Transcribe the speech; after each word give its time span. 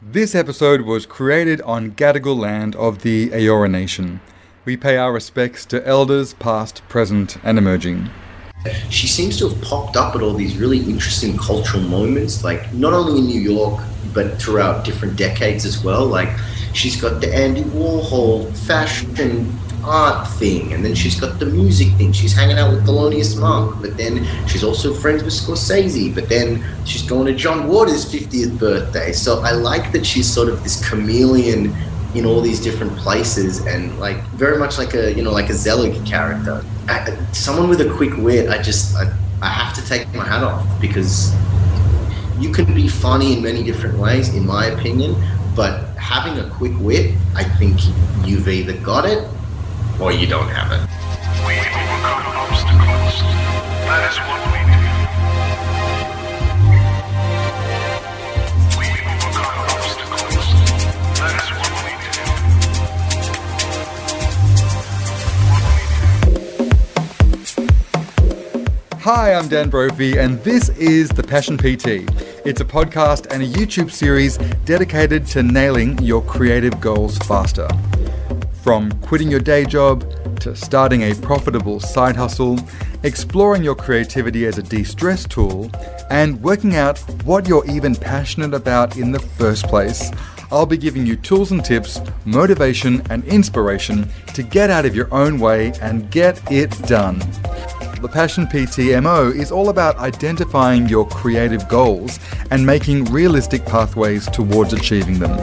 This 0.00 0.36
episode 0.36 0.82
was 0.82 1.06
created 1.06 1.60
on 1.62 1.90
Gadigal 1.90 2.38
land 2.38 2.76
of 2.76 3.02
the 3.02 3.30
Eora 3.30 3.68
Nation. 3.68 4.20
We 4.64 4.76
pay 4.76 4.96
our 4.96 5.12
respects 5.12 5.66
to 5.66 5.84
elders 5.84 6.34
past, 6.34 6.86
present, 6.88 7.36
and 7.42 7.58
emerging. 7.58 8.08
She 8.90 9.08
seems 9.08 9.36
to 9.38 9.48
have 9.48 9.60
popped 9.60 9.96
up 9.96 10.14
at 10.14 10.22
all 10.22 10.34
these 10.34 10.56
really 10.56 10.78
interesting 10.78 11.36
cultural 11.36 11.82
moments, 11.82 12.44
like 12.44 12.72
not 12.72 12.92
only 12.92 13.18
in 13.18 13.26
New 13.26 13.40
York, 13.40 13.82
but 14.14 14.40
throughout 14.40 14.84
different 14.84 15.16
decades 15.16 15.64
as 15.64 15.82
well. 15.82 16.06
Like 16.06 16.28
she's 16.74 16.98
got 17.00 17.20
the 17.20 17.34
Andy 17.34 17.64
Warhol 17.64 18.56
fashion 18.56 19.12
art 19.88 20.28
thing, 20.28 20.72
and 20.72 20.84
then 20.84 20.94
she's 20.94 21.18
got 21.18 21.38
the 21.38 21.46
music 21.46 21.92
thing. 21.94 22.12
She's 22.12 22.34
hanging 22.34 22.58
out 22.58 22.70
with 22.70 22.86
Thelonious 22.86 23.38
Monk, 23.40 23.80
but 23.80 23.96
then 23.96 24.26
she's 24.46 24.62
also 24.62 24.92
friends 24.92 25.22
with 25.22 25.32
Scorsese. 25.32 26.14
But 26.14 26.28
then 26.28 26.64
she's 26.84 27.02
going 27.02 27.26
to 27.26 27.34
John 27.34 27.66
Waters' 27.66 28.04
50th 28.04 28.58
birthday. 28.58 29.12
So 29.12 29.40
I 29.40 29.52
like 29.52 29.92
that 29.92 30.04
she's 30.04 30.32
sort 30.32 30.48
of 30.48 30.62
this 30.62 30.86
chameleon 30.88 31.74
in 32.14 32.24
all 32.24 32.40
these 32.40 32.60
different 32.60 32.96
places, 32.96 33.66
and 33.66 33.98
like 33.98 34.22
very 34.28 34.58
much 34.58 34.78
like 34.78 34.94
a 34.94 35.12
you 35.12 35.22
know 35.22 35.32
like 35.32 35.50
a 35.50 35.54
Zelig 35.54 36.04
character. 36.06 36.64
I, 36.88 37.16
someone 37.32 37.68
with 37.68 37.80
a 37.80 37.92
quick 37.94 38.16
wit. 38.16 38.50
I 38.50 38.60
just 38.62 38.94
I, 38.96 39.12
I 39.42 39.48
have 39.48 39.74
to 39.74 39.86
take 39.86 40.12
my 40.14 40.24
hat 40.24 40.44
off 40.44 40.66
because 40.80 41.34
you 42.38 42.52
can 42.52 42.72
be 42.74 42.88
funny 42.88 43.36
in 43.36 43.42
many 43.42 43.64
different 43.64 43.98
ways, 43.98 44.34
in 44.34 44.46
my 44.46 44.66
opinion. 44.66 45.16
But 45.56 45.96
having 45.96 46.38
a 46.38 46.48
quick 46.50 46.72
wit, 46.78 47.16
I 47.34 47.42
think 47.42 47.80
you've 48.24 48.48
either 48.48 48.74
got 48.74 49.04
it 49.04 49.28
or 50.00 50.12
you 50.12 50.26
don't 50.28 50.48
have 50.48 50.70
it. 50.70 50.80
We 51.44 51.54
overcome 51.58 52.22
obstacles. 52.38 53.20
That 53.88 54.10
is 54.10 54.18
what 54.28 54.40
we 54.52 54.58
do. 54.70 54.78
We 58.78 58.86
overcome 59.10 59.58
obstacles. 59.74 60.46
That 61.18 61.34
is 61.42 61.50
what 61.58 61.70
we 61.84 61.90
do. 68.94 68.98
Hi, 69.00 69.34
I'm 69.34 69.48
Dan 69.48 69.68
Brophy, 69.68 70.18
and 70.18 70.38
this 70.44 70.68
is 70.70 71.08
The 71.08 71.24
Passion 71.24 71.56
PT. 71.58 72.06
It's 72.46 72.60
a 72.60 72.64
podcast 72.64 73.32
and 73.32 73.42
a 73.42 73.46
YouTube 73.46 73.90
series 73.90 74.38
dedicated 74.64 75.26
to 75.28 75.42
nailing 75.42 75.98
your 75.98 76.22
creative 76.22 76.80
goals 76.80 77.18
faster. 77.18 77.66
From 78.62 78.90
quitting 79.00 79.30
your 79.30 79.40
day 79.40 79.64
job 79.64 80.04
to 80.40 80.54
starting 80.54 81.02
a 81.02 81.14
profitable 81.14 81.80
side 81.80 82.16
hustle, 82.16 82.58
exploring 83.02 83.62
your 83.62 83.74
creativity 83.74 84.46
as 84.46 84.58
a 84.58 84.62
de 84.62 84.84
stress 84.84 85.24
tool, 85.26 85.70
and 86.10 86.40
working 86.42 86.76
out 86.76 86.98
what 87.24 87.48
you're 87.48 87.68
even 87.70 87.94
passionate 87.94 88.54
about 88.54 88.96
in 88.96 89.12
the 89.12 89.20
first 89.20 89.66
place, 89.66 90.10
I'll 90.50 90.66
be 90.66 90.76
giving 90.76 91.06
you 91.06 91.16
tools 91.16 91.52
and 91.52 91.64
tips, 91.64 92.00
motivation, 92.24 93.02
and 93.10 93.24
inspiration 93.24 94.08
to 94.34 94.42
get 94.42 94.70
out 94.70 94.86
of 94.86 94.94
your 94.96 95.12
own 95.14 95.38
way 95.38 95.72
and 95.80 96.10
get 96.10 96.40
it 96.50 96.70
done. 96.82 97.18
The 98.00 98.08
Passion 98.10 98.46
PTMO 98.46 99.34
is 99.34 99.52
all 99.52 99.68
about 99.68 99.98
identifying 99.98 100.88
your 100.88 101.06
creative 101.08 101.68
goals 101.68 102.18
and 102.50 102.64
making 102.64 103.06
realistic 103.06 103.64
pathways 103.66 104.26
towards 104.30 104.72
achieving 104.72 105.18
them. 105.18 105.36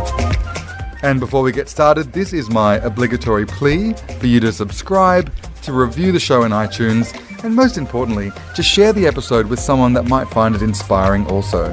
And 1.03 1.19
before 1.19 1.43
we 1.43 1.51
get 1.51 1.69
started, 1.69 2.13
this 2.13 2.33
is 2.33 2.49
my 2.49 2.75
obligatory 2.77 3.45
plea 3.45 3.93
for 4.19 4.27
you 4.27 4.39
to 4.39 4.51
subscribe, 4.51 5.31
to 5.61 5.73
review 5.73 6.11
the 6.11 6.19
show 6.19 6.43
in 6.43 6.52
iTunes, 6.52 7.13
and 7.43 7.55
most 7.55 7.77
importantly, 7.77 8.31
to 8.55 8.63
share 8.63 8.93
the 8.93 9.05
episode 9.05 9.47
with 9.47 9.59
someone 9.59 9.93
that 9.93 10.07
might 10.07 10.27
find 10.29 10.55
it 10.55 10.61
inspiring 10.61 11.27
also. 11.27 11.71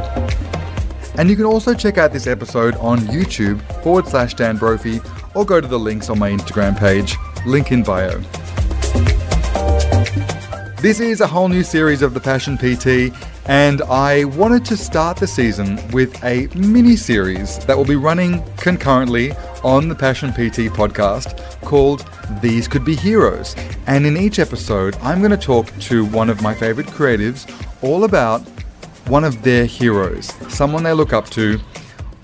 And 1.17 1.29
you 1.29 1.37
can 1.37 1.45
also 1.45 1.75
check 1.75 1.99
out 1.99 2.13
this 2.13 2.27
episode 2.27 2.75
on 2.77 2.99
YouTube 3.01 3.61
forward 3.83 4.07
slash 4.07 4.35
Dan 4.35 4.57
Brophy 4.57 5.01
or 5.35 5.45
go 5.45 5.61
to 5.61 5.69
the 5.69 5.79
links 5.79 6.11
on 6.11 6.19
my 6.19 6.31
Instagram 6.31 6.79
page, 6.79 7.17
link 7.47 7.71
in 7.73 7.83
bio. 7.83 8.19
This 10.81 11.01
is 11.01 11.21
a 11.21 11.27
whole 11.27 11.49
new 11.49 11.63
series 11.63 12.03
of 12.03 12.13
The 12.13 12.21
Passion 12.21 12.57
PT, 12.57 13.15
and 13.47 13.83
I 13.83 14.25
wanted 14.25 14.65
to 14.67 14.77
start 14.77 15.17
the 15.17 15.27
season 15.27 15.81
with 15.91 16.23
a 16.23 16.49
mini 16.55 16.97
series 16.97 17.59
that 17.67 17.77
will 17.77 17.85
be 17.85 17.97
running 17.97 18.43
concurrently 18.57 19.33
on 19.65 19.89
the 19.89 19.95
Passion 19.95 20.31
PT 20.31 20.71
podcast 20.73 21.61
called 21.63 22.07
These 22.41 22.69
Could 22.69 22.85
Be 22.85 22.95
Heroes. 22.95 23.57
And 23.87 24.07
in 24.07 24.17
each 24.17 24.39
episode, 24.39 24.97
I'm 25.03 25.19
going 25.19 25.33
to 25.33 25.37
talk 25.37 25.77
to 25.81 26.05
one 26.07 26.31
of 26.31 26.41
my 26.41 26.55
favorite 26.55 26.87
creatives 26.87 27.51
all 27.83 28.05
about 28.05 28.43
one 29.09 29.25
of 29.25 29.43
their 29.43 29.67
heroes, 29.67 30.27
someone 30.49 30.85
they 30.85 30.93
look 30.93 31.13
up 31.13 31.29
to, 31.31 31.59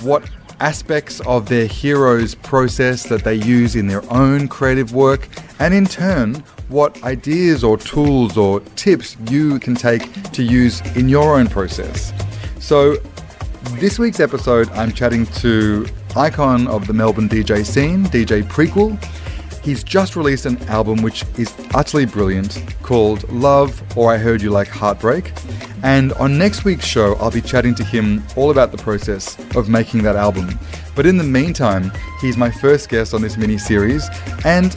what 0.00 0.28
aspects 0.60 1.20
of 1.20 1.48
their 1.48 1.66
hero's 1.66 2.34
process 2.36 3.04
that 3.04 3.24
they 3.24 3.34
use 3.34 3.74
in 3.76 3.86
their 3.86 4.08
own 4.12 4.46
creative 4.48 4.92
work, 4.92 5.28
and 5.58 5.74
in 5.74 5.86
turn, 5.86 6.42
what 6.68 7.02
ideas 7.02 7.64
or 7.64 7.78
tools 7.78 8.36
or 8.36 8.60
tips 8.76 9.16
you 9.30 9.58
can 9.58 9.74
take 9.74 10.30
to 10.32 10.42
use 10.42 10.80
in 10.96 11.08
your 11.08 11.38
own 11.38 11.46
process. 11.46 12.12
So, 12.60 12.96
this 13.80 13.98
week's 13.98 14.20
episode, 14.20 14.68
I'm 14.70 14.92
chatting 14.92 15.26
to 15.26 15.86
icon 16.16 16.66
of 16.68 16.86
the 16.86 16.92
Melbourne 16.92 17.28
DJ 17.28 17.64
scene, 17.64 18.04
DJ 18.06 18.42
Prequel. 18.42 19.02
He's 19.62 19.84
just 19.84 20.16
released 20.16 20.46
an 20.46 20.56
album 20.68 21.02
which 21.02 21.24
is 21.36 21.54
utterly 21.74 22.06
brilliant 22.06 22.64
called 22.82 23.30
Love 23.30 23.82
or 23.96 24.12
I 24.12 24.16
Heard 24.16 24.40
You 24.40 24.50
Like 24.50 24.68
Heartbreak. 24.68 25.32
And 25.82 26.12
on 26.14 26.38
next 26.38 26.64
week's 26.64 26.86
show, 26.86 27.14
I'll 27.16 27.30
be 27.30 27.42
chatting 27.42 27.74
to 27.76 27.84
him 27.84 28.22
all 28.36 28.50
about 28.50 28.72
the 28.72 28.78
process 28.78 29.38
of 29.56 29.68
making 29.68 30.02
that 30.04 30.16
album. 30.16 30.58
But 30.96 31.06
in 31.06 31.18
the 31.18 31.24
meantime, 31.24 31.92
he's 32.20 32.36
my 32.36 32.50
first 32.50 32.88
guest 32.88 33.14
on 33.14 33.22
this 33.22 33.36
mini 33.36 33.58
series, 33.58 34.08
and 34.44 34.76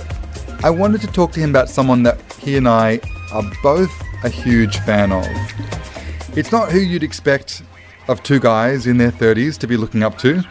I 0.64 0.70
wanted 0.70 1.02
to 1.02 1.08
talk 1.08 1.32
to 1.32 1.40
him 1.40 1.50
about 1.50 1.70
someone 1.70 2.04
that 2.04 2.22
he 2.34 2.56
and 2.56 2.68
I 2.68 3.00
are 3.34 3.42
both 3.64 3.92
a 4.24 4.30
huge 4.30 4.78
fan 4.82 5.12
of. 5.12 5.26
It's 6.38 6.52
not 6.52 6.72
who 6.72 6.78
you'd 6.78 7.02
expect 7.02 7.64
of 8.08 8.22
two 8.22 8.40
guys 8.40 8.86
in 8.86 8.98
their 8.98 9.12
30s 9.12 9.58
to 9.58 9.68
be 9.68 9.76
looking 9.76 10.04
up 10.04 10.20
to. 10.20 10.44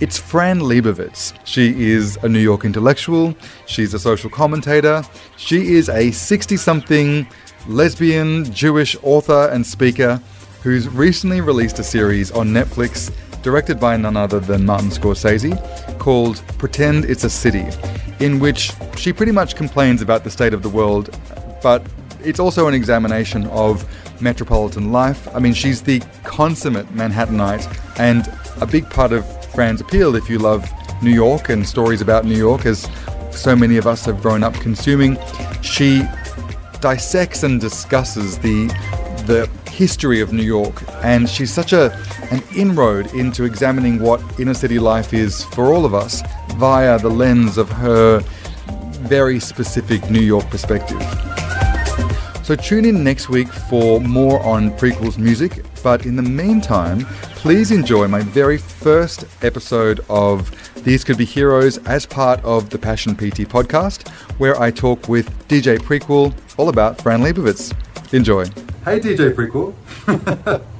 It's 0.00 0.16
Fran 0.16 0.60
Lebowitz. 0.60 1.34
She 1.44 1.84
is 1.84 2.16
a 2.22 2.28
New 2.30 2.38
York 2.38 2.64
intellectual, 2.64 3.36
she's 3.66 3.92
a 3.92 3.98
social 3.98 4.30
commentator, 4.30 5.02
she 5.36 5.74
is 5.74 5.90
a 5.90 6.12
60 6.12 6.56
something 6.56 7.26
lesbian 7.66 8.50
Jewish 8.50 8.96
author 9.02 9.50
and 9.52 9.66
speaker 9.66 10.18
who's 10.62 10.88
recently 10.88 11.42
released 11.42 11.78
a 11.78 11.84
series 11.84 12.30
on 12.30 12.48
Netflix 12.48 13.12
directed 13.42 13.78
by 13.78 13.96
none 13.96 14.16
other 14.16 14.40
than 14.40 14.66
Martin 14.66 14.90
Scorsese 14.90 15.56
called 15.98 16.42
Pretend 16.58 17.04
It's 17.04 17.24
a 17.24 17.30
City, 17.30 17.66
in 18.20 18.38
which 18.38 18.72
she 18.96 19.12
pretty 19.12 19.32
much 19.32 19.56
complains 19.56 20.02
about 20.02 20.24
the 20.24 20.30
state 20.30 20.52
of 20.52 20.62
the 20.62 20.68
world, 20.68 21.16
but 21.62 21.86
it's 22.22 22.40
also 22.40 22.66
an 22.68 22.74
examination 22.74 23.46
of 23.48 23.86
metropolitan 24.20 24.92
life. 24.92 25.28
I 25.34 25.38
mean, 25.38 25.54
she's 25.54 25.82
the 25.82 26.00
consummate 26.24 26.86
Manhattanite 26.94 27.98
and 27.98 28.28
a 28.60 28.66
big 28.66 28.88
part 28.90 29.12
of 29.12 29.24
Fran's 29.54 29.80
appeal 29.80 30.16
if 30.16 30.28
you 30.28 30.38
love 30.38 30.68
New 31.02 31.12
York 31.12 31.48
and 31.48 31.66
stories 31.66 32.00
about 32.00 32.24
New 32.24 32.36
York, 32.36 32.66
as 32.66 32.88
so 33.30 33.54
many 33.54 33.76
of 33.76 33.86
us 33.86 34.04
have 34.04 34.20
grown 34.20 34.42
up 34.42 34.54
consuming. 34.54 35.16
She 35.62 36.02
dissects 36.80 37.42
and 37.42 37.60
discusses 37.60 38.38
the 38.38 38.66
the 39.26 39.48
history 39.70 40.20
of 40.20 40.32
New 40.32 40.42
York, 40.42 40.82
and 41.04 41.28
she's 41.28 41.52
such 41.52 41.72
a 41.72 41.92
an 42.30 42.37
inroad 42.58 43.14
into 43.14 43.44
examining 43.44 44.00
what 44.00 44.20
inner 44.40 44.52
city 44.52 44.78
life 44.78 45.14
is 45.14 45.44
for 45.44 45.72
all 45.72 45.84
of 45.84 45.94
us 45.94 46.22
via 46.56 46.98
the 46.98 47.08
lens 47.08 47.56
of 47.56 47.70
her 47.70 48.20
very 49.06 49.38
specific 49.38 50.10
New 50.10 50.20
York 50.20 50.44
perspective. 50.50 51.00
So 52.42 52.56
tune 52.56 52.84
in 52.84 53.04
next 53.04 53.28
week 53.28 53.48
for 53.48 54.00
more 54.00 54.40
on 54.42 54.70
Prequel's 54.72 55.18
music, 55.18 55.64
but 55.82 56.06
in 56.06 56.16
the 56.16 56.22
meantime, 56.22 57.04
please 57.36 57.70
enjoy 57.70 58.08
my 58.08 58.20
very 58.20 58.58
first 58.58 59.26
episode 59.42 60.00
of 60.08 60.50
These 60.82 61.04
Could 61.04 61.18
Be 61.18 61.26
Heroes 61.26 61.78
as 61.86 62.06
part 62.06 62.42
of 62.44 62.70
the 62.70 62.78
Passion 62.78 63.14
PT 63.14 63.46
podcast, 63.46 64.08
where 64.38 64.60
I 64.60 64.70
talk 64.70 65.08
with 65.08 65.28
DJ 65.48 65.78
Prequel 65.78 66.34
all 66.56 66.70
about 66.70 67.00
Fran 67.00 67.20
Lebowitz. 67.20 67.72
Enjoy. 68.14 68.46
Hey, 68.84 68.98
DJ 68.98 69.34
Prequel. 69.34 70.64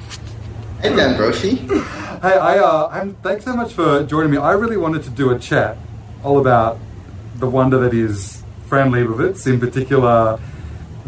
hey, 0.80 0.94
Dan 0.94 1.16
Brophy. 1.16 1.68
Hey, 2.18 2.36
I, 2.36 2.58
uh, 2.58 2.88
I'm, 2.90 3.14
thanks 3.22 3.44
so 3.44 3.54
much 3.54 3.74
for 3.74 4.02
joining 4.02 4.32
me. 4.32 4.38
I 4.38 4.50
really 4.54 4.76
wanted 4.76 5.04
to 5.04 5.10
do 5.10 5.30
a 5.30 5.38
chat 5.38 5.76
all 6.24 6.40
about 6.40 6.80
the 7.36 7.48
wonder 7.48 7.78
that 7.78 7.94
is 7.94 8.42
Fran 8.66 8.90
Lebowitz, 8.90 9.46
in 9.46 9.60
particular 9.60 10.40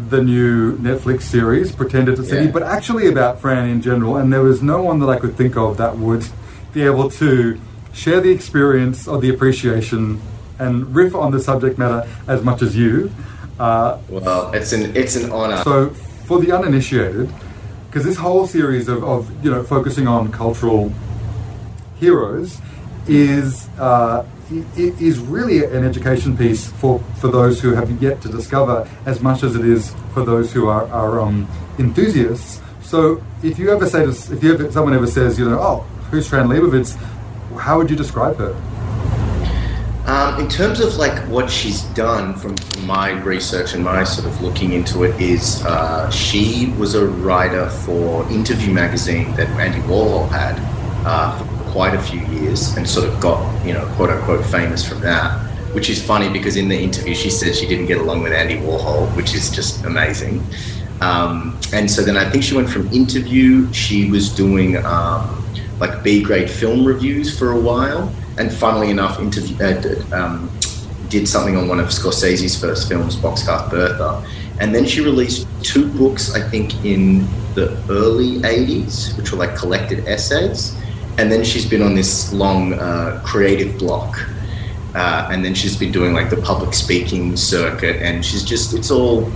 the 0.09 0.23
new 0.23 0.77
Netflix 0.77 1.23
series, 1.23 1.73
Pretend 1.73 2.07
It's 2.07 2.19
a 2.19 2.25
City, 2.25 2.45
yeah. 2.45 2.51
but 2.51 2.63
actually 2.63 3.07
about 3.07 3.41
Fran 3.41 3.67
in 3.67 3.81
general. 3.81 4.15
And 4.15 4.31
there 4.31 4.41
was 4.41 4.63
no 4.63 4.81
one 4.81 4.99
that 4.99 5.09
I 5.09 5.19
could 5.19 5.35
think 5.35 5.57
of 5.57 5.75
that 5.77 5.97
would 5.97 6.25
be 6.73 6.83
able 6.83 7.09
to 7.11 7.59
share 7.93 8.21
the 8.21 8.31
experience 8.31 9.07
or 9.07 9.19
the 9.19 9.29
appreciation 9.29 10.21
and 10.59 10.95
riff 10.95 11.13
on 11.13 11.31
the 11.31 11.39
subject 11.39 11.77
matter 11.77 12.07
as 12.27 12.41
much 12.41 12.61
as 12.61 12.75
you. 12.75 13.11
Uh, 13.59 13.99
well, 14.09 14.51
it's 14.53 14.71
an 14.73 14.95
it's 14.95 15.15
an 15.15 15.31
honor. 15.31 15.57
So, 15.63 15.89
for 15.89 16.39
the 16.39 16.51
uninitiated, 16.51 17.29
because 17.91 18.05
this 18.05 18.15
whole 18.15 18.47
series 18.47 18.87
of, 18.87 19.03
of 19.03 19.43
you 19.43 19.51
know 19.51 19.61
focusing 19.63 20.07
on 20.07 20.31
cultural 20.31 20.93
heroes 21.99 22.57
is 23.05 23.67
uh, 23.79 24.25
is 24.77 25.19
really 25.19 25.63
an 25.65 25.83
education 25.83 26.37
piece 26.37 26.69
for, 26.71 26.99
for 27.19 27.27
those 27.27 27.61
who 27.61 27.73
have 27.73 28.01
yet 28.01 28.21
to 28.21 28.29
discover 28.29 28.87
as 29.05 29.21
much 29.21 29.43
as 29.43 29.55
it 29.55 29.65
is 29.65 29.93
for 30.13 30.23
those 30.25 30.51
who 30.51 30.67
are, 30.67 30.87
are 30.87 31.19
um, 31.19 31.47
enthusiasts. 31.79 32.61
So 32.81 33.23
if 33.43 33.57
you 33.59 33.71
ever 33.71 33.87
say 33.87 34.05
to, 34.05 34.09
if 34.09 34.43
you 34.43 34.53
ever, 34.53 34.71
someone 34.71 34.93
ever 34.93 35.07
says, 35.07 35.39
you 35.39 35.49
know, 35.49 35.59
oh, 35.59 35.79
who's 36.11 36.27
Fran 36.27 36.47
Lebowitz, 36.47 36.95
how 37.57 37.77
would 37.77 37.89
you 37.89 37.95
describe 37.95 38.37
her? 38.37 38.53
Um, 40.05 40.39
in 40.39 40.49
terms 40.49 40.79
of 40.79 40.95
like 40.95 41.17
what 41.27 41.49
she's 41.49 41.83
done 41.93 42.33
from, 42.33 42.55
my 42.85 43.11
research 43.11 43.75
and 43.75 43.83
my 43.83 44.03
sort 44.03 44.27
of 44.27 44.41
looking 44.41 44.73
into 44.73 45.03
it 45.03 45.19
is 45.21 45.63
uh, 45.63 46.09
she 46.09 46.73
was 46.79 46.95
a 46.95 47.05
writer 47.05 47.69
for 47.69 48.27
Interview 48.31 48.73
magazine 48.73 49.35
that 49.35 49.47
Andy 49.59 49.79
Warhol 49.81 50.27
had 50.29 50.59
uh, 51.05 51.37
for 51.37 51.71
quite 51.71 51.93
a 51.93 52.01
few 52.01 52.19
years 52.21 52.75
and 52.75 52.89
sort 52.89 53.07
of 53.07 53.19
got 53.19 53.65
you 53.65 53.73
know 53.73 53.85
quote 53.95 54.09
unquote 54.09 54.43
famous 54.45 54.87
from 54.87 55.01
that. 55.01 55.47
Which 55.73 55.89
is 55.89 56.03
funny 56.03 56.27
because 56.29 56.57
in 56.57 56.67
the 56.67 56.77
interview 56.77 57.15
she 57.15 57.29
said 57.29 57.55
she 57.55 57.65
didn't 57.65 57.85
get 57.85 57.99
along 57.99 58.23
with 58.23 58.33
Andy 58.33 58.57
Warhol, 58.57 59.15
which 59.15 59.35
is 59.35 59.49
just 59.49 59.85
amazing. 59.85 60.43
Um, 60.99 61.57
and 61.71 61.89
so 61.89 62.01
then 62.01 62.17
I 62.17 62.29
think 62.29 62.43
she 62.43 62.55
went 62.55 62.69
from 62.69 62.91
Interview. 62.91 63.71
She 63.71 64.09
was 64.09 64.29
doing 64.29 64.83
um, 64.83 65.45
like 65.79 66.03
B 66.03 66.21
grade 66.21 66.49
film 66.49 66.85
reviews 66.85 67.37
for 67.37 67.51
a 67.51 67.59
while 67.59 68.13
and 68.41 68.51
funnily 68.51 68.89
enough, 68.89 69.19
uh, 69.19 70.15
um, 70.15 70.49
did 71.09 71.27
something 71.27 71.55
on 71.55 71.67
one 71.67 71.79
of 71.79 71.89
Scorsese's 71.89 72.59
first 72.59 72.89
films, 72.89 73.15
Boxcar 73.15 73.69
Bertha. 73.69 74.25
And 74.59 74.73
then 74.73 74.85
she 74.85 75.01
released 75.01 75.47
two 75.61 75.87
books, 75.93 76.33
I 76.33 76.41
think, 76.49 76.83
in 76.83 77.27
the 77.53 77.77
early 77.87 78.39
80s, 78.39 79.15
which 79.15 79.31
were 79.31 79.37
like 79.37 79.55
collected 79.55 80.07
essays. 80.07 80.75
And 81.19 81.31
then 81.31 81.43
she's 81.43 81.69
been 81.69 81.83
on 81.83 81.93
this 81.93 82.33
long 82.33 82.73
uh, 82.73 83.21
creative 83.23 83.77
block. 83.77 84.17
Uh, 84.95 85.29
and 85.31 85.45
then 85.45 85.53
she's 85.53 85.77
been 85.77 85.91
doing 85.91 86.13
like 86.13 86.31
the 86.31 86.41
public 86.41 86.73
speaking 86.73 87.37
circuit. 87.37 88.01
And 88.01 88.25
she's 88.25 88.43
just, 88.43 88.73
it's 88.73 88.89
all, 88.89 89.31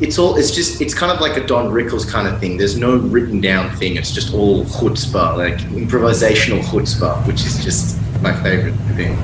it's 0.00 0.18
all 0.18 0.36
it's 0.36 0.50
just 0.50 0.80
it's 0.80 0.94
kind 0.94 1.10
of 1.10 1.20
like 1.20 1.36
a 1.36 1.46
Don 1.46 1.72
Rickles 1.72 2.08
kind 2.08 2.28
of 2.28 2.38
thing. 2.38 2.56
There's 2.56 2.76
no 2.76 2.96
written 2.96 3.40
down 3.40 3.74
thing. 3.76 3.96
It's 3.96 4.12
just 4.12 4.34
all 4.34 4.64
chutzpah, 4.64 5.36
like 5.36 5.58
improvisational 5.72 6.62
chutzpah, 6.62 7.26
which 7.26 7.44
is 7.44 7.64
just 7.64 7.98
my 8.20 8.34
favorite 8.42 8.74
thing. 8.94 9.16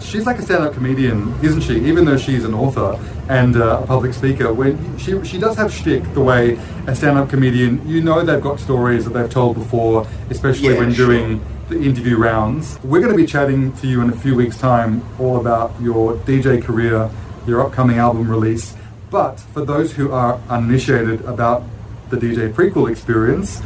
She's 0.00 0.24
like 0.24 0.38
a 0.38 0.42
stand-up 0.42 0.72
comedian, 0.72 1.34
isn't 1.42 1.60
she? 1.60 1.74
Even 1.86 2.06
though 2.06 2.16
she's 2.16 2.44
an 2.44 2.54
author 2.54 2.98
and 3.28 3.56
uh, 3.56 3.82
a 3.82 3.86
public 3.86 4.14
speaker, 4.14 4.52
when 4.52 4.98
she 4.98 5.22
she 5.24 5.38
does 5.38 5.54
have 5.56 5.72
shtick 5.72 6.02
the 6.14 6.20
way 6.20 6.58
a 6.86 6.96
stand-up 6.96 7.28
comedian, 7.28 7.86
you 7.86 8.00
know, 8.00 8.24
they've 8.24 8.40
got 8.40 8.58
stories 8.58 9.04
that 9.04 9.12
they've 9.12 9.30
told 9.30 9.56
before, 9.56 10.06
especially 10.30 10.72
yeah, 10.72 10.78
when 10.78 10.92
sure. 10.92 11.06
doing 11.06 11.44
the 11.68 11.80
interview 11.80 12.16
rounds. 12.16 12.78
We're 12.82 13.00
going 13.00 13.12
to 13.12 13.16
be 13.16 13.26
chatting 13.26 13.72
to 13.74 13.86
you 13.86 14.00
in 14.00 14.08
a 14.08 14.16
few 14.16 14.34
weeks' 14.34 14.56
time 14.56 15.04
all 15.20 15.38
about 15.38 15.78
your 15.80 16.14
DJ 16.16 16.62
career, 16.62 17.10
your 17.46 17.60
upcoming 17.60 17.98
album 17.98 18.28
release 18.28 18.74
but 19.10 19.40
for 19.40 19.64
those 19.64 19.92
who 19.92 20.12
are 20.12 20.40
uninitiated 20.48 21.22
about 21.22 21.64
the 22.10 22.16
DJ 22.16 22.52
prequel 22.52 22.90
experience, 22.90 23.60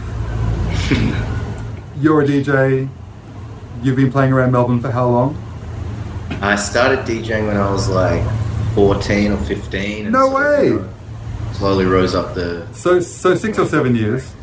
you're 2.01 2.23
a 2.23 2.27
DJ. 2.27 2.89
You've 3.83 3.97
been 3.97 4.13
playing 4.13 4.33
around 4.33 4.53
Melbourne 4.53 4.81
for 4.81 4.91
how 4.91 5.09
long? 5.09 5.37
I 6.41 6.57
started 6.57 7.01
DJing 7.01 7.47
when 7.47 7.57
I 7.57 7.71
was 7.71 7.89
like 7.89 8.23
14 8.75 9.33
or 9.33 9.37
15. 9.39 10.11
no 10.11 10.31
way! 10.31 10.79
slowly 11.63 11.85
rose 11.85 12.13
up 12.15 12.35
the. 12.35 12.67
So, 12.73 12.99
so 12.99 13.37
six 13.37 13.57
or 13.57 13.67
seven 13.67 13.95
years. 13.95 14.35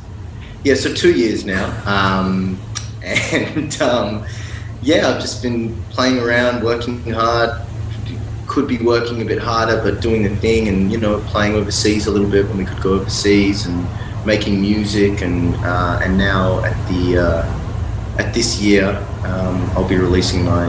Yeah, 0.63 0.75
so 0.75 0.93
two 0.93 1.11
years 1.11 1.45
now, 1.45 1.65
um, 1.85 2.59
and 3.03 3.81
um, 3.81 4.25
yeah, 4.81 5.09
I've 5.09 5.19
just 5.19 5.41
been 5.41 5.75
playing 5.89 6.19
around, 6.19 6.63
working 6.63 7.01
hard, 7.11 7.61
could 8.49 8.67
be 8.67 8.77
working 8.79 9.21
a 9.21 9.25
bit 9.25 9.39
harder, 9.39 9.81
but 9.81 10.01
doing 10.01 10.23
the 10.23 10.35
thing 10.37 10.67
and 10.67 10.91
you 10.91 10.97
know 10.97 11.19
playing 11.27 11.53
overseas 11.55 12.07
a 12.07 12.11
little 12.11 12.29
bit 12.29 12.47
when 12.47 12.57
we 12.57 12.65
could 12.65 12.81
go 12.81 12.93
overseas 12.93 13.67
and 13.67 13.87
making 14.25 14.59
music 14.59 15.21
and 15.21 15.55
uh, 15.57 15.99
and 16.03 16.17
now 16.17 16.63
at 16.65 16.75
the 16.89 17.17
uh, 17.17 18.19
at 18.19 18.33
this 18.33 18.59
year 18.59 18.89
um, 19.23 19.57
I'll 19.75 19.87
be 19.87 19.97
releasing 19.97 20.43
my 20.43 20.67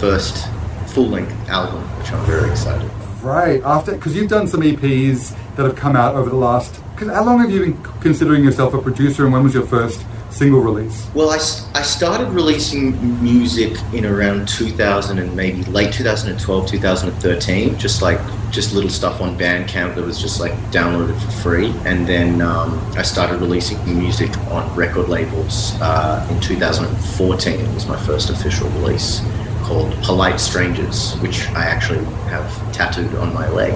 first 0.00 0.46
full 0.88 1.08
length 1.08 1.32
album, 1.48 1.82
which 1.98 2.12
I'm 2.12 2.24
very 2.26 2.50
excited. 2.50 2.90
Right 3.22 3.62
after 3.62 3.92
because 3.92 4.14
you've 4.16 4.30
done 4.30 4.46
some 4.46 4.60
EPs 4.60 5.34
that 5.56 5.64
have 5.64 5.76
come 5.76 5.96
out 5.96 6.14
over 6.16 6.28
the 6.28 6.36
last. 6.36 6.80
Cause 6.96 7.08
How 7.08 7.24
long 7.24 7.38
have 7.40 7.50
you 7.50 7.60
been 7.60 7.82
considering 8.00 8.44
yourself 8.44 8.74
a 8.74 8.82
producer, 8.82 9.24
and 9.24 9.32
when 9.32 9.42
was 9.42 9.54
your 9.54 9.66
first 9.66 10.04
single 10.40 10.60
release? 10.60 11.06
Well, 11.14 11.28
I, 11.28 11.34
I 11.78 11.82
started 11.82 12.28
releasing 12.30 13.22
music 13.22 13.76
in 13.92 14.06
around 14.06 14.48
2000 14.48 15.18
and 15.18 15.36
maybe 15.36 15.62
late 15.64 15.92
2012, 15.92 16.66
2013, 16.66 17.76
just 17.78 18.00
like 18.00 18.18
just 18.50 18.72
little 18.72 18.88
stuff 18.88 19.20
on 19.20 19.38
Bandcamp 19.38 19.96
that 19.96 20.02
was 20.02 20.18
just 20.18 20.40
like 20.40 20.52
downloaded 20.72 21.20
for 21.20 21.30
free. 21.42 21.74
And 21.84 22.06
then 22.06 22.40
um, 22.40 22.80
I 22.96 23.02
started 23.02 23.38
releasing 23.38 23.78
music 23.84 24.34
on 24.48 24.74
record 24.74 25.10
labels 25.10 25.74
uh, 25.82 26.26
in 26.30 26.40
2014. 26.40 27.60
It 27.60 27.74
was 27.74 27.86
my 27.86 27.98
first 28.06 28.30
official 28.30 28.70
release 28.70 29.20
called 29.64 29.92
Polite 30.02 30.40
Strangers, 30.40 31.16
which 31.16 31.48
I 31.50 31.64
actually 31.66 32.02
have 32.32 32.72
tattooed 32.72 33.14
on 33.16 33.34
my 33.34 33.46
leg. 33.50 33.74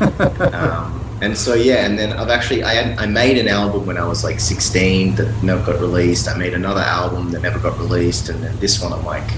um, 0.54 0.99
and 1.22 1.36
so 1.36 1.54
yeah, 1.54 1.84
and 1.84 1.98
then 1.98 2.12
I've 2.14 2.30
actually 2.30 2.62
I 2.62 2.74
had, 2.74 2.98
I 2.98 3.06
made 3.06 3.36
an 3.36 3.48
album 3.48 3.86
when 3.86 3.98
I 3.98 4.06
was 4.06 4.24
like 4.24 4.40
16 4.40 5.16
that 5.16 5.42
never 5.42 5.64
got 5.64 5.80
released. 5.80 6.28
I 6.28 6.36
made 6.36 6.54
another 6.54 6.80
album 6.80 7.30
that 7.32 7.42
never 7.42 7.58
got 7.58 7.78
released, 7.78 8.30
and 8.30 8.42
then 8.42 8.58
this 8.58 8.82
one 8.82 8.92
I'm 8.92 9.04
like, 9.04 9.28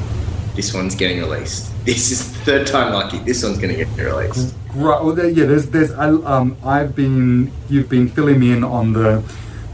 this 0.54 0.72
one's 0.72 0.94
getting 0.94 1.18
released. 1.18 1.70
This 1.82 2.12
is 2.12 2.32
the 2.32 2.38
third 2.44 2.66
time 2.68 2.92
lucky. 2.92 3.18
This 3.18 3.42
one's 3.42 3.58
going 3.58 3.74
to 3.74 3.84
get 3.84 3.88
released. 3.98 4.54
Right. 4.72 5.02
Well, 5.02 5.18
yeah. 5.18 5.46
There's 5.46 5.66
there's 5.66 5.90
um 5.90 6.56
I've 6.64 6.94
been 6.94 7.50
you've 7.68 7.88
been 7.88 8.08
filling 8.08 8.38
me 8.38 8.52
in 8.52 8.64
on 8.64 8.92
the. 8.92 9.22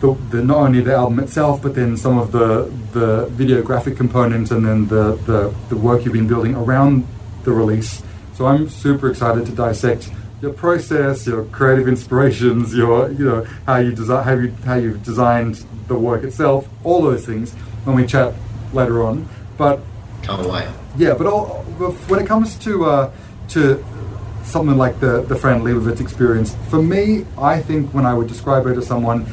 The, 0.00 0.14
the, 0.30 0.44
not 0.44 0.58
only 0.58 0.80
the 0.80 0.94
album 0.94 1.18
itself, 1.18 1.60
but 1.60 1.74
then 1.74 1.96
some 1.96 2.18
of 2.18 2.30
the 2.30 2.72
the 2.92 3.26
video 3.32 3.62
graphic 3.62 3.96
components, 3.96 4.52
and 4.52 4.64
then 4.64 4.86
the, 4.86 5.16
the 5.26 5.52
the 5.70 5.76
work 5.76 6.04
you've 6.04 6.14
been 6.14 6.28
building 6.28 6.54
around 6.54 7.04
the 7.42 7.50
release. 7.50 8.00
So 8.34 8.46
I'm 8.46 8.68
super 8.68 9.10
excited 9.10 9.44
to 9.46 9.52
dissect 9.52 10.08
your 10.40 10.52
process, 10.52 11.26
your 11.26 11.44
creative 11.46 11.88
inspirations, 11.88 12.74
your 12.74 13.10
you 13.10 13.24
know 13.24 13.44
how 13.66 13.76
you 13.76 13.92
design 13.92 14.24
how 14.24 14.34
you 14.34 14.50
how 14.64 14.74
you've 14.74 15.02
designed 15.02 15.64
the 15.88 15.98
work 15.98 16.22
itself, 16.24 16.68
all 16.84 17.02
those 17.02 17.26
things 17.26 17.52
when 17.84 17.96
we 17.96 18.06
chat 18.06 18.34
later 18.72 19.02
on. 19.02 19.28
But 19.56 19.80
can't 20.22 20.46
wait. 20.46 20.68
Yeah, 20.96 21.14
but 21.14 21.26
all, 21.26 21.62
when 22.08 22.20
it 22.20 22.26
comes 22.26 22.56
to 22.58 22.84
uh, 22.84 23.10
to 23.48 23.84
something 24.44 24.76
like 24.76 25.00
the 25.00 25.22
the 25.22 25.36
Fran 25.36 25.62
Lebowitz 25.62 26.00
experience, 26.00 26.54
for 26.68 26.82
me, 26.82 27.26
I 27.36 27.60
think 27.60 27.92
when 27.92 28.06
I 28.06 28.14
would 28.14 28.28
describe 28.28 28.64
her 28.64 28.74
to 28.74 28.82
someone, 28.82 29.26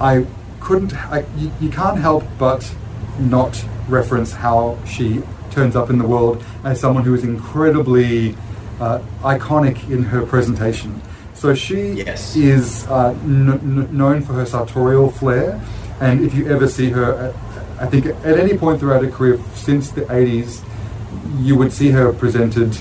I 0.00 0.26
couldn't. 0.60 0.94
I, 1.10 1.24
you, 1.36 1.50
you 1.60 1.70
can't 1.70 1.98
help 1.98 2.24
but 2.38 2.74
not 3.18 3.64
reference 3.88 4.32
how 4.32 4.78
she 4.86 5.22
turns 5.50 5.76
up 5.76 5.90
in 5.90 5.98
the 5.98 6.06
world 6.06 6.42
as 6.64 6.80
someone 6.80 7.04
who 7.04 7.14
is 7.14 7.24
incredibly 7.24 8.34
uh, 8.80 9.00
iconic 9.22 9.88
in 9.90 10.02
her 10.04 10.24
presentation. 10.26 11.00
So 11.34 11.54
she 11.54 11.92
yes. 11.92 12.36
is 12.36 12.86
uh, 12.86 13.10
n- 13.24 13.88
known 13.96 14.22
for 14.22 14.34
her 14.34 14.46
sartorial 14.46 15.10
flair, 15.10 15.60
and 16.00 16.24
if 16.24 16.34
you 16.34 16.48
ever 16.48 16.68
see 16.68 16.90
her, 16.90 17.14
at, 17.14 17.82
I 17.82 17.86
think 17.86 18.06
at 18.06 18.38
any 18.38 18.56
point 18.56 18.80
throughout 18.80 19.02
her 19.02 19.10
career 19.10 19.40
since 19.54 19.90
the 19.90 20.02
80s, 20.02 20.64
you 21.38 21.56
would 21.56 21.72
see 21.72 21.90
her 21.90 22.12
presented 22.12 22.76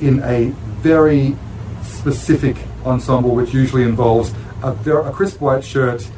in 0.00 0.22
a 0.24 0.50
very 0.82 1.36
specific 1.82 2.56
ensemble, 2.84 3.34
which 3.34 3.52
usually 3.52 3.82
involves 3.82 4.34
a, 4.62 4.72
a 4.72 5.12
crisp 5.12 5.40
white 5.40 5.64
shirt, 5.64 6.08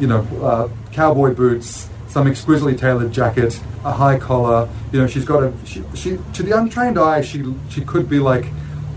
you 0.00 0.06
know, 0.06 0.20
uh, 0.42 0.68
cowboy 0.92 1.34
boots, 1.34 1.88
some 2.18 2.26
exquisitely 2.26 2.74
tailored 2.74 3.12
jacket, 3.12 3.60
a 3.84 3.92
high 3.92 4.18
collar. 4.18 4.68
You 4.90 5.00
know, 5.00 5.06
she's 5.06 5.24
got 5.24 5.44
a 5.44 5.52
she, 5.64 5.84
she 5.94 6.18
to 6.32 6.42
the 6.42 6.50
untrained 6.58 6.98
eye, 6.98 7.20
she 7.20 7.54
she 7.70 7.80
could 7.82 8.08
be 8.10 8.18
like 8.18 8.46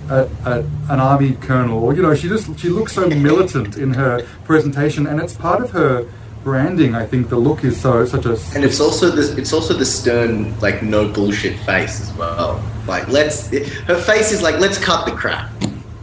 a, 0.09 0.27
a, 0.43 0.59
an 0.89 0.99
army 0.99 1.33
colonel, 1.33 1.83
or 1.83 1.93
you 1.93 2.01
know, 2.01 2.15
she 2.15 2.27
just 2.27 2.59
she 2.59 2.69
looks 2.69 2.93
so 2.93 3.07
militant 3.27 3.77
in 3.77 3.93
her 3.93 4.25
presentation, 4.43 5.05
and 5.05 5.19
it's 5.21 5.35
part 5.35 5.61
of 5.61 5.69
her 5.69 6.09
branding. 6.43 6.95
I 6.95 7.05
think 7.05 7.29
the 7.29 7.37
look 7.37 7.63
is 7.63 7.79
so 7.79 8.05
such 8.07 8.25
a 8.25 8.39
and 8.55 8.65
it's 8.65 8.79
also 8.79 9.11
this 9.11 9.29
it's 9.37 9.53
also 9.53 9.75
the 9.75 9.85
stern 9.85 10.59
like 10.59 10.81
no 10.81 11.07
bullshit 11.07 11.59
face 11.59 12.01
as 12.01 12.11
well. 12.13 12.59
Like 12.87 13.07
let's 13.07 13.49
her 13.89 14.01
face 14.01 14.31
is 14.31 14.41
like 14.41 14.57
let's 14.59 14.79
cut 14.79 15.05
the 15.05 15.11
crap, 15.11 15.47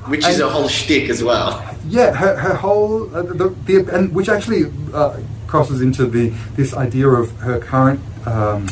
which 0.07 0.25
is 0.25 0.39
a 0.39 0.49
whole 0.49 0.69
shtick 0.69 1.11
as 1.11 1.25
well. 1.25 1.49
Yeah, 1.89 2.13
her, 2.13 2.37
her 2.37 2.55
whole 2.55 3.13
uh, 3.13 3.23
the, 3.23 3.49
the 3.67 3.93
and 3.93 4.15
which 4.15 4.29
actually. 4.29 4.73
Uh, 4.95 5.19
crosses 5.49 5.81
into 5.81 6.07
the 6.07 6.29
this 6.55 6.73
idea 6.75 7.09
of 7.09 7.37
her 7.41 7.59
current 7.59 8.01
um, 8.27 8.69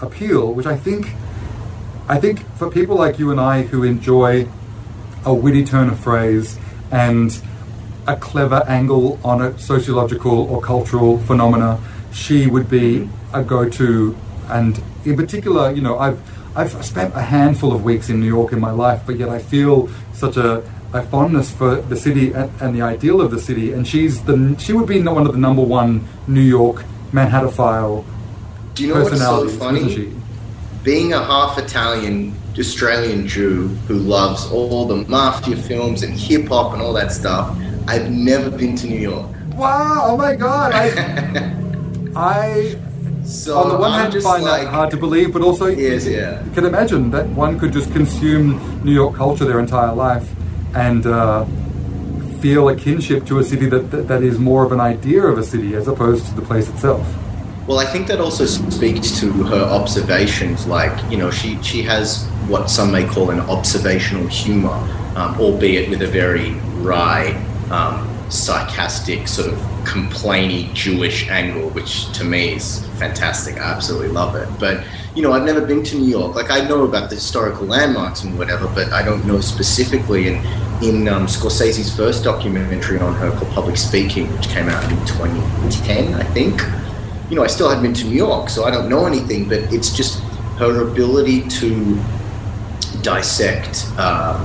appeal, 0.00 0.52
which 0.52 0.66
I 0.66 0.76
think 0.76 1.14
I 2.08 2.20
think 2.20 2.46
for 2.56 2.70
people 2.70 2.96
like 2.96 3.18
you 3.18 3.30
and 3.30 3.40
I 3.40 3.62
who 3.62 3.82
enjoy 3.82 4.46
a 5.24 5.34
witty 5.34 5.64
turn 5.64 5.88
of 5.88 5.98
phrase 5.98 6.58
and 6.90 7.42
a 8.06 8.14
clever 8.14 8.62
angle 8.68 9.18
on 9.24 9.40
a 9.40 9.58
sociological 9.58 10.38
or 10.50 10.60
cultural 10.60 11.18
phenomena, 11.20 11.80
she 12.12 12.46
would 12.46 12.68
be 12.68 13.08
a 13.32 13.42
go-to. 13.42 14.14
And 14.48 14.80
in 15.06 15.16
particular, 15.16 15.72
you 15.72 15.80
know, 15.80 15.98
I've 15.98 16.20
I've 16.56 16.84
spent 16.84 17.16
a 17.16 17.22
handful 17.22 17.72
of 17.72 17.82
weeks 17.82 18.10
in 18.10 18.20
New 18.20 18.28
York 18.28 18.52
in 18.52 18.60
my 18.60 18.70
life, 18.70 19.02
but 19.06 19.16
yet 19.16 19.28
I 19.28 19.40
feel 19.40 19.88
such 20.12 20.36
a, 20.36 20.62
a 20.94 21.02
fondness 21.02 21.50
for 21.50 21.82
the 21.82 21.96
city 21.96 22.32
and, 22.32 22.50
and 22.60 22.74
the 22.74 22.80
ideal 22.80 23.20
of 23.20 23.32
the 23.32 23.40
city. 23.40 23.72
And 23.72 23.86
she's 23.86 24.22
the 24.24 24.56
she 24.58 24.72
would 24.72 24.86
be 24.86 25.02
one 25.02 25.26
of 25.26 25.32
the 25.32 25.38
number 25.38 25.62
one 25.62 26.06
New 26.28 26.40
York 26.40 26.84
Manhattophile 27.12 28.04
Do 28.74 28.86
you 28.86 28.94
know 28.94 29.02
what's 29.02 29.18
so 29.18 29.48
funny? 29.48 30.12
being 30.84 31.12
a 31.14 31.24
half 31.24 31.58
Italian 31.58 32.34
Australian 32.58 33.26
Jew 33.26 33.68
who 33.88 33.94
loves 33.94 34.46
all 34.52 34.86
the 34.86 34.96
mafia 35.08 35.56
films 35.56 36.02
and 36.02 36.14
hip 36.14 36.48
hop 36.48 36.72
and 36.74 36.80
all 36.82 36.92
that 36.92 37.10
stuff, 37.10 37.56
I've 37.88 38.10
never 38.10 38.50
been 38.50 38.76
to 38.76 38.86
New 38.86 39.00
York. 39.00 39.26
Wow! 39.54 40.02
Oh 40.04 40.16
my 40.16 40.36
God! 40.36 40.72
I, 40.74 40.86
I 42.16 42.76
So 43.24 43.58
on 43.58 43.68
the 43.70 43.76
one 43.76 43.90
I'm 43.92 44.12
hand 44.12 44.22
find 44.22 44.44
like, 44.44 44.62
that 44.62 44.70
hard 44.70 44.90
to 44.92 44.96
believe, 44.96 45.32
but 45.32 45.42
also 45.42 45.66
Yes, 45.66 46.06
you 46.06 46.16
yeah. 46.18 46.44
can 46.54 46.64
imagine 46.64 47.10
that 47.10 47.26
one 47.30 47.58
could 47.58 47.72
just 47.72 47.90
consume 47.92 48.60
New 48.84 48.92
York 48.92 49.16
culture 49.16 49.44
their 49.44 49.58
entire 49.58 49.92
life 49.92 50.28
and 50.74 51.06
uh, 51.06 51.44
feel 52.40 52.68
a 52.68 52.76
kinship 52.76 53.24
to 53.26 53.38
a 53.38 53.44
city 53.44 53.66
that, 53.66 53.90
that 53.90 54.08
that 54.08 54.22
is 54.22 54.38
more 54.38 54.64
of 54.64 54.72
an 54.72 54.80
idea 54.80 55.22
of 55.22 55.38
a 55.38 55.42
city 55.42 55.74
as 55.74 55.88
opposed 55.88 56.26
to 56.26 56.34
the 56.34 56.42
place 56.42 56.68
itself. 56.68 57.06
Well, 57.66 57.78
I 57.78 57.86
think 57.86 58.08
that 58.08 58.20
also 58.20 58.44
speaks 58.44 59.18
to 59.20 59.32
her 59.32 59.62
observations. 59.62 60.66
Like, 60.66 61.10
you 61.10 61.16
know, 61.16 61.30
she, 61.30 61.62
she 61.62 61.80
has 61.82 62.26
what 62.46 62.68
some 62.68 62.92
may 62.92 63.06
call 63.06 63.30
an 63.30 63.40
observational 63.40 64.26
humor, 64.26 64.76
um, 65.16 65.40
albeit 65.40 65.88
with 65.88 66.02
a 66.02 66.06
very 66.06 66.50
wry, 66.82 67.32
um, 67.70 68.06
sarcastic, 68.28 69.28
sort 69.28 69.48
of 69.48 69.58
complainy 69.84 70.72
Jewish 70.74 71.28
angle, 71.28 71.70
which 71.70 72.10
to 72.12 72.24
me 72.24 72.54
is 72.54 72.86
fantastic. 72.98 73.56
I 73.56 73.72
absolutely 73.72 74.08
love 74.08 74.34
it. 74.34 74.48
But, 74.58 74.84
you 75.14 75.22
know, 75.22 75.32
I've 75.32 75.44
never 75.44 75.64
been 75.64 75.82
to 75.84 75.96
New 75.96 76.08
York. 76.08 76.34
Like, 76.34 76.50
I 76.50 76.66
know 76.66 76.84
about 76.84 77.10
the 77.10 77.16
historical 77.16 77.66
landmarks 77.66 78.24
and 78.24 78.38
whatever, 78.38 78.66
but 78.68 78.92
I 78.92 79.02
don't 79.02 79.24
know 79.26 79.40
specifically. 79.40 80.28
And 80.28 80.44
in 80.82 81.08
um, 81.08 81.26
Scorsese's 81.26 81.94
first 81.94 82.24
documentary 82.24 82.98
on 82.98 83.14
her 83.14 83.30
called 83.30 83.52
Public 83.52 83.76
Speaking, 83.76 84.32
which 84.36 84.48
came 84.48 84.68
out 84.68 84.82
in 84.84 84.98
2010, 85.06 86.14
I 86.14 86.24
think 86.24 86.60
you 87.30 87.36
know, 87.36 87.44
I 87.44 87.46
still 87.46 87.68
hadn't 87.68 87.82
been 87.82 87.94
to 87.94 88.04
New 88.04 88.16
York, 88.16 88.50
so 88.50 88.64
I 88.64 88.70
don't 88.70 88.88
know 88.88 89.06
anything, 89.06 89.48
but 89.48 89.60
it's 89.72 89.94
just 89.94 90.20
her 90.58 90.86
ability 90.86 91.48
to 91.48 92.00
dissect, 93.02 93.86
um, 93.98 94.44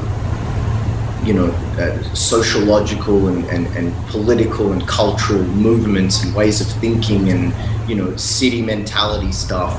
you 1.29 1.35
know, 1.35 1.45
uh, 1.77 2.01
sociological 2.15 3.27
and, 3.27 3.45
and, 3.51 3.67
and 3.77 3.95
political 4.07 4.71
and 4.71 4.87
cultural 4.87 5.43
movements 5.43 6.23
and 6.23 6.33
ways 6.33 6.59
of 6.59 6.65
thinking 6.81 7.29
and, 7.29 7.53
you 7.87 7.95
know, 7.95 8.15
city 8.15 8.63
mentality 8.63 9.31
stuff 9.31 9.77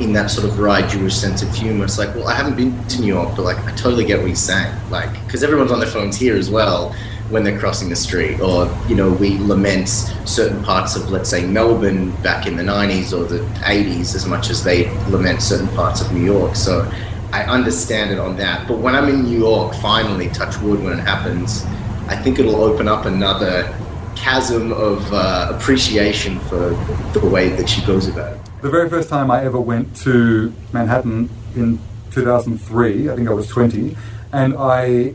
in 0.00 0.14
that 0.14 0.30
sort 0.30 0.48
of 0.48 0.58
wry 0.58 0.80
Jewish 0.88 1.14
sense 1.14 1.42
of 1.42 1.54
humor. 1.54 1.84
It's 1.84 1.98
like, 1.98 2.14
well, 2.14 2.26
I 2.26 2.34
haven't 2.34 2.56
been 2.56 2.82
to 2.86 3.02
New 3.02 3.06
York, 3.06 3.36
but 3.36 3.42
like, 3.42 3.58
I 3.66 3.72
totally 3.72 4.06
get 4.06 4.18
what 4.18 4.28
he's 4.28 4.38
saying. 4.42 4.74
Like, 4.88 5.12
because 5.26 5.42
everyone's 5.42 5.72
on 5.72 5.78
their 5.78 5.90
phones 5.90 6.16
here 6.16 6.36
as 6.36 6.48
well 6.48 6.96
when 7.28 7.44
they're 7.44 7.58
crossing 7.58 7.90
the 7.90 7.96
street, 7.96 8.40
or 8.40 8.74
you 8.88 8.94
know, 8.94 9.10
we 9.10 9.36
lament 9.40 9.90
certain 10.24 10.64
parts 10.64 10.96
of, 10.96 11.10
let's 11.10 11.28
say, 11.28 11.44
Melbourne 11.44 12.12
back 12.22 12.46
in 12.46 12.56
the 12.56 12.62
'90s 12.62 13.12
or 13.12 13.24
the 13.24 13.40
'80s 13.60 14.14
as 14.14 14.24
much 14.24 14.48
as 14.48 14.64
they 14.64 14.88
lament 15.10 15.42
certain 15.42 15.68
parts 15.76 16.00
of 16.00 16.10
New 16.10 16.24
York. 16.24 16.56
So 16.56 16.90
I 17.32 17.44
understand 17.44 18.10
it 18.10 18.18
on 18.18 18.36
that. 18.36 18.66
But 18.66 18.78
when 18.78 18.94
I'm 18.94 19.08
in 19.08 19.24
New 19.24 19.38
York, 19.38 19.74
finally, 19.74 20.28
touch 20.30 20.58
wood, 20.60 20.82
when 20.82 20.98
it 20.98 21.02
happens, 21.02 21.64
I 22.08 22.16
think 22.16 22.38
it'll 22.38 22.56
open 22.56 22.88
up 22.88 23.04
another 23.04 23.74
chasm 24.16 24.72
of 24.72 25.12
uh, 25.12 25.52
appreciation 25.54 26.40
for 26.40 26.70
the 27.12 27.20
way 27.22 27.50
that 27.50 27.68
she 27.68 27.82
goes 27.82 28.08
about 28.08 28.34
it. 28.34 28.40
The 28.62 28.70
very 28.70 28.88
first 28.88 29.08
time 29.08 29.30
I 29.30 29.44
ever 29.44 29.60
went 29.60 29.94
to 29.98 30.52
Manhattan 30.72 31.30
in 31.54 31.78
2003, 32.10 33.10
I 33.10 33.14
think 33.14 33.28
I 33.28 33.32
was 33.32 33.46
20, 33.48 33.96
and 34.32 34.54
I 34.58 35.14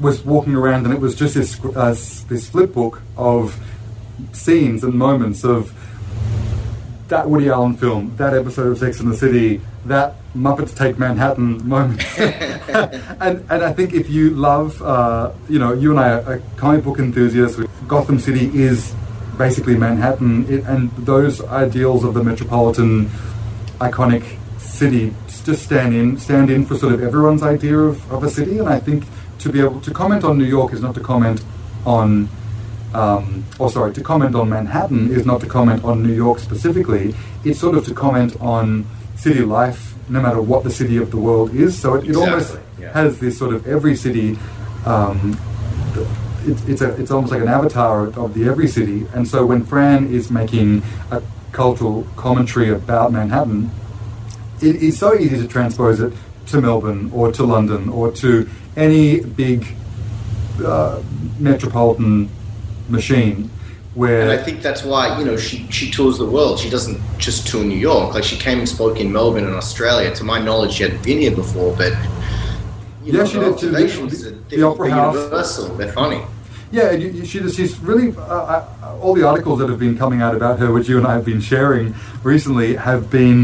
was 0.00 0.24
walking 0.24 0.54
around, 0.54 0.84
and 0.86 0.94
it 0.94 1.00
was 1.00 1.14
just 1.14 1.34
this 1.34 1.62
uh, 1.64 1.90
this 2.28 2.48
flip 2.48 2.72
book 2.72 3.02
of 3.16 3.58
scenes 4.32 4.84
and 4.84 4.94
moments 4.94 5.44
of 5.44 5.74
that 7.08 7.28
Woody 7.28 7.48
Allen 7.48 7.76
film, 7.76 8.14
that 8.16 8.34
episode 8.34 8.68
of 8.68 8.78
Sex 8.78 9.00
and 9.00 9.10
the 9.10 9.16
City, 9.16 9.60
that 9.86 10.16
Muppets 10.38 10.76
Take 10.76 10.98
Manhattan 10.98 11.68
moment. 11.68 12.02
and 12.18 13.44
and 13.50 13.64
I 13.64 13.72
think 13.72 13.92
if 13.92 14.08
you 14.08 14.30
love, 14.30 14.80
uh, 14.82 15.32
you 15.48 15.58
know, 15.58 15.72
you 15.72 15.90
and 15.90 16.00
I 16.00 16.10
are, 16.10 16.42
comic 16.56 16.84
book 16.84 16.98
enthusiasts. 16.98 17.60
Gotham 17.86 18.18
City 18.18 18.46
is 18.54 18.94
basically 19.36 19.76
Manhattan, 19.76 20.46
it, 20.52 20.64
and 20.64 20.90
those 20.96 21.42
ideals 21.44 22.04
of 22.04 22.14
the 22.14 22.22
metropolitan, 22.22 23.10
iconic 23.80 24.24
city 24.58 25.14
just 25.44 25.64
stand 25.64 25.94
in 25.94 26.18
stand 26.18 26.50
in 26.50 26.64
for 26.66 26.76
sort 26.76 26.92
of 26.92 27.02
everyone's 27.02 27.42
idea 27.42 27.78
of, 27.78 28.12
of 28.12 28.22
a 28.22 28.30
city. 28.30 28.58
And 28.58 28.68
I 28.68 28.78
think 28.78 29.04
to 29.40 29.50
be 29.50 29.60
able 29.60 29.80
to 29.80 29.90
comment 29.92 30.22
on 30.24 30.38
New 30.38 30.44
York 30.44 30.72
is 30.72 30.80
not 30.80 30.94
to 30.94 31.00
comment 31.00 31.42
on 31.86 32.28
um, 32.94 33.44
or 33.58 33.70
sorry, 33.70 33.92
to 33.94 34.02
comment 34.02 34.34
on 34.34 34.48
Manhattan 34.48 35.10
is 35.10 35.26
not 35.26 35.40
to 35.40 35.46
comment 35.46 35.84
on 35.84 36.02
New 36.02 36.14
York 36.14 36.38
specifically. 36.38 37.14
It's 37.44 37.60
sort 37.60 37.76
of 37.76 37.84
to 37.86 37.94
comment 37.94 38.36
on 38.40 38.86
city 39.18 39.40
life, 39.40 39.94
no 40.08 40.20
matter 40.20 40.40
what 40.40 40.64
the 40.64 40.70
city 40.70 40.96
of 40.96 41.10
the 41.10 41.16
world 41.16 41.54
is. 41.54 41.78
So 41.78 41.94
it, 41.94 42.08
it 42.08 42.16
almost 42.16 42.56
yeah. 42.80 42.92
has 42.92 43.18
this 43.18 43.38
sort 43.38 43.54
of 43.54 43.66
every 43.66 43.96
city. 43.96 44.38
Um, 44.86 45.38
it, 46.44 46.68
it's 46.68 46.80
a, 46.80 46.94
it's 47.00 47.10
almost 47.10 47.32
like 47.32 47.42
an 47.42 47.48
avatar 47.48 48.06
of, 48.06 48.18
of 48.18 48.34
the 48.34 48.48
every 48.48 48.68
city. 48.68 49.06
And 49.14 49.26
so 49.26 49.44
when 49.44 49.64
Fran 49.64 50.12
is 50.12 50.30
making 50.30 50.82
a 51.10 51.22
cultural 51.52 52.06
commentary 52.16 52.70
about 52.70 53.12
Manhattan, 53.12 53.70
it 54.62 54.76
is 54.76 54.98
so 54.98 55.14
easy 55.14 55.36
to 55.36 55.48
transpose 55.48 56.00
it 56.00 56.12
to 56.46 56.60
Melbourne 56.60 57.10
or 57.12 57.30
to 57.32 57.44
London 57.44 57.88
or 57.88 58.10
to 58.12 58.48
any 58.76 59.20
big 59.20 59.66
uh, 60.64 61.02
metropolitan 61.38 62.30
machine 62.88 63.50
where 63.98 64.22
And 64.22 64.30
I 64.30 64.40
think 64.44 64.56
that's 64.62 64.82
why 64.90 65.02
you 65.18 65.24
know 65.28 65.36
she 65.46 65.56
she 65.76 65.86
tours 65.96 66.16
the 66.24 66.30
world. 66.36 66.54
She 66.62 66.70
doesn't 66.76 66.98
just 67.26 67.38
tour 67.48 67.64
New 67.72 67.82
York. 67.90 68.14
Like 68.14 68.24
she 68.32 68.36
came 68.46 68.58
and 68.62 68.68
spoke 68.76 68.96
in 69.02 69.08
Melbourne 69.18 69.46
and 69.50 69.56
Australia. 69.62 70.08
To 70.20 70.24
my 70.32 70.38
knowledge, 70.46 70.72
she 70.76 70.82
hadn't 70.84 71.02
been 71.10 71.18
here 71.24 71.34
before, 71.44 71.70
but 71.82 71.92
you 73.04 73.12
Yeah, 73.12 73.18
know, 73.20 73.24
she 73.30 73.38
did 73.38 73.58
the- 73.58 74.34
the- 74.56 74.62
Opera 74.62 74.86
they're 74.88 74.94
House. 75.02 75.14
universal. 75.16 75.66
They're 75.78 75.92
funny. 76.02 76.20
Yeah, 76.70 76.90
and 76.92 77.02
you, 77.02 77.08
you- 77.16 77.24
she, 77.30 77.36
she's 77.56 77.74
really 77.90 78.08
uh, 78.16 78.22
uh, 78.54 79.02
all 79.02 79.14
the 79.14 79.26
articles 79.32 79.56
that 79.60 79.68
have 79.72 79.78
been 79.86 79.96
coming 80.02 80.20
out 80.26 80.34
about 80.40 80.58
her, 80.60 80.68
which 80.76 80.86
you 80.90 80.98
and 81.00 81.06
I 81.06 81.14
have 81.18 81.24
been 81.32 81.40
sharing 81.52 81.94
recently, 82.22 82.68
have 82.76 83.02
been 83.10 83.38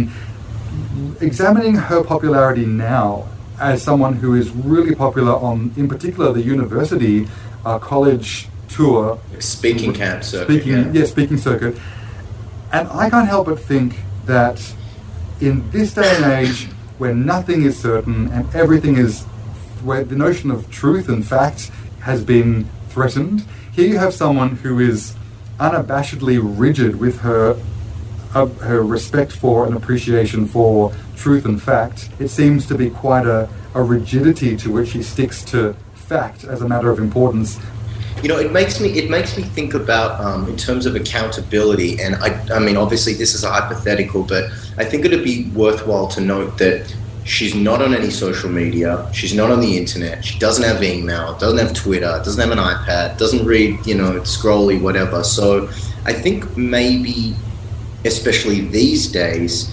examining 1.20 1.74
her 1.88 2.02
popularity 2.04 2.66
now 2.66 3.26
as 3.60 3.82
someone 3.82 4.12
who 4.14 4.34
is 4.34 4.50
really 4.50 4.94
popular 4.94 5.32
on, 5.32 5.72
in 5.76 5.88
particular, 5.88 6.32
the 6.32 6.42
university 6.42 7.26
uh, 7.64 7.78
college 7.78 8.48
tour 8.68 9.20
Like 9.32 9.42
speaking 9.42 9.92
camp 9.92 10.24
circuit. 10.24 10.52
speaking, 10.52 10.72
yeah. 10.72 10.92
yeah, 10.92 11.04
speaking 11.04 11.36
circuit. 11.38 11.78
And 12.72 12.88
I 12.88 13.08
can't 13.10 13.28
help 13.28 13.46
but 13.46 13.60
think 13.60 13.96
that 14.26 14.60
in 15.40 15.68
this 15.70 15.94
day 15.94 16.16
and 16.16 16.24
age, 16.32 16.66
where 16.98 17.14
nothing 17.14 17.62
is 17.62 17.78
certain 17.78 18.28
and 18.32 18.52
everything 18.54 18.96
is, 18.96 19.22
where 19.82 20.04
the 20.04 20.16
notion 20.16 20.50
of 20.50 20.70
truth 20.70 21.08
and 21.08 21.26
fact 21.26 21.70
has 22.00 22.24
been 22.24 22.68
threatened, 22.88 23.44
here 23.72 23.86
you 23.88 23.98
have 23.98 24.14
someone 24.14 24.56
who 24.56 24.78
is 24.78 25.14
unabashedly 25.58 26.40
rigid 26.42 26.98
with 26.98 27.20
her 27.20 27.56
uh, 28.34 28.46
her 28.46 28.82
respect 28.82 29.30
for 29.30 29.64
and 29.66 29.76
appreciation 29.76 30.46
for 30.46 30.92
truth 31.16 31.44
and 31.44 31.62
fact. 31.62 32.10
It 32.18 32.28
seems 32.28 32.66
to 32.66 32.74
be 32.74 32.90
quite 32.90 33.26
a, 33.26 33.48
a 33.74 33.82
rigidity 33.82 34.56
to 34.56 34.72
which 34.72 34.88
she 34.90 35.02
sticks 35.02 35.44
to 35.44 35.74
fact 35.94 36.42
as 36.44 36.60
a 36.60 36.68
matter 36.68 36.90
of 36.90 36.98
importance 36.98 37.58
you 38.24 38.28
know 38.28 38.38
it 38.38 38.52
makes 38.52 38.80
me 38.80 38.88
it 38.88 39.10
makes 39.10 39.36
me 39.36 39.42
think 39.42 39.74
about 39.74 40.18
um, 40.18 40.48
in 40.48 40.56
terms 40.56 40.86
of 40.86 40.96
accountability 40.96 42.00
and 42.00 42.16
I, 42.16 42.30
I 42.54 42.58
mean 42.58 42.78
obviously 42.78 43.12
this 43.12 43.34
is 43.34 43.44
a 43.44 43.50
hypothetical 43.50 44.22
but 44.22 44.44
i 44.78 44.84
think 44.84 45.04
it'd 45.04 45.22
be 45.22 45.50
worthwhile 45.50 46.08
to 46.08 46.22
note 46.22 46.56
that 46.56 46.96
she's 47.24 47.54
not 47.54 47.82
on 47.82 47.92
any 47.92 48.08
social 48.08 48.48
media 48.48 49.06
she's 49.12 49.34
not 49.34 49.50
on 49.50 49.60
the 49.60 49.76
internet 49.76 50.24
she 50.24 50.38
doesn't 50.38 50.64
have 50.64 50.82
email 50.82 51.36
doesn't 51.36 51.58
have 51.58 51.74
twitter 51.74 52.18
doesn't 52.24 52.40
have 52.40 52.50
an 52.50 52.64
ipad 52.64 53.18
doesn't 53.18 53.44
read 53.44 53.86
you 53.86 53.94
know 53.94 54.12
scrolly 54.20 54.80
whatever. 54.80 55.22
So 55.22 55.68
i 56.06 56.12
think 56.14 56.56
maybe 56.56 57.34
especially 58.06 58.62
these 58.62 59.06
days 59.12 59.70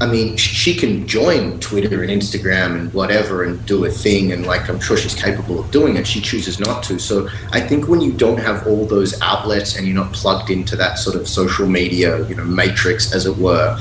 I 0.00 0.06
mean, 0.06 0.36
she 0.36 0.74
can 0.74 1.08
join 1.08 1.58
Twitter 1.58 2.02
and 2.02 2.10
Instagram 2.10 2.78
and 2.78 2.94
whatever 2.94 3.42
and 3.42 3.64
do 3.66 3.84
a 3.84 3.90
thing, 3.90 4.32
and 4.32 4.46
like 4.46 4.68
I'm 4.68 4.78
sure 4.78 4.96
she's 4.96 5.14
capable 5.14 5.58
of 5.58 5.70
doing 5.72 5.96
it. 5.96 6.06
She 6.06 6.20
chooses 6.20 6.60
not 6.60 6.84
to. 6.84 6.98
So 7.00 7.28
I 7.50 7.60
think 7.60 7.88
when 7.88 8.00
you 8.00 8.12
don't 8.12 8.38
have 8.38 8.66
all 8.66 8.86
those 8.86 9.20
outlets 9.20 9.76
and 9.76 9.86
you're 9.86 9.96
not 9.96 10.12
plugged 10.12 10.50
into 10.50 10.76
that 10.76 10.98
sort 10.98 11.16
of 11.16 11.26
social 11.26 11.66
media, 11.66 12.24
you 12.28 12.36
know, 12.36 12.44
matrix, 12.44 13.12
as 13.12 13.26
it 13.26 13.36
were, 13.36 13.76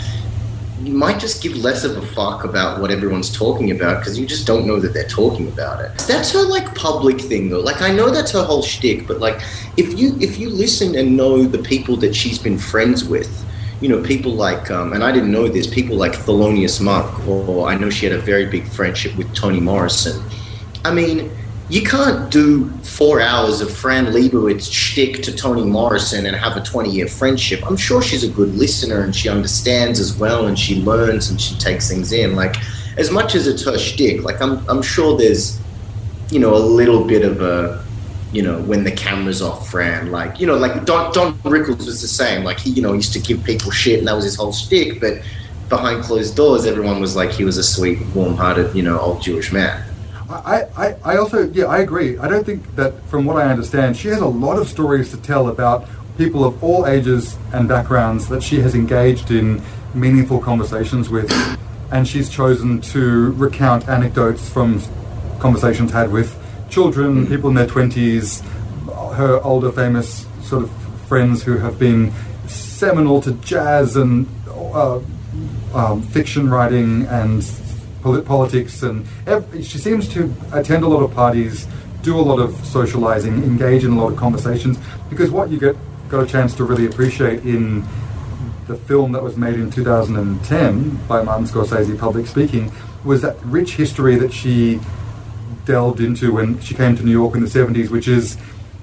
you 0.81 0.93
might 0.93 1.19
just 1.19 1.43
give 1.43 1.55
less 1.55 1.83
of 1.83 1.97
a 1.97 2.05
fuck 2.07 2.43
about 2.43 2.79
what 2.81 2.91
everyone's 2.91 3.31
talking 3.31 3.71
about 3.71 3.99
because 3.99 4.17
you 4.17 4.25
just 4.25 4.47
don't 4.47 4.65
know 4.65 4.79
that 4.79 4.93
they're 4.93 5.07
talking 5.07 5.47
about 5.47 5.83
it. 5.83 5.95
That's 6.07 6.31
her 6.31 6.43
like 6.43 6.73
public 6.75 7.19
thing 7.19 7.49
though. 7.49 7.59
Like 7.59 7.81
I 7.81 7.91
know 7.91 8.09
that's 8.09 8.31
her 8.31 8.43
whole 8.43 8.63
shtick, 8.63 9.07
but 9.07 9.19
like 9.19 9.41
if 9.75 9.99
you 9.99 10.17
if 10.19 10.37
you 10.37 10.49
listen 10.49 10.95
and 10.95 11.15
know 11.15 11.43
the 11.43 11.59
people 11.59 11.95
that 11.97 12.15
she's 12.15 12.39
been 12.39 12.57
friends 12.57 13.03
with, 13.03 13.45
you 13.81 13.89
know, 13.89 14.01
people 14.01 14.31
like, 14.33 14.71
um, 14.71 14.93
and 14.93 15.03
I 15.03 15.11
didn't 15.11 15.31
know 15.31 15.47
this, 15.47 15.67
people 15.67 15.95
like 15.95 16.13
Thelonious 16.13 16.81
Monk, 16.81 17.27
or 17.27 17.67
I 17.67 17.75
know 17.75 17.89
she 17.89 18.05
had 18.05 18.15
a 18.15 18.21
very 18.21 18.45
big 18.45 18.67
friendship 18.67 19.15
with 19.15 19.33
Toni 19.35 19.59
Morrison. 19.59 20.23
I 20.83 20.93
mean, 20.93 21.29
you 21.69 21.83
can't 21.83 22.31
do 22.31 22.69
four 22.81 23.21
hours 23.21 23.61
of 23.61 23.71
Fran 23.71 24.07
Lebowitz 24.07 24.71
shtick 24.71 25.21
to 25.23 25.35
Toni 25.35 25.65
Morrison 25.65 26.25
and 26.25 26.35
have 26.35 26.55
a 26.55 26.61
20 26.61 26.89
year 26.89 27.07
friendship. 27.07 27.59
I'm 27.67 27.77
sure 27.77 28.01
she's 28.01 28.23
a 28.23 28.29
good 28.29 28.55
listener 28.55 29.01
and 29.01 29.15
she 29.15 29.29
understands 29.29 29.99
as 29.99 30.17
well 30.17 30.47
and 30.47 30.57
she 30.57 30.81
learns 30.81 31.29
and 31.29 31.39
she 31.39 31.55
takes 31.55 31.89
things 31.89 32.13
in. 32.13 32.35
Like, 32.35 32.55
as 32.97 33.11
much 33.11 33.35
as 33.35 33.47
it's 33.47 33.63
her 33.65 33.77
shtick, 33.77 34.23
like, 34.23 34.41
I'm, 34.41 34.67
I'm 34.69 34.81
sure 34.81 35.17
there's, 35.17 35.59
you 36.31 36.39
know, 36.39 36.55
a 36.55 36.57
little 36.57 37.03
bit 37.03 37.23
of 37.23 37.41
a, 37.41 37.85
you 38.37 38.43
know, 38.43 38.61
when 38.61 38.83
the 38.83 38.91
camera's 38.91 39.41
off 39.41 39.67
Fran. 39.71 40.11
Like, 40.11 40.39
you 40.39 40.45
know, 40.45 40.57
like 40.57 40.85
Don, 40.85 41.11
Don 41.11 41.33
Rickles 41.39 41.87
was 41.87 42.03
the 42.03 42.07
same. 42.07 42.43
Like, 42.43 42.59
he, 42.59 42.69
you 42.69 42.83
know, 42.83 42.93
used 42.93 43.11
to 43.13 43.19
give 43.19 43.43
people 43.43 43.71
shit 43.71 43.97
and 43.97 44.07
that 44.07 44.13
was 44.13 44.25
his 44.25 44.35
whole 44.35 44.53
shtick. 44.53 45.01
But 45.01 45.23
behind 45.69 46.03
closed 46.03 46.35
doors, 46.35 46.67
everyone 46.67 47.01
was 47.01 47.15
like, 47.15 47.31
he 47.31 47.43
was 47.43 47.57
a 47.57 47.63
sweet, 47.63 47.97
warm 48.13 48.35
hearted, 48.35 48.75
you 48.75 48.83
know, 48.83 48.99
old 48.99 49.23
Jewish 49.23 49.51
man. 49.51 49.83
I, 50.29 50.65
I, 50.77 50.95
I 51.03 51.17
also, 51.17 51.49
yeah, 51.49 51.65
I 51.65 51.79
agree. 51.79 52.19
I 52.19 52.27
don't 52.27 52.45
think 52.45 52.75
that, 52.75 53.03
from 53.05 53.25
what 53.25 53.37
I 53.37 53.49
understand, 53.49 53.97
she 53.97 54.09
has 54.09 54.21
a 54.21 54.27
lot 54.27 54.59
of 54.59 54.67
stories 54.67 55.09
to 55.09 55.17
tell 55.17 55.47
about 55.47 55.87
people 56.19 56.45
of 56.45 56.63
all 56.63 56.85
ages 56.85 57.39
and 57.53 57.67
backgrounds 57.67 58.27
that 58.29 58.43
she 58.43 58.59
has 58.59 58.75
engaged 58.75 59.31
in 59.31 59.63
meaningful 59.95 60.39
conversations 60.39 61.09
with. 61.09 61.31
And 61.91 62.07
she's 62.07 62.29
chosen 62.29 62.81
to 62.93 63.31
recount 63.31 63.89
anecdotes 63.89 64.47
from 64.47 64.79
conversations 65.39 65.91
had 65.91 66.11
with 66.11 66.37
children, 66.69 67.25
mm. 67.25 67.29
people 67.29 67.49
in 67.49 67.55
their 67.55 67.67
20s, 67.67 68.41
her 69.15 69.39
older 69.43 69.71
famous 69.71 70.25
sort 70.41 70.63
of 70.63 70.71
friends 71.07 71.43
who 71.43 71.57
have 71.57 71.79
been 71.79 72.11
seminal 72.47 73.21
to 73.21 73.31
jazz 73.33 73.95
and 73.95 74.27
uh, 74.49 74.99
um, 75.73 76.01
fiction 76.01 76.49
writing 76.49 77.05
and 77.07 77.43
politics, 78.25 78.83
and 78.83 79.05
every, 79.25 79.61
she 79.61 79.77
seems 79.77 80.07
to 80.07 80.33
attend 80.53 80.83
a 80.83 80.87
lot 80.87 81.03
of 81.03 81.13
parties, 81.13 81.67
do 82.01 82.17
a 82.17 82.21
lot 82.21 82.39
of 82.39 82.55
socializing, 82.65 83.43
engage 83.43 83.83
in 83.83 83.91
a 83.91 84.01
lot 84.01 84.11
of 84.11 84.17
conversations. 84.17 84.77
Because 85.09 85.29
what 85.29 85.49
you 85.49 85.59
get 85.59 85.75
got 86.09 86.23
a 86.23 86.27
chance 86.27 86.55
to 86.55 86.63
really 86.63 86.85
appreciate 86.85 87.43
in 87.43 87.83
the 88.67 88.75
film 88.75 89.11
that 89.13 89.23
was 89.23 89.37
made 89.37 89.55
in 89.55 89.69
2010 89.71 90.95
by 91.07 91.21
Martin 91.21 91.45
Scorsese, 91.45 91.97
Public 91.97 92.27
Speaking, 92.27 92.71
was 93.03 93.21
that 93.21 93.37
rich 93.43 93.75
history 93.75 94.15
that 94.15 94.33
she 94.33 94.79
delved 95.65 95.99
into 95.99 96.33
when 96.33 96.59
she 96.59 96.73
came 96.73 96.95
to 96.95 97.03
New 97.03 97.11
York 97.11 97.35
in 97.35 97.41
the 97.41 97.47
70s, 97.47 97.89
which 97.89 98.07
is 98.07 98.37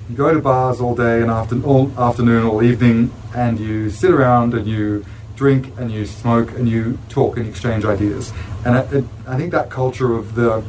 you 0.09 0.17
go 0.17 0.33
to 0.33 0.41
bars 0.41 0.81
all 0.81 0.95
day 0.95 1.23
and 1.23 1.31
after, 1.31 1.63
all 1.63 1.91
afternoon, 1.99 2.47
all 2.47 2.63
evening, 2.63 3.11
and 3.35 3.59
you 3.59 3.91
sit 3.91 4.11
around 4.11 4.55
and 4.55 4.67
you 4.67 5.05
drink 5.37 5.73
and 5.79 5.91
you 5.91 6.07
smoke 6.07 6.51
and 6.53 6.69
you 6.69 6.99
talk 7.09 7.37
and 7.37 7.47
exchange 7.47 7.85
ideas. 7.85 8.33
And 8.65 8.77
I, 8.77 9.35
I 9.35 9.37
think 9.37 9.53
that 9.53 9.71
culture 9.71 10.15
of 10.15 10.35
the, 10.35 10.61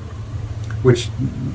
which, 0.82 1.10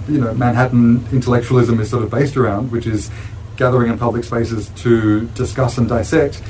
you 0.08 0.20
know, 0.20 0.34
Manhattan 0.34 1.06
intellectualism 1.10 1.80
is 1.80 1.90
sort 1.90 2.02
of 2.02 2.10
based 2.10 2.36
around, 2.36 2.70
which 2.70 2.86
is 2.86 3.10
gathering 3.56 3.90
in 3.90 3.98
public 3.98 4.24
spaces 4.24 4.68
to 4.70 5.26
discuss 5.28 5.78
and 5.78 5.88
dissect, 5.88 6.42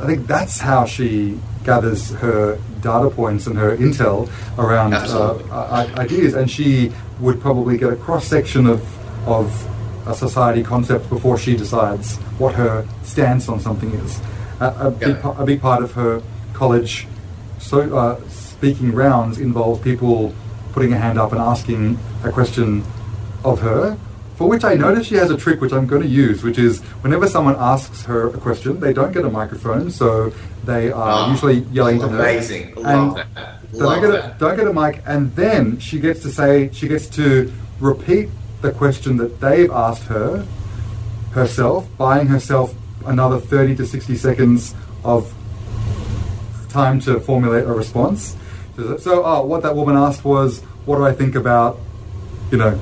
I 0.00 0.06
think 0.06 0.26
that's 0.26 0.58
how 0.58 0.84
she 0.84 1.38
gathers 1.64 2.10
her 2.10 2.58
data 2.80 3.10
points 3.10 3.46
and 3.46 3.56
her 3.56 3.76
intel 3.76 4.28
around 4.58 4.94
uh, 4.94 5.88
ideas. 5.96 6.34
And 6.34 6.50
she 6.50 6.92
would 7.20 7.40
probably 7.40 7.78
get 7.78 7.92
a 7.92 7.96
cross 7.96 8.26
section 8.26 8.66
of, 8.66 8.80
of 9.28 9.46
a 10.06 10.14
society 10.14 10.62
concept 10.62 11.08
before 11.08 11.38
she 11.38 11.56
decides 11.56 12.16
what 12.38 12.54
her 12.54 12.86
stance 13.02 13.48
on 13.48 13.58
something 13.60 13.90
is 13.92 14.20
a, 14.60 14.86
a, 14.86 14.90
big, 14.90 15.16
a 15.24 15.44
big 15.44 15.60
part 15.60 15.82
of 15.82 15.92
her 15.92 16.22
college 16.52 17.06
so 17.58 17.96
uh, 17.96 18.28
speaking 18.28 18.92
rounds 18.92 19.38
involve 19.38 19.82
people 19.82 20.34
putting 20.72 20.92
a 20.92 20.98
hand 20.98 21.18
up 21.18 21.32
and 21.32 21.40
asking 21.40 21.98
a 22.24 22.30
question 22.30 22.84
of 23.44 23.60
her 23.60 23.98
for 24.36 24.48
which 24.48 24.64
I 24.64 24.74
notice 24.74 25.06
she 25.06 25.14
has 25.14 25.30
a 25.30 25.36
trick 25.36 25.60
which 25.60 25.72
I'm 25.72 25.86
going 25.86 26.02
to 26.02 26.08
use, 26.08 26.42
which 26.42 26.58
is 26.58 26.80
whenever 27.02 27.26
someone 27.28 27.56
asks 27.56 28.04
her 28.04 28.28
a 28.28 28.38
question, 28.38 28.80
they 28.80 28.92
don't 28.92 29.12
get 29.12 29.24
a 29.24 29.30
microphone, 29.30 29.90
so 29.90 30.32
they 30.64 30.90
are 30.90 31.26
oh, 31.26 31.30
usually 31.30 31.60
yelling 31.72 32.00
to 32.00 32.08
her. 32.08 32.18
Amazing, 32.18 32.74
love 32.74 33.16
that. 33.16 33.28
Love 33.72 34.00
don't, 34.00 34.10
get 34.10 34.10
a, 34.10 34.36
don't 34.38 34.56
get 34.56 34.66
a 34.66 34.72
mic, 34.72 35.02
and 35.06 35.34
then 35.36 35.78
she 35.78 36.00
gets 36.00 36.20
to 36.22 36.30
say, 36.30 36.70
she 36.72 36.88
gets 36.88 37.06
to 37.10 37.52
repeat 37.80 38.28
the 38.60 38.72
question 38.72 39.16
that 39.18 39.40
they've 39.40 39.70
asked 39.70 40.04
her 40.04 40.46
herself, 41.32 41.88
buying 41.98 42.26
herself 42.26 42.74
another 43.06 43.38
30 43.38 43.76
to 43.76 43.86
60 43.86 44.16
seconds 44.16 44.74
of 45.04 45.32
time 46.70 46.98
to 47.00 47.20
formulate 47.20 47.64
a 47.64 47.72
response. 47.72 48.36
So, 48.76 49.24
oh, 49.24 49.44
what 49.44 49.62
that 49.62 49.76
woman 49.76 49.96
asked 49.96 50.24
was, 50.24 50.60
what 50.86 50.96
do 50.96 51.04
I 51.04 51.12
think 51.12 51.34
about, 51.36 51.78
you 52.50 52.58
know, 52.58 52.80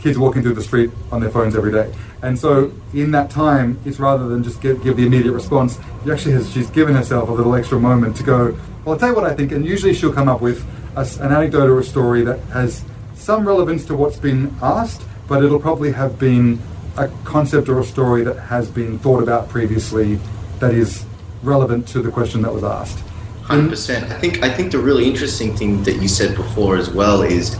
kids 0.00 0.18
walking 0.18 0.42
through 0.42 0.54
the 0.54 0.62
street 0.62 0.90
on 1.12 1.20
their 1.20 1.30
phones 1.30 1.54
every 1.54 1.72
day? 1.72 1.92
And 2.22 2.38
so, 2.38 2.72
in 2.92 3.10
that 3.12 3.30
time, 3.30 3.78
it's 3.84 3.98
rather 3.98 4.28
than 4.28 4.42
just 4.42 4.60
give, 4.60 4.82
give 4.82 4.96
the 4.96 5.06
immediate 5.06 5.32
response, 5.32 5.78
you 6.04 6.12
actually 6.12 6.32
has, 6.32 6.50
she's 6.52 6.70
given 6.70 6.94
herself 6.94 7.28
a 7.28 7.32
little 7.32 7.54
extra 7.54 7.78
moment 7.78 8.16
to 8.16 8.22
go, 8.22 8.56
well, 8.84 8.94
I'll 8.94 8.98
tell 8.98 9.10
you 9.10 9.14
what 9.14 9.24
I 9.24 9.34
think. 9.34 9.52
And 9.52 9.64
usually 9.64 9.94
she'll 9.94 10.12
come 10.12 10.28
up 10.28 10.40
with 10.40 10.66
a, 10.96 11.08
an 11.22 11.32
anecdote 11.32 11.68
or 11.70 11.78
a 11.78 11.84
story 11.84 12.22
that 12.22 12.38
has 12.50 12.84
some 13.14 13.46
relevance 13.46 13.84
to 13.86 13.94
what's 13.94 14.16
been 14.16 14.54
asked, 14.62 15.02
but 15.28 15.44
it'll 15.44 15.60
probably 15.60 15.92
have 15.92 16.18
been 16.18 16.58
a 16.96 17.08
concept 17.24 17.68
or 17.68 17.78
a 17.78 17.84
story 17.84 18.22
that 18.24 18.38
has 18.38 18.68
been 18.70 18.98
thought 18.98 19.22
about 19.22 19.48
previously 19.48 20.18
that 20.58 20.74
is 20.74 21.04
relevant 21.42 21.86
to 21.88 22.02
the 22.02 22.10
question 22.10 22.42
that 22.42 22.52
was 22.52 22.64
asked. 22.64 22.98
Hundred 23.42 23.70
percent. 23.70 24.10
I 24.12 24.18
think 24.18 24.42
I 24.42 24.50
think 24.50 24.72
the 24.72 24.78
really 24.78 25.06
interesting 25.08 25.56
thing 25.56 25.82
that 25.82 25.96
you 25.96 26.08
said 26.08 26.36
before 26.36 26.76
as 26.76 26.90
well 26.90 27.22
is, 27.22 27.56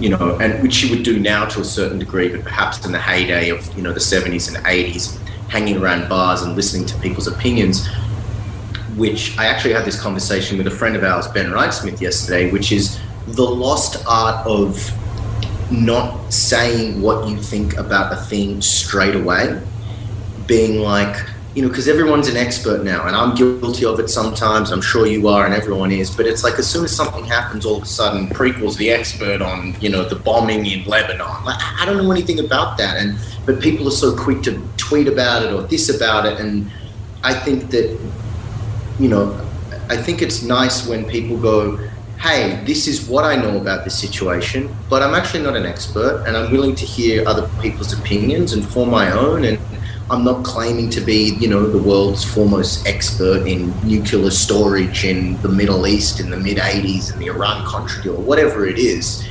you 0.00 0.08
know, 0.08 0.38
and 0.40 0.62
which 0.62 0.82
you 0.82 0.94
would 0.94 1.04
do 1.04 1.20
now 1.20 1.44
to 1.46 1.60
a 1.60 1.64
certain 1.64 1.98
degree, 1.98 2.28
but 2.28 2.42
perhaps 2.42 2.84
in 2.84 2.92
the 2.92 2.98
heyday 2.98 3.50
of 3.50 3.76
you 3.76 3.82
know 3.82 3.92
the 3.92 4.00
seventies 4.00 4.48
and 4.48 4.66
eighties, 4.66 5.18
hanging 5.48 5.76
around 5.76 6.08
bars 6.08 6.42
and 6.42 6.56
listening 6.56 6.86
to 6.86 6.98
people's 6.98 7.26
opinions. 7.26 7.86
Which 8.96 9.38
I 9.38 9.46
actually 9.46 9.74
had 9.74 9.84
this 9.84 10.00
conversation 10.00 10.58
with 10.58 10.66
a 10.66 10.70
friend 10.70 10.96
of 10.96 11.04
ours, 11.04 11.28
Ben 11.28 11.50
Wrightsmith, 11.50 12.00
yesterday, 12.00 12.50
which 12.50 12.72
is 12.72 12.98
the 13.28 13.44
lost 13.44 14.04
art 14.06 14.44
of 14.46 14.90
not 15.70 16.32
saying 16.32 17.00
what 17.00 17.28
you 17.28 17.36
think 17.36 17.76
about 17.76 18.12
a 18.12 18.16
thing 18.16 18.60
straight 18.60 19.14
away, 19.14 19.60
being 20.46 20.80
like, 20.80 21.24
you 21.54 21.62
know, 21.62 21.68
because 21.68 21.88
everyone's 21.88 22.28
an 22.28 22.36
expert 22.36 22.84
now, 22.84 23.06
and 23.06 23.16
I'm 23.16 23.34
guilty 23.34 23.84
of 23.84 23.98
it 23.98 24.08
sometimes. 24.08 24.70
I'm 24.70 24.80
sure 24.80 25.06
you 25.06 25.28
are, 25.28 25.44
and 25.44 25.54
everyone 25.54 25.90
is. 25.90 26.14
But 26.14 26.26
it's 26.26 26.44
like 26.44 26.58
as 26.58 26.70
soon 26.70 26.84
as 26.84 26.94
something 26.94 27.24
happens, 27.24 27.66
all 27.66 27.76
of 27.76 27.82
a 27.82 27.86
sudden, 27.86 28.28
Prequel's 28.28 28.76
the 28.76 28.90
expert 28.90 29.42
on, 29.42 29.74
you 29.80 29.88
know, 29.88 30.08
the 30.08 30.16
bombing 30.16 30.66
in 30.66 30.84
Lebanon. 30.84 31.44
Like 31.44 31.58
I 31.60 31.84
don't 31.84 31.96
know 31.96 32.10
anything 32.12 32.38
about 32.40 32.78
that, 32.78 32.96
and 32.98 33.18
but 33.46 33.60
people 33.60 33.88
are 33.88 33.92
so 33.92 34.16
quick 34.16 34.42
to 34.42 34.62
tweet 34.76 35.08
about 35.08 35.42
it 35.42 35.52
or 35.52 35.62
this 35.62 35.88
about 35.94 36.26
it, 36.26 36.38
and 36.38 36.70
I 37.22 37.34
think 37.34 37.70
that, 37.70 37.98
you 38.98 39.08
know, 39.08 39.38
I 39.88 39.96
think 39.96 40.22
it's 40.22 40.42
nice 40.42 40.86
when 40.86 41.04
people 41.04 41.36
go, 41.36 41.76
hey, 42.20 42.62
this 42.64 42.86
is 42.86 43.08
what 43.08 43.24
I 43.24 43.34
know 43.34 43.58
about 43.58 43.84
this 43.84 43.98
situation, 43.98 44.74
but 44.88 45.02
I'm 45.02 45.14
actually 45.14 45.42
not 45.42 45.56
an 45.56 45.66
expert 45.66 46.24
and 46.26 46.36
I'm 46.36 46.52
willing 46.52 46.74
to 46.76 46.84
hear 46.84 47.26
other 47.26 47.48
people's 47.60 47.92
opinions 47.98 48.52
and 48.52 48.64
form 48.64 48.90
my 48.90 49.10
own. 49.10 49.44
And 49.44 49.58
I'm 50.10 50.24
not 50.24 50.44
claiming 50.44 50.90
to 50.90 51.00
be, 51.00 51.36
you 51.36 51.48
know, 51.48 51.66
the 51.68 51.78
world's 51.78 52.24
foremost 52.24 52.86
expert 52.86 53.46
in 53.46 53.72
nuclear 53.86 54.30
storage 54.30 55.04
in 55.04 55.40
the 55.40 55.48
Middle 55.48 55.86
East 55.86 56.18
in 56.18 56.30
the 56.30 56.36
mid 56.36 56.58
80s 56.58 57.12
and 57.12 57.22
the 57.22 57.28
Iran 57.28 57.64
Contra 57.64 58.02
deal, 58.02 58.16
or 58.16 58.22
whatever 58.22 58.66
it 58.66 58.78
is. 58.78 59.24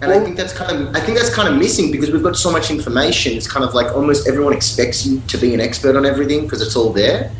And 0.00 0.10
I 0.10 0.18
think 0.18 0.36
that's 0.36 0.52
kind 0.52 0.72
of 0.72 0.96
I 0.96 1.00
think 1.00 1.18
that's 1.18 1.32
kind 1.32 1.48
of 1.48 1.56
missing 1.56 1.92
because 1.92 2.10
we've 2.10 2.22
got 2.22 2.36
so 2.36 2.50
much 2.50 2.70
information. 2.70 3.34
It's 3.34 3.50
kind 3.50 3.64
of 3.64 3.74
like 3.74 3.94
almost 3.94 4.26
everyone 4.26 4.54
expects 4.54 5.06
you 5.06 5.20
to 5.28 5.36
be 5.36 5.54
an 5.54 5.60
expert 5.60 5.96
on 5.96 6.06
everything 6.06 6.42
because 6.44 6.62
it's 6.62 6.74
all 6.74 6.92
there. 6.92 7.30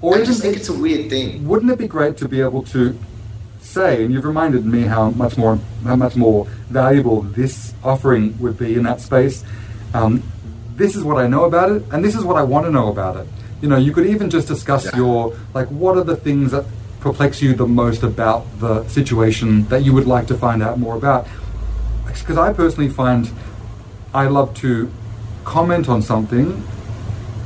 Or 0.00 0.16
I 0.16 0.24
just 0.24 0.40
think 0.40 0.56
it's 0.56 0.68
a 0.68 0.78
weird 0.78 1.10
thing. 1.10 1.46
Wouldn't 1.48 1.70
it 1.70 1.78
be 1.78 1.88
great 1.88 2.16
to 2.18 2.28
be 2.28 2.40
able 2.40 2.62
to 2.64 2.96
say, 3.60 4.04
and 4.04 4.14
you've 4.14 4.24
reminded 4.24 4.64
me 4.64 4.82
how 4.82 5.10
much 5.10 5.36
more 5.36 5.58
how 5.84 5.96
much 5.96 6.16
more 6.16 6.46
valuable 6.70 7.22
this 7.22 7.74
offering 7.84 8.38
would 8.38 8.56
be 8.56 8.74
in 8.76 8.84
that 8.84 9.00
space. 9.00 9.44
Um, 9.92 10.22
this 10.76 10.94
is 10.94 11.02
what 11.02 11.16
I 11.16 11.26
know 11.26 11.44
about 11.44 11.70
it, 11.70 11.82
and 11.90 12.04
this 12.04 12.14
is 12.14 12.24
what 12.24 12.36
I 12.36 12.42
want 12.42 12.66
to 12.66 12.70
know 12.70 12.88
about 12.88 13.16
it. 13.16 13.26
You 13.60 13.68
know, 13.68 13.76
you 13.76 13.92
could 13.92 14.06
even 14.06 14.30
just 14.30 14.46
discuss 14.46 14.84
yeah. 14.84 14.96
your 14.96 15.36
like, 15.54 15.68
what 15.68 15.96
are 15.96 16.04
the 16.04 16.16
things 16.16 16.52
that 16.52 16.64
perplex 17.00 17.40
you 17.40 17.54
the 17.54 17.66
most 17.66 18.02
about 18.02 18.44
the 18.60 18.86
situation 18.88 19.66
that 19.68 19.84
you 19.84 19.92
would 19.92 20.06
like 20.06 20.26
to 20.28 20.36
find 20.36 20.62
out 20.62 20.78
more 20.78 20.96
about? 20.96 21.26
Because 22.06 22.38
I 22.38 22.52
personally 22.52 22.90
find 22.90 23.30
I 24.14 24.26
love 24.26 24.54
to 24.58 24.90
comment 25.44 25.88
on 25.88 26.02
something 26.02 26.66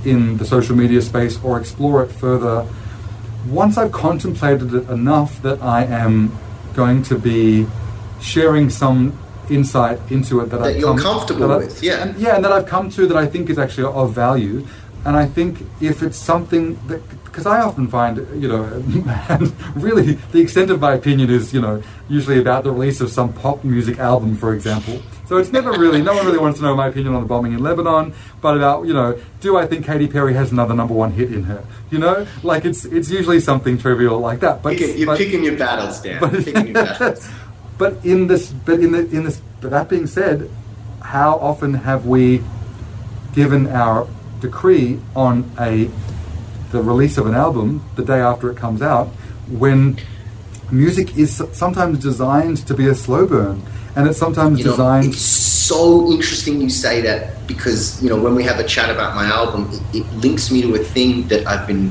in 0.04 0.38
the 0.38 0.44
social 0.44 0.74
media 0.74 1.02
space 1.02 1.42
or 1.44 1.60
explore 1.60 2.02
it 2.02 2.10
further 2.10 2.66
once 3.46 3.78
I've 3.78 3.92
contemplated 3.92 4.74
it 4.74 4.88
enough 4.88 5.40
that 5.42 5.62
I 5.62 5.84
am 5.84 6.36
going 6.74 7.02
to 7.04 7.18
be 7.18 7.66
sharing 8.20 8.70
some 8.70 9.18
insight 9.50 9.98
into 10.10 10.40
it 10.40 10.46
that, 10.50 10.58
that 10.58 10.68
I've 10.68 10.76
you're 10.78 10.96
come, 10.96 11.18
comfortable 11.18 11.48
with, 11.48 11.82
yeah, 11.82 12.02
and, 12.02 12.16
yeah, 12.18 12.36
and 12.36 12.44
that 12.44 12.52
I've 12.52 12.66
come 12.66 12.90
to 12.90 13.06
that 13.06 13.16
I 13.16 13.26
think 13.26 13.50
is 13.50 13.58
actually 13.58 13.92
of 13.92 14.14
value. 14.14 14.66
And 15.02 15.16
I 15.16 15.24
think 15.24 15.62
if 15.80 16.02
it's 16.02 16.18
something 16.18 16.78
that 16.88 17.00
because 17.30 17.46
I 17.46 17.60
often 17.60 17.86
find, 17.86 18.16
you 18.42 18.48
know, 18.48 18.64
really 19.74 20.14
the 20.32 20.40
extent 20.40 20.70
of 20.70 20.80
my 20.80 20.94
opinion 20.94 21.30
is, 21.30 21.54
you 21.54 21.60
know, 21.60 21.80
usually 22.08 22.40
about 22.40 22.64
the 22.64 22.72
release 22.72 23.00
of 23.00 23.10
some 23.10 23.32
pop 23.32 23.62
music 23.62 24.00
album, 24.00 24.36
for 24.36 24.52
example. 24.52 25.00
So 25.26 25.36
it's 25.36 25.52
never 25.52 25.70
really, 25.70 26.02
no 26.02 26.12
one 26.12 26.26
really 26.26 26.38
wants 26.38 26.58
to 26.58 26.64
know 26.64 26.74
my 26.74 26.88
opinion 26.88 27.14
on 27.14 27.22
the 27.22 27.28
bombing 27.28 27.52
in 27.52 27.62
Lebanon, 27.62 28.12
but 28.40 28.56
about, 28.56 28.86
you 28.86 28.92
know, 28.92 29.16
do 29.40 29.56
I 29.56 29.64
think 29.64 29.86
Katy 29.86 30.08
Perry 30.08 30.34
has 30.34 30.50
another 30.50 30.74
number 30.74 30.92
one 30.92 31.12
hit 31.12 31.32
in 31.32 31.44
her? 31.44 31.64
You 31.90 31.98
know, 31.98 32.26
like 32.42 32.64
it's 32.64 32.84
it's 32.84 33.10
usually 33.10 33.38
something 33.38 33.78
trivial 33.78 34.18
like 34.18 34.40
that. 34.40 34.60
But 34.60 34.80
you're 34.80 35.06
but, 35.06 35.18
picking 35.18 35.44
your 35.44 35.56
battles, 35.56 36.00
Dan. 36.00 36.18
But, 36.18 36.32
picking 36.32 36.66
your 36.66 36.74
battles. 36.74 37.30
but 37.80 38.04
in 38.04 38.26
this, 38.26 38.52
but 38.52 38.78
in 38.78 38.92
the 38.92 38.98
in 39.08 39.24
this, 39.24 39.40
but 39.62 39.70
that 39.70 39.88
being 39.88 40.06
said, 40.06 40.50
how 41.00 41.36
often 41.38 41.72
have 41.72 42.04
we 42.04 42.42
given 43.32 43.68
our 43.68 44.06
decree 44.40 45.00
on 45.16 45.50
a 45.58 45.90
the 46.72 46.82
release 46.82 47.16
of 47.16 47.26
an 47.26 47.34
album 47.34 47.82
the 47.96 48.04
day 48.04 48.20
after 48.20 48.50
it 48.50 48.56
comes 48.56 48.82
out 48.82 49.08
when 49.48 49.98
music 50.70 51.16
is 51.16 51.42
sometimes 51.52 51.98
designed 51.98 52.58
to 52.66 52.74
be 52.74 52.86
a 52.86 52.94
slow 52.94 53.26
burn 53.26 53.62
and 53.96 54.06
it's 54.06 54.18
sometimes 54.18 54.58
you 54.58 54.64
know, 54.66 54.70
designed 54.72 55.06
it's 55.06 55.20
so 55.20 56.12
interesting 56.12 56.60
you 56.60 56.70
say 56.70 57.00
that 57.00 57.44
because 57.48 58.00
you 58.02 58.08
know 58.08 58.20
when 58.20 58.34
we 58.34 58.44
have 58.44 58.60
a 58.60 58.64
chat 58.64 58.88
about 58.88 59.16
my 59.16 59.26
album 59.26 59.68
it, 59.72 59.98
it 59.98 60.06
links 60.24 60.50
me 60.50 60.62
to 60.62 60.74
a 60.76 60.78
thing 60.78 61.26
that 61.26 61.44
i've 61.46 61.66
been 61.66 61.90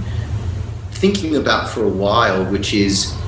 thinking 0.91 1.35
about 1.35 1.67
for 1.69 1.83
a 1.83 1.89
while 1.89 2.45
which 2.45 2.73
is 2.73 3.18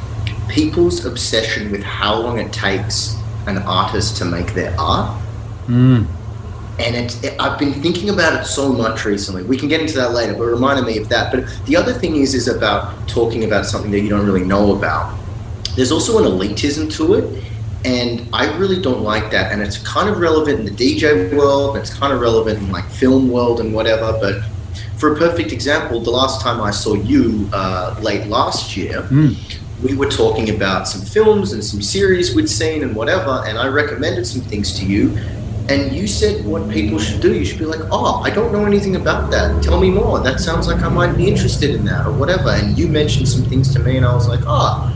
people's 0.51 1.05
obsession 1.05 1.71
with 1.71 1.83
how 1.83 2.15
long 2.15 2.39
it 2.39 2.51
takes 2.51 3.15
an 3.47 3.57
artist 3.59 4.17
to 4.17 4.25
make 4.25 4.53
their 4.53 4.75
art 4.79 5.19
mm 5.67 6.05
and 6.79 6.95
it's, 6.95 7.23
it, 7.23 7.35
I've 7.39 7.59
been 7.59 7.73
thinking 7.73 8.09
about 8.09 8.39
it 8.39 8.45
so 8.45 8.71
much 8.71 9.05
recently. 9.05 9.43
We 9.43 9.57
can 9.57 9.67
get 9.67 9.81
into 9.81 9.93
that 9.95 10.13
later, 10.13 10.33
but 10.33 10.43
it 10.43 10.51
reminded 10.51 10.85
me 10.85 10.97
of 10.97 11.09
that. 11.09 11.31
But 11.31 11.45
the 11.65 11.75
other 11.75 11.93
thing 11.93 12.15
is, 12.15 12.33
is 12.33 12.47
about 12.47 13.07
talking 13.07 13.43
about 13.43 13.65
something 13.65 13.91
that 13.91 13.99
you 13.99 14.09
don't 14.09 14.25
really 14.25 14.43
know 14.43 14.75
about. 14.75 15.17
There's 15.75 15.91
also 15.91 16.17
an 16.17 16.25
elitism 16.25 16.91
to 16.95 17.13
it, 17.15 17.43
and 17.85 18.27
I 18.33 18.57
really 18.57 18.81
don't 18.81 19.03
like 19.03 19.31
that. 19.31 19.51
And 19.51 19.61
it's 19.61 19.77
kind 19.77 20.09
of 20.09 20.19
relevant 20.19 20.59
in 20.59 20.65
the 20.65 20.71
DJ 20.71 21.35
world, 21.37 21.77
it's 21.77 21.93
kind 21.93 22.13
of 22.13 22.19
relevant 22.19 22.59
in 22.59 22.71
like 22.71 22.85
film 22.85 23.29
world 23.29 23.59
and 23.59 23.73
whatever. 23.73 24.17
But 24.19 24.43
for 24.97 25.13
a 25.13 25.17
perfect 25.17 25.51
example, 25.51 25.99
the 25.99 26.11
last 26.11 26.41
time 26.41 26.61
I 26.61 26.71
saw 26.71 26.95
you 26.95 27.49
uh, 27.53 27.99
late 28.01 28.27
last 28.27 28.75
year. 28.75 29.03
Mm 29.03 29.60
we 29.83 29.95
were 29.95 30.09
talking 30.09 30.49
about 30.49 30.87
some 30.87 31.01
films 31.01 31.53
and 31.53 31.63
some 31.63 31.81
series 31.81 32.35
we'd 32.35 32.49
seen 32.49 32.83
and 32.83 32.95
whatever, 32.95 33.43
and 33.45 33.57
I 33.57 33.67
recommended 33.67 34.25
some 34.27 34.41
things 34.41 34.77
to 34.79 34.85
you 34.85 35.17
and 35.69 35.95
you 35.95 36.07
said 36.07 36.45
what 36.45 36.69
people 36.69 36.99
should 36.99 37.21
do. 37.21 37.33
You 37.33 37.45
should 37.45 37.59
be 37.59 37.65
like, 37.65 37.81
oh, 37.91 38.21
I 38.21 38.29
don't 38.29 38.51
know 38.51 38.65
anything 38.65 38.95
about 38.95 39.31
that. 39.31 39.63
Tell 39.63 39.79
me 39.79 39.89
more. 39.89 40.19
That 40.19 40.39
sounds 40.39 40.67
like 40.67 40.81
I 40.81 40.89
might 40.89 41.15
be 41.15 41.27
interested 41.27 41.69
in 41.75 41.85
that 41.85 42.05
or 42.05 42.11
whatever. 42.11 42.49
And 42.49 42.77
you 42.77 42.87
mentioned 42.87 43.27
some 43.27 43.43
things 43.45 43.71
to 43.73 43.79
me, 43.79 43.97
and 43.97 44.05
I 44.05 44.13
was 44.13 44.27
like, 44.27 44.41
oh, 44.45 44.93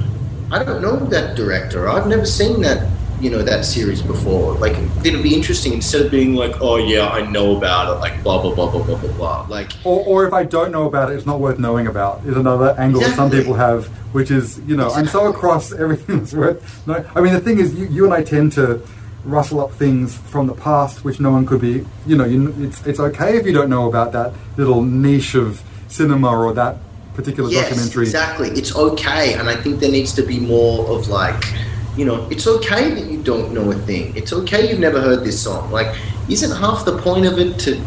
I 0.52 0.64
don't 0.64 0.82
know 0.82 0.98
that 0.98 1.36
director. 1.36 1.88
I've 1.88 2.08
never 2.08 2.26
seen 2.26 2.62
that, 2.62 2.90
you 3.20 3.30
know, 3.30 3.42
that 3.42 3.66
series 3.66 4.02
before. 4.02 4.54
Like, 4.56 4.78
it'd 5.06 5.24
be 5.24 5.34
interesting 5.34 5.74
instead 5.74 6.06
of 6.06 6.12
being 6.12 6.36
like, 6.36 6.62
oh 6.62 6.78
yeah, 6.78 7.08
I 7.08 7.30
know 7.30 7.56
about 7.56 7.96
it. 7.96 8.00
Like 8.00 8.22
blah 8.24 8.42
blah 8.42 8.54
blah 8.54 8.70
blah 8.70 8.84
blah 8.84 8.98
blah 8.98 9.12
blah. 9.14 9.48
Like, 9.50 9.72
or, 9.84 10.04
or 10.06 10.28
if 10.28 10.34
I 10.34 10.44
don't 10.44 10.72
know 10.72 10.86
about 10.86 11.12
it, 11.12 11.16
it's 11.16 11.26
not 11.26 11.40
worth 11.40 11.60
knowing 11.60 11.88
about. 11.88 12.26
Is 12.26 12.38
another 12.38 12.76
angle 12.78 13.02
exactly. 13.02 13.10
that 13.10 13.16
some 13.16 13.32
people 13.32 13.54
have, 13.54 13.88
which 14.14 14.32
is, 14.32 14.60
you 14.60 14.76
know, 14.76 14.88
exactly. 14.88 15.02
I'm 15.02 15.08
so 15.10 15.30
across 15.30 15.74
everything 15.84 16.20
that's 16.20 16.34
worth. 16.34 16.88
No, 16.88 17.06
I 17.16 17.22
mean, 17.22 17.34
the 17.34 17.42
thing 17.42 17.60
is, 17.60 17.74
you, 17.74 17.88
you 17.88 18.06
and 18.06 18.14
I 18.14 18.24
tend 18.24 18.52
to 18.54 18.82
rustle 19.26 19.60
up 19.60 19.72
things 19.72 20.16
from 20.16 20.46
the 20.46 20.54
past 20.54 21.04
which 21.04 21.20
no 21.20 21.32
one 21.32 21.48
could 21.48 21.60
be 21.60 21.84
you 22.06 22.16
know 22.16 22.26
you, 22.26 22.54
it's 22.60 22.86
it's 22.86 23.00
okay 23.00 23.38
if 23.38 23.46
you 23.46 23.52
don't 23.52 23.70
know 23.72 23.90
about 23.90 24.12
that 24.12 24.32
little 24.56 24.84
niche 24.84 25.34
of 25.34 25.64
cinema 25.88 26.30
or 26.30 26.54
that 26.54 26.78
particular 27.16 27.50
yes, 27.50 27.70
documentary 27.70 28.04
exactly 28.04 28.50
it's 28.50 28.76
okay 28.76 29.34
and 29.34 29.50
i 29.50 29.56
think 29.56 29.80
there 29.80 29.90
needs 29.90 30.14
to 30.14 30.22
be 30.22 30.40
more 30.40 30.86
of 30.88 31.08
like 31.08 31.44
you 31.98 32.06
know 32.06 32.28
it's 32.30 32.48
okay 32.48 32.92
that 32.92 33.06
you 33.06 33.22
don't 33.22 33.54
know 33.54 33.72
a 33.72 33.76
thing. 33.76 34.16
It's 34.16 34.34
okay 34.34 34.70
you've 34.70 34.80
never 34.80 35.02
heard 35.02 35.24
this 35.24 35.42
song. 35.42 35.72
Like 35.72 35.96
isn't 36.30 36.56
half 36.58 36.86
the 36.86 36.98
point 36.98 37.26
of 37.26 37.40
it 37.40 37.60
to 37.60 37.82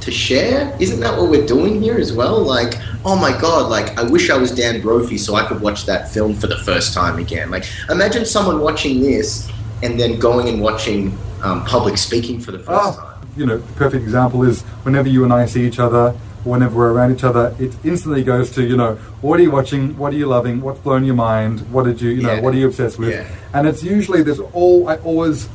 to 0.00 0.10
share? 0.10 0.76
Isn't 0.80 1.00
that 1.00 1.18
what 1.18 1.30
we're 1.30 1.46
doing 1.46 1.80
here 1.80 1.96
as 1.96 2.12
well? 2.12 2.40
Like 2.40 2.74
oh 3.04 3.16
my 3.16 3.32
god 3.40 3.68
like 3.68 3.98
i 3.98 4.02
wish 4.04 4.30
i 4.30 4.36
was 4.36 4.52
dan 4.52 4.80
brophy 4.80 5.18
so 5.18 5.34
i 5.34 5.44
could 5.44 5.60
watch 5.60 5.86
that 5.86 6.08
film 6.08 6.32
for 6.34 6.46
the 6.46 6.58
first 6.58 6.94
time 6.94 7.18
again. 7.18 7.50
Like 7.50 7.64
imagine 7.90 8.24
someone 8.24 8.60
watching 8.60 9.00
this 9.00 9.50
and 9.82 9.98
then 9.98 10.18
going 10.18 10.48
and 10.48 10.60
watching 10.60 11.18
um, 11.42 11.64
public 11.64 11.98
speaking 11.98 12.40
for 12.40 12.52
the 12.52 12.58
first 12.58 12.98
oh, 12.98 13.02
time. 13.02 13.28
You 13.36 13.46
know, 13.46 13.58
the 13.58 13.72
perfect 13.74 14.04
example 14.04 14.44
is 14.44 14.62
whenever 14.84 15.08
you 15.08 15.24
and 15.24 15.32
I 15.32 15.46
see 15.46 15.66
each 15.66 15.78
other, 15.78 16.14
whenever 16.44 16.76
we're 16.76 16.92
around 16.92 17.14
each 17.14 17.24
other, 17.24 17.54
it 17.58 17.72
instantly 17.84 18.24
goes 18.24 18.50
to, 18.52 18.64
you 18.64 18.76
know, 18.76 18.96
what 19.20 19.38
are 19.38 19.42
you 19.42 19.50
watching? 19.50 19.96
What 19.96 20.12
are 20.12 20.16
you 20.16 20.26
loving? 20.26 20.60
What's 20.60 20.80
blown 20.80 21.04
your 21.04 21.14
mind? 21.14 21.60
What 21.72 21.84
did 21.84 22.00
you, 22.00 22.10
you 22.10 22.22
know, 22.22 22.40
what 22.40 22.54
are 22.54 22.56
you 22.56 22.66
obsessed 22.66 22.98
with? 22.98 23.10
Yeah. 23.10 23.28
And 23.54 23.66
it's 23.66 23.82
usually, 23.82 24.22
there's 24.22 24.40
all, 24.40 24.88
I 24.88 24.96
always 24.96 25.48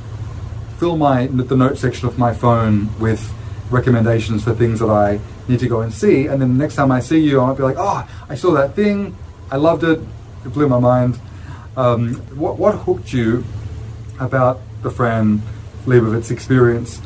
fill 0.80 0.97
my, 0.97 1.28
the 1.28 1.56
note 1.56 1.78
section 1.78 2.08
of 2.08 2.17
my 2.17 2.34
phone 2.34 2.89
with 3.00 3.34
recommendations 3.69 4.43
for 4.43 4.54
things 4.54 4.80
that 4.80 4.89
I 4.89 5.19
need 5.47 5.60
to 5.60 5.67
go 5.67 5.82
and 5.82 5.93
see. 5.93 6.28
And 6.28 6.41
then 6.41 6.58
the 6.58 6.60
next 6.60 6.76
time 6.76 6.91
I 6.91 7.02
see 7.02 7.19
you, 7.19 7.41
I 7.41 7.47
might 7.47 7.58
be 7.58 7.63
like, 7.63 7.78
oh, 7.78 8.08
I 8.30 8.36
saw 8.36 8.54
that 8.54 8.76
thing. 8.76 9.15
I 9.52 9.58
loved 9.58 9.84
it. 9.84 10.00
It 10.45 10.54
blew 10.54 10.69
my 10.69 10.80
mind. 10.80 11.19
Um, 11.76 12.15
what, 12.36 12.58
what 12.58 12.76
hooked 12.76 13.12
you 13.12 13.43
about 14.19 14.62
the 14.84 14.89
Fran 14.89 15.41
Lebowitz 15.86 16.32
experience 16.32 17.02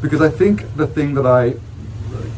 because 0.00 0.20
I 0.20 0.28
think 0.28 0.76
the 0.76 0.86
thing 0.86 1.14
that 1.14 1.26
I 1.26 1.54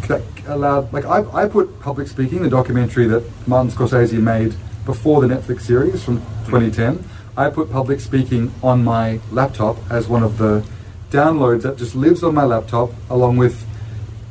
that 0.08 0.22
allowed, 0.46 0.92
like 0.92 1.04
I, 1.04 1.24
I 1.32 1.48
put 1.48 1.80
public 1.80 2.08
speaking, 2.08 2.42
the 2.42 2.50
documentary 2.50 3.06
that 3.06 3.24
Martin 3.46 3.70
Scorsese 3.70 4.20
made 4.20 4.54
before 4.84 5.20
the 5.20 5.26
Netflix 5.26 5.62
series 5.62 6.04
from 6.04 6.20
mm. 6.20 6.46
2010, 6.46 7.04
I 7.36 7.50
put 7.50 7.70
public 7.70 8.00
speaking 8.00 8.52
on 8.62 8.84
my 8.84 9.20
laptop 9.30 9.76
as 9.90 10.06
one 10.08 10.22
of 10.22 10.38
the 10.38 10.64
downloads 11.10 11.62
that 11.62 11.76
just 11.76 11.94
lives 11.94 12.22
on 12.22 12.34
my 12.34 12.44
laptop 12.44 12.90
along 13.10 13.36
with 13.36 13.66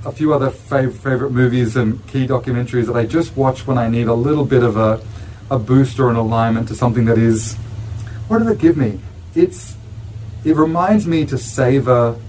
a 0.06 0.12
few 0.12 0.34
other 0.34 0.49
fav- 0.49 0.93
favorite 0.93 1.32
movies 1.32 1.76
and 1.76 2.06
key 2.08 2.28
documentaries 2.28 2.88
that 2.88 2.95
I 2.95 3.06
just 3.06 3.36
watch 3.38 3.65
when 3.65 3.78
I 3.78 3.88
need 3.88 4.08
a 4.08 4.13
little 4.13 4.45
bit 4.45 4.63
of 4.63 4.78
a, 4.78 5.02
a 5.49 5.58
boost 5.58 5.99
or 5.99 6.10
an 6.10 6.15
alignment 6.15 6.67
to 6.69 6.76
something 6.76 7.06
that 7.06 7.17
is, 7.17 7.56
what 8.28 8.39
does 8.39 8.47
it 8.47 8.60
give 8.60 8.78
me? 8.78 8.99
It's 9.36 9.76
it 10.43 10.58
reminds 10.58 11.08
me 11.08 11.26
to 11.28 11.38
savor 11.38 12.19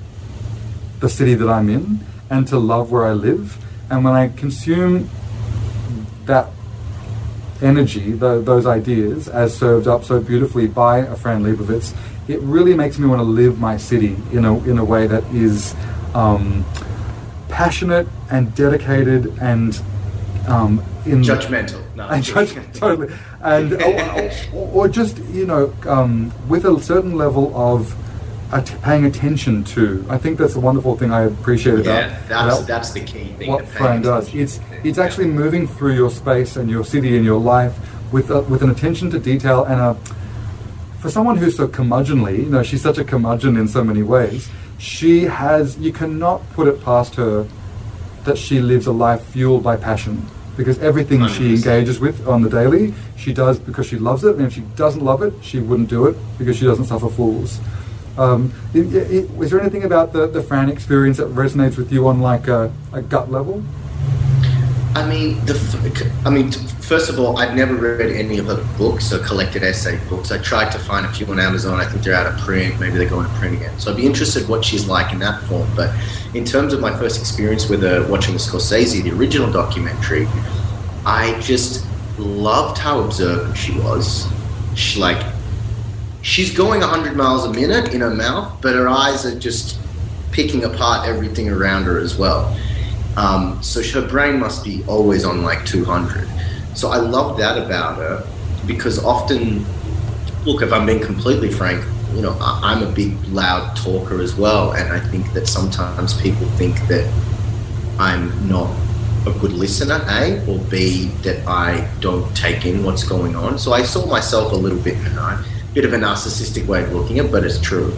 the 1.00 1.08
city 1.08 1.34
that 1.34 1.48
I'm 1.48 1.68
in 1.68 2.00
and 2.30 2.46
to 2.48 2.58
love 2.58 2.92
where 2.92 3.06
I 3.06 3.12
live. 3.12 3.58
And 3.94 4.02
when 4.04 4.14
I 4.14 4.26
consume 4.26 5.08
that 6.24 6.48
energy, 7.62 8.10
the, 8.10 8.40
those 8.40 8.66
ideas, 8.66 9.28
as 9.28 9.56
served 9.56 9.86
up 9.86 10.02
so 10.02 10.20
beautifully 10.20 10.66
by 10.66 10.98
a 10.98 11.14
Fran 11.14 11.44
Lebowitz, 11.44 11.94
it 12.26 12.40
really 12.40 12.74
makes 12.74 12.98
me 12.98 13.06
want 13.06 13.20
to 13.20 13.24
live 13.24 13.60
my 13.60 13.76
city 13.76 14.16
in 14.32 14.44
a, 14.46 14.58
in 14.64 14.78
a 14.78 14.84
way 14.84 15.06
that 15.06 15.22
is 15.32 15.76
um, 16.12 16.64
passionate 17.48 18.08
and 18.32 18.52
dedicated 18.56 19.26
and 19.38 19.80
um, 20.48 20.82
in 21.06 21.22
judgmental. 21.22 21.80
No, 21.94 22.08
and 22.08 22.24
totally, 22.74 23.14
and 23.42 23.74
or, 23.74 24.54
or, 24.54 24.68
or, 24.72 24.88
just 24.88 25.18
you 25.26 25.46
know 25.46 25.72
um, 25.86 26.32
with 26.48 26.64
a 26.64 26.80
certain 26.80 27.16
level 27.16 27.56
of 27.56 27.94
paying 28.60 29.04
attention 29.04 29.64
to. 29.64 30.04
I 30.08 30.18
think 30.18 30.38
that's 30.38 30.54
a 30.54 30.60
wonderful 30.60 30.96
thing 30.96 31.10
I 31.12 31.22
appreciate 31.22 31.80
about. 31.80 31.86
Yeah, 31.86 32.18
that's 32.28 32.56
about 32.56 32.66
that's 32.66 32.92
the 32.92 33.00
key 33.00 33.24
thing. 33.34 33.50
What 33.50 33.66
Fran 33.66 34.02
does, 34.02 34.32
it's 34.34 34.60
it's 34.84 34.98
actually 34.98 35.26
moving 35.26 35.66
through 35.66 35.94
your 35.94 36.10
space 36.10 36.56
and 36.56 36.70
your 36.70 36.84
city 36.84 37.16
and 37.16 37.24
your 37.24 37.40
life 37.40 37.76
with 38.12 38.30
a, 38.30 38.42
with 38.42 38.62
an 38.62 38.70
attention 38.70 39.10
to 39.10 39.18
detail 39.18 39.64
and 39.64 39.80
a. 39.80 39.94
For 41.00 41.10
someone 41.10 41.36
who's 41.36 41.56
so 41.56 41.68
curmudgeonly, 41.68 42.38
you 42.38 42.50
know, 42.50 42.62
she's 42.62 42.80
such 42.80 42.96
a 42.96 43.04
curmudgeon 43.04 43.56
in 43.56 43.68
so 43.68 43.84
many 43.84 44.02
ways. 44.02 44.48
She 44.78 45.24
has. 45.24 45.76
You 45.78 45.92
cannot 45.92 46.48
put 46.52 46.68
it 46.68 46.82
past 46.82 47.14
her 47.16 47.46
that 48.24 48.38
she 48.38 48.60
lives 48.60 48.86
a 48.86 48.92
life 48.92 49.22
fueled 49.26 49.62
by 49.62 49.76
passion 49.76 50.26
because 50.56 50.78
everything 50.78 51.20
100%. 51.20 51.36
she 51.36 51.54
engages 51.54 52.00
with 52.00 52.26
on 52.26 52.42
the 52.42 52.48
daily, 52.48 52.94
she 53.16 53.32
does 53.32 53.58
because 53.58 53.86
she 53.86 53.98
loves 53.98 54.24
it. 54.24 54.36
And 54.36 54.46
if 54.46 54.54
she 54.54 54.60
doesn't 54.76 55.04
love 55.04 55.22
it, 55.22 55.32
she 55.42 55.58
wouldn't 55.58 55.88
do 55.88 56.06
it 56.06 56.16
because 56.38 56.56
she 56.56 56.64
doesn't 56.64 56.86
suffer 56.86 57.08
fools. 57.08 57.60
Um, 58.16 58.52
it, 58.72 58.94
it, 58.94 59.36
was 59.36 59.50
there 59.50 59.60
anything 59.60 59.84
about 59.84 60.12
the, 60.12 60.26
the 60.26 60.42
Fran 60.42 60.68
experience 60.68 61.16
that 61.16 61.28
resonates 61.28 61.76
with 61.76 61.92
you 61.92 62.06
on 62.06 62.20
like 62.20 62.48
a, 62.48 62.72
a 62.92 63.02
gut 63.02 63.30
level? 63.30 63.62
I 64.94 65.04
mean, 65.08 65.44
the, 65.44 66.12
I 66.24 66.30
mean, 66.30 66.52
first 66.52 67.10
of 67.10 67.18
all, 67.18 67.36
I've 67.38 67.56
never 67.56 67.74
read 67.74 68.12
any 68.12 68.38
of 68.38 68.46
her 68.46 68.64
books 68.78 69.12
or 69.12 69.18
collected 69.18 69.64
essay 69.64 69.98
books. 70.08 70.30
I 70.30 70.38
tried 70.38 70.70
to 70.70 70.78
find 70.78 71.04
a 71.04 71.12
few 71.12 71.26
on 71.26 71.40
Amazon. 71.40 71.80
I 71.80 71.84
think 71.84 72.04
they're 72.04 72.14
out 72.14 72.32
of 72.32 72.38
print. 72.38 72.78
Maybe 72.78 72.96
they're 72.98 73.08
going 73.08 73.28
to 73.28 73.34
print 73.34 73.56
again. 73.56 73.76
So 73.80 73.90
I'd 73.90 73.96
be 73.96 74.06
interested 74.06 74.48
what 74.48 74.64
she's 74.64 74.86
like 74.86 75.12
in 75.12 75.18
that 75.18 75.42
form. 75.44 75.68
But 75.74 75.92
in 76.34 76.44
terms 76.44 76.72
of 76.72 76.80
my 76.80 76.96
first 76.96 77.18
experience 77.18 77.68
with 77.68 77.82
her 77.82 78.06
watching 78.08 78.34
the 78.34 78.38
Scorsese, 78.38 79.02
the 79.02 79.10
original 79.10 79.50
documentary, 79.50 80.28
I 81.04 81.40
just 81.40 81.84
loved 82.16 82.78
how 82.78 83.00
observant 83.00 83.56
she 83.56 83.76
was. 83.80 84.28
She 84.76 85.00
like 85.00 85.33
she's 86.24 86.50
going 86.50 86.80
100 86.80 87.16
miles 87.16 87.44
a 87.44 87.52
minute 87.52 87.94
in 87.94 88.00
her 88.00 88.10
mouth, 88.10 88.50
but 88.62 88.74
her 88.74 88.88
eyes 88.88 89.24
are 89.26 89.38
just 89.38 89.78
picking 90.32 90.64
apart 90.64 91.06
everything 91.06 91.48
around 91.48 91.84
her 91.84 91.98
as 91.98 92.16
well. 92.16 92.58
Um, 93.16 93.62
so 93.62 93.82
her 94.00 94.08
brain 94.08 94.40
must 94.40 94.64
be 94.64 94.82
always 94.88 95.24
on 95.24 95.42
like 95.42 95.64
200. 95.66 96.26
So 96.74 96.88
I 96.88 96.96
love 96.96 97.36
that 97.38 97.58
about 97.58 97.98
her 97.98 98.26
because 98.66 99.04
often, 99.04 99.64
look, 100.44 100.62
if 100.62 100.72
I'm 100.72 100.86
being 100.86 101.00
completely 101.00 101.50
frank, 101.50 101.84
you 102.14 102.22
know, 102.22 102.36
I'm 102.40 102.82
a 102.82 102.90
big 102.90 103.22
loud 103.26 103.76
talker 103.76 104.20
as 104.20 104.34
well, 104.34 104.72
and 104.72 104.92
I 104.92 105.00
think 105.00 105.32
that 105.34 105.46
sometimes 105.46 106.20
people 106.20 106.46
think 106.50 106.76
that 106.88 107.06
I'm 107.98 108.48
not 108.48 108.74
a 109.26 109.32
good 109.40 109.52
listener, 109.52 110.04
A, 110.08 110.44
or 110.48 110.58
B, 110.70 111.06
that 111.22 111.46
I 111.46 111.88
don't 112.00 112.34
take 112.36 112.66
in 112.66 112.82
what's 112.84 113.04
going 113.04 113.36
on. 113.36 113.58
So 113.58 113.72
I 113.72 113.82
saw 113.82 114.06
myself 114.06 114.52
a 114.52 114.56
little 114.56 114.78
bit 114.78 114.94
in 114.94 115.06
a 115.06 115.10
bit 115.74 115.84
of 115.84 115.92
a 115.92 115.96
narcissistic 115.96 116.66
way 116.66 116.82
of 116.82 116.92
looking 116.92 117.18
at, 117.18 117.26
it, 117.26 117.32
but 117.32 117.44
it's 117.44 117.60
true. 117.60 117.96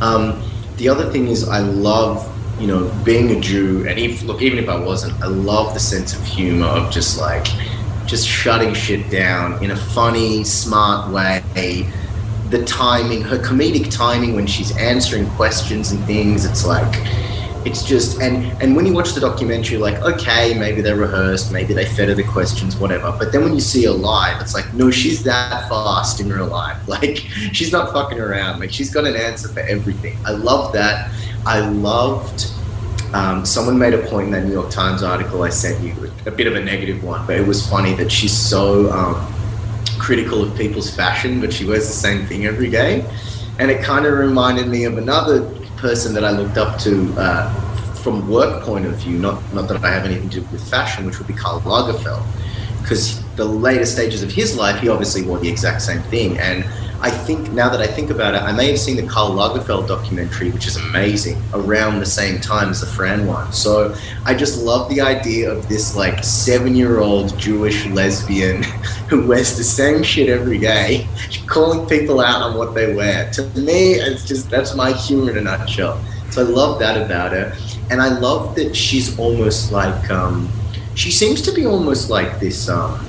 Um, 0.00 0.42
the 0.76 0.88
other 0.88 1.10
thing 1.10 1.28
is, 1.28 1.48
I 1.48 1.58
love, 1.58 2.32
you 2.60 2.66
know, 2.66 2.88
being 3.04 3.36
a 3.36 3.40
Jew, 3.40 3.86
and 3.88 3.98
if, 3.98 4.22
look, 4.22 4.42
even 4.42 4.58
if 4.58 4.68
I 4.68 4.78
wasn't, 4.78 5.20
I 5.22 5.26
love 5.26 5.74
the 5.74 5.80
sense 5.80 6.14
of 6.16 6.24
humor 6.24 6.66
of 6.66 6.92
just 6.92 7.18
like, 7.20 7.46
just 8.06 8.26
shutting 8.26 8.72
shit 8.72 9.10
down 9.10 9.62
in 9.64 9.72
a 9.72 9.76
funny, 9.76 10.44
smart 10.44 11.12
way. 11.12 11.90
The 12.50 12.64
timing, 12.64 13.22
her 13.22 13.38
comedic 13.38 13.90
timing 13.90 14.36
when 14.36 14.46
she's 14.46 14.76
answering 14.76 15.28
questions 15.30 15.90
and 15.90 16.04
things, 16.04 16.44
it's 16.44 16.64
like, 16.64 16.94
it's 17.66 17.82
just 17.84 18.20
and 18.20 18.44
and 18.62 18.76
when 18.76 18.86
you 18.86 18.94
watch 18.94 19.12
the 19.12 19.20
documentary 19.20 19.76
like 19.76 19.96
okay 20.02 20.56
maybe 20.58 20.80
they're 20.80 20.96
rehearsed 20.96 21.52
maybe 21.52 21.74
they 21.74 21.84
fed 21.84 22.08
her 22.08 22.14
the 22.14 22.22
questions 22.22 22.76
whatever. 22.76 23.14
But 23.18 23.32
then 23.32 23.42
when 23.42 23.54
you 23.54 23.60
see 23.60 23.84
her 23.84 23.90
live 23.90 24.40
it's 24.40 24.54
like 24.54 24.72
no 24.72 24.90
she's 24.90 25.22
that 25.24 25.68
fast 25.68 26.20
in 26.20 26.32
real 26.32 26.46
life. 26.46 26.76
Like 26.96 27.18
she's 27.52 27.72
not 27.72 27.92
fucking 27.92 28.18
around. 28.18 28.60
Like 28.60 28.72
she's 28.72 28.90
got 28.92 29.04
an 29.04 29.16
answer 29.16 29.48
for 29.48 29.60
everything. 29.60 30.16
I 30.24 30.30
love 30.30 30.72
that. 30.72 31.10
I 31.44 31.60
loved 31.60 32.52
um, 33.12 33.44
someone 33.44 33.78
made 33.78 33.92
a 33.92 34.06
point 34.06 34.26
in 34.26 34.32
that 34.32 34.44
new 34.44 34.52
york 34.52 34.68
times 34.68 35.02
article 35.04 35.44
i 35.44 35.48
sent 35.48 35.80
you 35.80 36.12
a 36.26 36.30
bit 36.30 36.48
of 36.48 36.56
a 36.56 36.60
negative 36.60 37.04
one 37.04 37.24
but 37.24 37.36
it 37.36 37.46
was 37.46 37.64
funny 37.64 37.94
that 37.94 38.10
she's 38.10 38.36
so 38.36 38.90
um, 38.90 39.32
critical 39.98 40.42
of 40.42 40.56
people's 40.56 40.94
fashion 40.94 41.40
but 41.40 41.52
she 41.52 41.64
wears 41.64 41.86
the 41.86 41.92
same 41.92 42.26
thing 42.26 42.46
every 42.46 42.70
day. 42.70 43.04
And 43.58 43.70
it 43.70 43.82
kind 43.82 44.04
of 44.04 44.18
reminded 44.18 44.68
me 44.68 44.84
of 44.84 44.98
another 44.98 45.50
person 45.76 46.14
that 46.14 46.24
I 46.24 46.30
looked 46.30 46.56
up 46.56 46.78
to 46.80 47.12
uh, 47.18 47.50
from 47.96 48.28
work 48.28 48.62
point 48.62 48.86
of 48.86 48.94
view, 48.96 49.18
not 49.18 49.42
not 49.52 49.68
that 49.68 49.84
I 49.84 49.90
have 49.90 50.04
anything 50.04 50.30
to 50.30 50.40
do 50.40 50.46
with 50.52 50.68
fashion, 50.68 51.06
which 51.06 51.18
would 51.18 51.26
be 51.28 51.34
Karl 51.34 51.60
Lagerfeld, 51.60 52.24
because 52.82 53.25
the 53.36 53.44
later 53.44 53.86
stages 53.86 54.22
of 54.22 54.30
his 54.30 54.56
life, 54.56 54.80
he 54.80 54.88
obviously 54.88 55.22
wore 55.22 55.38
the 55.38 55.48
exact 55.48 55.82
same 55.82 56.02
thing, 56.02 56.38
and 56.38 56.64
I 57.00 57.10
think 57.10 57.52
now 57.52 57.68
that 57.68 57.80
I 57.80 57.86
think 57.86 58.10
about 58.10 58.34
it, 58.34 58.42
I 58.42 58.52
may 58.52 58.68
have 58.68 58.78
seen 58.78 58.96
the 58.96 59.06
Karl 59.06 59.30
Lagerfeld 59.30 59.86
documentary, 59.86 60.50
which 60.50 60.66
is 60.66 60.76
amazing, 60.76 61.40
around 61.52 62.00
the 62.00 62.06
same 62.06 62.40
time 62.40 62.70
as 62.70 62.80
the 62.80 62.86
Fran 62.86 63.26
one. 63.26 63.52
So 63.52 63.94
I 64.24 64.34
just 64.34 64.62
love 64.64 64.88
the 64.88 65.02
idea 65.02 65.50
of 65.50 65.68
this 65.68 65.94
like 65.94 66.24
seven-year-old 66.24 67.38
Jewish 67.38 67.86
lesbian 67.86 68.62
who 69.10 69.26
wears 69.26 69.58
the 69.58 69.64
same 69.64 70.02
shit 70.02 70.30
every 70.30 70.58
day, 70.58 71.06
calling 71.46 71.86
people 71.86 72.20
out 72.20 72.40
on 72.40 72.56
what 72.56 72.74
they 72.74 72.94
wear. 72.94 73.30
To 73.32 73.42
me, 73.60 73.94
it's 73.94 74.26
just 74.26 74.48
that's 74.48 74.74
my 74.74 74.92
humor 74.92 75.32
in 75.32 75.36
a 75.36 75.42
nutshell. 75.42 76.02
So 76.30 76.46
I 76.46 76.48
love 76.48 76.78
that 76.78 77.00
about 77.00 77.32
her, 77.32 77.54
and 77.90 78.00
I 78.00 78.18
love 78.18 78.54
that 78.56 78.74
she's 78.74 79.18
almost 79.18 79.70
like 79.70 80.10
um, 80.10 80.50
she 80.94 81.10
seems 81.10 81.42
to 81.42 81.52
be 81.52 81.66
almost 81.66 82.08
like 82.08 82.40
this. 82.40 82.70
Um, 82.70 83.06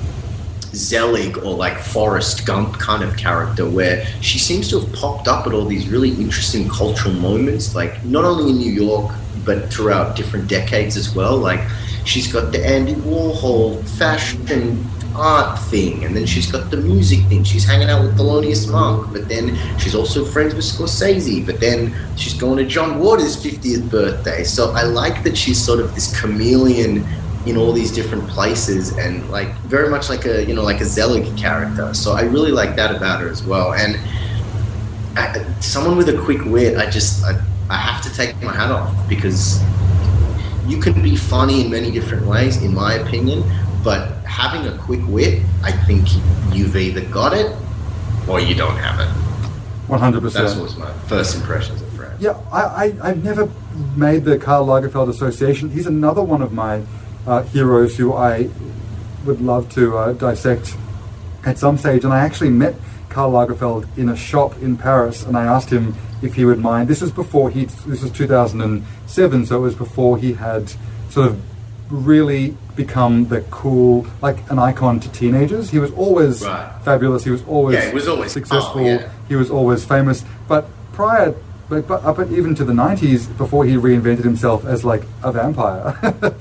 Zelig 0.74 1.38
or 1.38 1.54
like 1.54 1.78
Forrest 1.78 2.46
Gump 2.46 2.78
kind 2.78 3.02
of 3.02 3.16
character 3.16 3.68
where 3.68 4.04
she 4.20 4.38
seems 4.38 4.68
to 4.70 4.80
have 4.80 4.92
popped 4.92 5.28
up 5.28 5.46
at 5.46 5.52
all 5.52 5.64
these 5.64 5.88
really 5.88 6.10
interesting 6.10 6.68
cultural 6.68 7.14
moments, 7.14 7.74
like 7.74 8.04
not 8.04 8.24
only 8.24 8.50
in 8.50 8.58
New 8.58 8.72
York, 8.72 9.14
but 9.44 9.72
throughout 9.72 10.16
different 10.16 10.48
decades 10.48 10.96
as 10.96 11.14
well. 11.14 11.36
Like 11.36 11.60
she's 12.04 12.30
got 12.30 12.52
the 12.52 12.64
Andy 12.64 12.94
Warhol 12.94 13.86
fashion 13.98 14.84
art 15.14 15.58
thing, 15.58 16.04
and 16.04 16.14
then 16.16 16.26
she's 16.26 16.50
got 16.50 16.70
the 16.70 16.76
music 16.76 17.24
thing. 17.26 17.42
She's 17.44 17.64
hanging 17.64 17.90
out 17.90 18.02
with 18.02 18.16
Thelonious 18.16 18.70
Monk, 18.70 19.12
but 19.12 19.28
then 19.28 19.58
she's 19.78 19.94
also 19.94 20.24
friends 20.24 20.54
with 20.54 20.64
Scorsese, 20.64 21.44
but 21.44 21.60
then 21.60 21.94
she's 22.16 22.34
going 22.34 22.58
to 22.58 22.64
John 22.64 22.98
Waters' 22.98 23.36
50th 23.36 23.90
birthday. 23.90 24.44
So 24.44 24.72
I 24.72 24.82
like 24.82 25.24
that 25.24 25.36
she's 25.36 25.62
sort 25.62 25.80
of 25.80 25.94
this 25.94 26.18
chameleon 26.20 27.04
in 27.46 27.56
all 27.56 27.72
these 27.72 27.92
different 27.92 28.28
places 28.28 28.96
and 28.98 29.28
like 29.30 29.54
very 29.60 29.88
much 29.88 30.08
like 30.08 30.26
a 30.26 30.44
you 30.44 30.54
know 30.54 30.62
like 30.62 30.80
a 30.80 30.84
Zelig 30.84 31.36
character. 31.36 31.94
So 31.94 32.12
I 32.12 32.22
really 32.22 32.52
like 32.52 32.76
that 32.76 32.94
about 32.94 33.20
her 33.20 33.28
as 33.28 33.42
well. 33.42 33.74
And 33.74 33.98
I, 35.16 35.44
someone 35.60 35.96
with 35.96 36.08
a 36.08 36.18
quick 36.18 36.44
wit, 36.44 36.76
I 36.76 36.88
just 36.90 37.24
I, 37.24 37.40
I 37.70 37.76
have 37.76 38.02
to 38.02 38.14
take 38.14 38.40
my 38.42 38.52
hat 38.54 38.70
off 38.70 38.92
because 39.08 39.62
you 40.66 40.80
can 40.80 41.02
be 41.02 41.16
funny 41.16 41.64
in 41.64 41.70
many 41.70 41.90
different 41.90 42.26
ways, 42.26 42.62
in 42.62 42.74
my 42.74 42.94
opinion. 42.94 43.42
But 43.82 44.24
having 44.24 44.66
a 44.66 44.76
quick 44.78 45.00
wit, 45.06 45.42
I 45.62 45.72
think 45.72 46.08
you've 46.52 46.76
either 46.76 47.00
got 47.06 47.32
it 47.32 47.56
or 48.28 48.40
you 48.40 48.54
don't 48.54 48.76
have 48.76 49.00
it. 49.00 49.08
One 49.88 50.00
hundred 50.00 50.20
percent. 50.20 50.48
That 50.48 50.62
was 50.62 50.76
my 50.76 50.92
first 51.06 51.36
impressions 51.36 51.80
of 51.80 51.88
Fred. 51.92 52.16
Yeah, 52.20 52.38
I, 52.52 52.62
I 52.62 52.84
I've 53.02 53.24
never 53.24 53.48
made 53.96 54.24
the 54.24 54.36
Karl 54.36 54.66
Lagerfeld 54.66 55.08
association. 55.08 55.70
He's 55.70 55.86
another 55.86 56.22
one 56.22 56.42
of 56.42 56.52
my 56.52 56.82
uh, 57.28 57.42
heroes 57.42 57.96
who 57.96 58.14
I 58.14 58.48
would 59.24 59.40
love 59.40 59.70
to 59.74 59.98
uh, 59.98 60.12
dissect 60.14 60.74
at 61.44 61.58
some 61.58 61.76
stage. 61.76 62.04
And 62.04 62.12
I 62.12 62.20
actually 62.20 62.50
met 62.50 62.74
Karl 63.10 63.32
Lagerfeld 63.32 63.86
in 63.98 64.08
a 64.08 64.16
shop 64.16 64.56
in 64.62 64.76
Paris, 64.76 65.24
and 65.24 65.36
I 65.36 65.44
asked 65.44 65.70
him 65.70 65.94
if 66.22 66.34
he 66.34 66.44
would 66.44 66.58
mind. 66.58 66.88
This 66.88 67.02
was 67.02 67.12
before 67.12 67.50
he. 67.50 67.66
This 67.66 68.02
was 68.02 68.10
2007, 68.12 69.46
so 69.46 69.56
it 69.56 69.60
was 69.60 69.74
before 69.74 70.18
he 70.18 70.32
had 70.32 70.72
sort 71.10 71.28
of 71.28 71.42
really 71.90 72.56
become 72.76 73.28
the 73.28 73.40
cool, 73.50 74.06
like 74.20 74.38
an 74.50 74.58
icon 74.58 75.00
to 75.00 75.10
teenagers. 75.12 75.70
He 75.70 75.78
was 75.78 75.92
always 75.92 76.44
right. 76.44 76.72
fabulous. 76.82 77.24
He 77.24 77.30
was 77.30 77.44
always, 77.44 77.76
yeah, 77.76 77.88
he 77.88 77.94
was 77.94 78.08
always 78.08 78.32
successful. 78.32 78.80
Oh, 78.80 78.84
yeah. 78.84 79.10
He 79.28 79.36
was 79.36 79.50
always 79.50 79.84
famous. 79.84 80.24
But 80.46 80.68
prior 80.92 81.34
but, 81.68 81.86
but 81.86 82.04
up 82.04 82.18
even 82.30 82.54
to 82.54 82.64
the 82.64 82.72
90s 82.72 83.36
before 83.36 83.64
he 83.64 83.74
reinvented 83.74 84.24
himself 84.24 84.64
as 84.64 84.84
like 84.84 85.02
a 85.22 85.32
vampire 85.32 85.96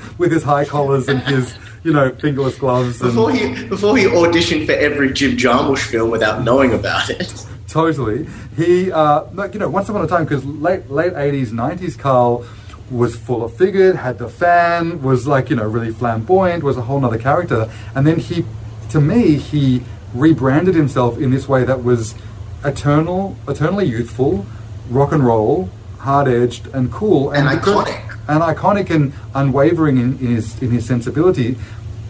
with 0.17 0.31
his 0.31 0.43
high 0.43 0.65
collars 0.65 1.07
and 1.09 1.21
his 1.21 1.57
you 1.83 1.93
know 1.93 2.11
fingerless 2.15 2.57
gloves 2.57 3.01
and 3.01 3.11
before 3.11 3.31
he 3.31 3.67
before 3.67 3.97
he 3.97 4.05
auditioned 4.05 4.65
for 4.65 4.73
every 4.73 5.11
Jim 5.13 5.37
Jarmusch 5.37 5.89
film 5.89 6.11
without 6.11 6.43
knowing 6.43 6.73
about 6.73 7.09
it. 7.09 7.45
Totally. 7.67 8.27
He 8.55 8.91
uh 8.91 9.25
like 9.33 9.53
you 9.53 9.59
know 9.59 9.69
once 9.69 9.89
upon 9.89 10.03
a 10.03 10.07
time 10.07 10.23
because 10.23 10.45
late 10.45 10.89
late 10.89 11.13
80s 11.13 11.47
90s 11.47 11.97
Karl 11.97 12.45
was 12.89 13.17
full 13.17 13.43
of 13.43 13.53
figured 13.55 13.97
had 13.97 14.17
the 14.17 14.29
fan 14.29 15.01
was 15.01 15.27
like 15.27 15.49
you 15.49 15.55
know 15.55 15.67
really 15.67 15.91
flamboyant 15.91 16.63
was 16.63 16.77
a 16.77 16.81
whole 16.81 16.99
nother 16.99 17.17
character. 17.17 17.69
And 17.95 18.07
then 18.07 18.19
he 18.19 18.45
to 18.89 19.01
me 19.01 19.35
he 19.35 19.83
rebranded 20.13 20.73
himself 20.73 21.17
in 21.17 21.31
this 21.31 21.47
way 21.49 21.65
that 21.65 21.83
was 21.83 22.15
eternal 22.63 23.35
eternally 23.47 23.85
youthful 23.85 24.45
rock 24.89 25.11
and 25.11 25.25
roll, 25.25 25.69
hard 25.99 26.27
edged, 26.27 26.67
and 26.67 26.91
cool, 26.91 27.31
and, 27.31 27.47
and 27.47 27.59
iconic, 27.59 28.17
and 28.27 28.41
iconic 28.41 28.89
and 28.89 29.13
unwavering 29.35 29.97
in, 29.97 30.19
in, 30.19 30.35
his 30.35 30.61
in 30.61 30.71
his 30.71 30.85
sensibility. 30.85 31.57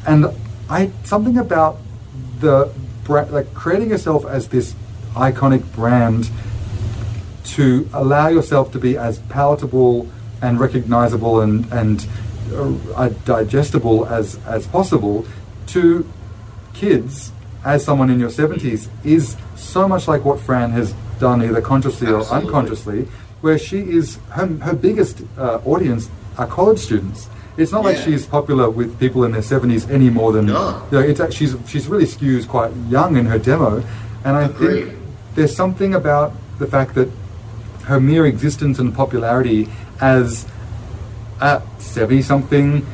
And 0.06 0.28
I 0.70 0.92
something 1.04 1.38
about 1.38 1.78
the 2.40 2.72
like 3.08 3.54
creating 3.54 3.90
yourself 3.90 4.26
as 4.26 4.50
this 4.50 4.76
iconic 5.14 5.64
brand 5.74 6.30
to 7.44 7.88
allow 7.94 8.28
yourself 8.28 8.72
to 8.74 8.80
be 8.80 8.98
as 8.98 9.20
palatable 9.30 10.10
and 10.42 10.60
recognizable 10.60 11.42
and 11.42 11.72
and 11.72 12.08
uh, 12.96 13.10
digestible 13.26 14.06
as 14.08 14.40
as 14.46 14.68
possible 14.68 15.26
to 15.68 16.08
kids 16.74 17.32
as 17.66 17.84
someone 17.84 18.10
in 18.10 18.20
your 18.20 18.30
70s 18.30 18.88
is 19.04 19.36
so 19.56 19.88
much 19.88 20.08
like 20.08 20.24
what 20.24 20.40
Fran 20.40 20.72
has 20.72 20.94
done 21.20 21.42
either 21.42 21.62
consciously 21.62 22.08
Absolutely. 22.08 22.32
or 22.32 22.42
unconsciously, 22.42 23.08
where 23.42 23.58
she 23.58 23.80
is 23.80 24.18
her, 24.32 24.48
her 24.48 24.74
biggest 24.74 25.22
uh, 25.38 25.60
audience 25.66 26.10
are 26.38 26.48
college 26.48 26.80
students. 26.80 27.30
It's 27.58 27.72
not 27.72 27.84
yeah. 27.84 27.92
like 27.92 27.98
she's 27.98 28.26
popular 28.26 28.70
with 28.70 29.00
people 29.00 29.24
in 29.24 29.32
their 29.32 29.42
seventies 29.42 29.90
any 29.90 30.10
more 30.10 30.32
than 30.32 30.48
no. 30.48 30.88
you 30.92 31.00
know. 31.00 31.06
It's 31.06 31.36
she's 31.36 31.56
she's 31.68 31.88
really 31.88 32.06
skews 32.06 32.48
quite 32.48 32.72
young 32.88 33.18
in 33.18 33.26
her 33.26 33.40
demo, 33.40 33.84
and 34.24 34.38
I 34.38 34.44
Agreed. 34.44 34.86
think 34.86 35.00
there's 35.36 35.56
something 35.56 35.96
about 35.96 36.34
the 36.60 36.68
fact 36.68 36.94
that 36.96 37.10
her 37.86 38.00
mere 38.00 38.26
existence 38.26 38.80
and 38.80 38.94
popularity 38.94 39.68
as 40.02 40.46
a 41.42 41.62
seventy-something 41.80 42.86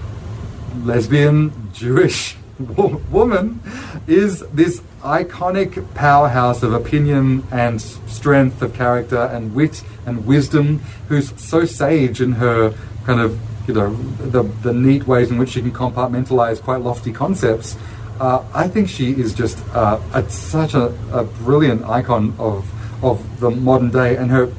lesbian 0.86 1.52
Jewish 1.74 2.38
woman 3.12 3.62
is 4.08 4.42
this 4.54 4.82
iconic 5.04 5.94
powerhouse 5.94 6.64
of 6.64 6.74
opinion 6.74 7.46
and 7.52 7.82
strength 7.82 8.62
of 8.62 8.74
character 8.74 9.18
and 9.18 9.54
wit 9.54 9.84
and 10.06 10.26
wisdom, 10.26 10.80
who's 11.10 11.34
so 11.40 11.66
sage 11.66 12.22
in 12.22 12.32
her 12.34 12.74
kind 13.06 13.20
of, 13.20 13.40
you 13.68 13.74
know, 13.74 13.94
the, 13.96 14.44
the 14.62 14.74
neat 14.74 15.06
ways 15.06 15.30
in 15.30 15.38
which 15.38 15.50
she 15.50 15.62
can 15.62 15.72
compartmentalize 15.72 16.62
quite 16.62 16.82
lofty 16.82 17.12
concepts. 17.12 17.78
Uh, 18.20 18.44
I 18.54 18.68
think 18.68 18.88
she 18.88 19.12
is 19.12 19.34
just 19.34 19.60
uh, 19.76 20.00
a, 20.14 20.28
such 20.30 20.74
a, 20.74 20.96
a 21.12 21.24
brilliant 21.24 21.84
icon 21.84 22.34
of 22.40 22.70
of 23.04 23.42
the 23.42 23.52
modern 23.52 23.90
day, 23.90 24.16
and 24.16 24.32
her 24.32 24.50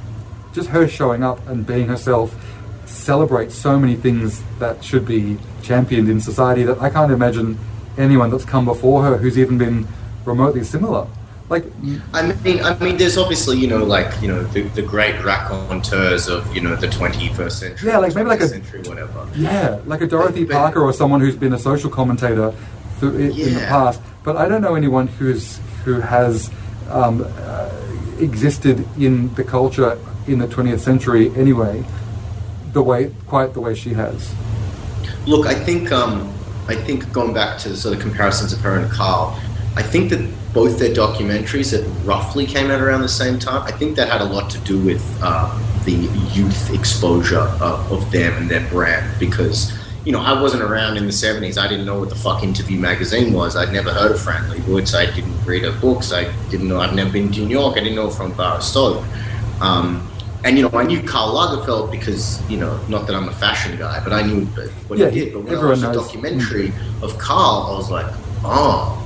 just 0.53 0.69
her 0.69 0.87
showing 0.87 1.25
up 1.25 1.47
and 1.49 1.67
being 1.67 1.89
herself 1.89 2.35
celebrates 2.85 3.55
so 3.55 3.79
many 3.79 3.97
things 3.97 4.43
that 4.59 4.85
should 4.85 5.07
be 5.07 5.39
championed 5.63 6.09
in 6.09 6.21
society 6.21 6.63
that 6.65 6.81
I 6.81 6.91
can't 6.91 7.11
imagine 7.11 7.59
anyone 7.97 8.31
that's 8.31 8.45
come 8.45 8.67
before 8.67 9.03
her 9.05 9.17
who's 9.17 9.39
even 9.39 9.57
been 9.57 9.87
remotely 10.25 10.65
similar. 10.65 11.07
Like, 11.51 11.65
I 12.15 12.33
mean, 12.43 12.61
I 12.65 12.77
mean, 12.79 12.97
there's 12.97 13.19
obviously 13.19 13.59
you 13.59 13.67
know 13.67 13.85
like 13.85 14.11
you 14.23 14.29
know 14.29 14.43
the, 14.45 14.63
the 14.63 14.81
great 14.83 15.23
raconteurs 15.23 16.27
of 16.27 16.55
you 16.55 16.63
know 16.63 16.75
the 16.75 16.87
21st 16.89 17.53
century, 17.53 17.91
Yeah, 17.91 17.99
like 17.99 18.15
maybe 18.15 18.29
like 18.29 18.41
a- 18.41 18.49
century, 18.49 18.81
whatever. 18.83 19.29
yeah, 19.35 19.79
like 19.87 20.01
a 20.01 20.07
Dorothy 20.07 20.45
But- 20.45 20.55
Parker 20.55 20.81
or 20.81 20.93
someone 20.93 21.21
who's 21.21 21.37
been 21.37 21.53
a 21.53 21.59
social 21.59 21.91
commentator 21.91 22.55
through, 22.99 23.19
in 23.19 23.55
the 23.55 23.61
past. 23.69 24.01
But 24.23 24.37
I 24.39 24.49
don't 24.49 24.63
know 24.63 24.75
anyone 24.75 25.07
who's 25.07 25.61
who 25.85 26.01
has 26.01 26.51
um, 26.89 27.27
uh, 27.39 27.71
existed 28.19 28.87
in 28.99 29.33
the 29.35 29.45
culture 29.45 29.99
in 30.27 30.39
the 30.39 30.47
20th 30.47 30.81
century 30.81 31.31
anyway, 31.37 31.85
the 32.73 32.83
way 32.83 33.13
quite 33.27 33.53
the 33.53 33.61
way 33.61 33.75
she 33.75 33.93
has. 33.93 34.33
Look, 35.27 35.47
I 35.47 35.55
think 35.55 35.93
um, 35.93 36.33
I 36.69 36.75
think 36.75 37.13
going 37.13 37.35
back 37.35 37.59
to 37.61 37.69
the 37.69 37.77
sort 37.77 37.95
of 37.95 38.01
comparisons 38.01 38.55
of 38.55 38.61
her 38.61 38.79
and 38.79 38.91
Karl, 38.91 39.39
I 39.77 39.83
think 39.83 40.11
that 40.11 40.29
both 40.53 40.79
their 40.79 40.95
documentaries 40.95 41.71
that 41.73 41.85
roughly 42.05 42.47
came 42.47 42.71
out 42.71 42.81
around 42.81 43.03
the 43.03 43.09
same 43.09 43.39
time, 43.39 43.63
I 43.63 43.73
think 43.73 43.97
that 43.97 44.09
had 44.09 44.21
a 44.21 44.25
lot 44.25 44.49
to 44.51 44.59
do 44.61 44.79
with 44.81 45.03
uh, 45.23 45.51
the 45.85 45.93
youth 46.33 46.73
exposure 46.73 47.41
uh, 47.61 47.87
of 47.91 48.11
them 48.11 48.33
and 48.35 48.51
their 48.51 48.67
brand 48.69 49.19
because. 49.19 49.73
You 50.07 50.13
know, 50.13 50.21
I 50.21 50.39
wasn't 50.39 50.63
around 50.63 50.99
in 50.99 51.07
the 51.07 51.13
70s. 51.13 51.57
I 51.57 51.67
didn't 51.67 51.87
know 51.87 51.99
what 51.99 52.11
the 52.11 52.15
fuck 52.15 52.43
Interview 52.43 52.79
magazine 52.79 53.33
was. 53.33 53.57
I'd 53.57 53.73
never 53.73 53.91
heard 53.91 54.11
of 54.13 54.21
Fran 54.21 54.43
Lebowitz. 54.51 54.95
I 54.95 55.07
didn't 55.07 55.43
read 55.47 55.63
her 55.63 55.73
books. 55.81 56.13
I 56.13 56.31
didn't 56.51 56.69
know. 56.69 56.79
I've 56.79 56.95
never 56.95 57.11
been 57.11 57.33
to 57.33 57.41
New 57.41 57.49
York. 57.49 57.79
I 57.79 57.81
didn't 57.81 57.95
know 57.95 58.11
from 58.11 58.35
Bar 58.35 58.61
Um, 59.63 60.07
and 60.45 60.59
you 60.59 60.69
know, 60.69 60.79
I 60.79 60.83
knew 60.83 61.03
Karl 61.03 61.33
Lagerfeld 61.35 61.91
because 61.91 62.39
you 62.51 62.59
know, 62.59 62.79
not 62.87 63.07
that 63.07 63.17
I'm 63.17 63.31
a 63.31 63.33
fashion 63.33 63.79
guy, 63.79 63.99
but 64.05 64.13
I 64.13 64.21
knew 64.21 64.45
what 64.89 64.99
Yeah, 64.99 65.09
he 65.09 65.21
did. 65.21 65.33
But 65.33 65.45
when 65.45 65.57
I 65.57 65.65
watched 65.65 65.81
the 65.81 65.93
knows. 65.95 66.05
documentary 66.05 66.73
of 67.01 67.17
Karl, 67.17 67.73
I 67.73 67.77
was 67.79 67.91
like, 67.91 68.07
oh, 68.45 69.01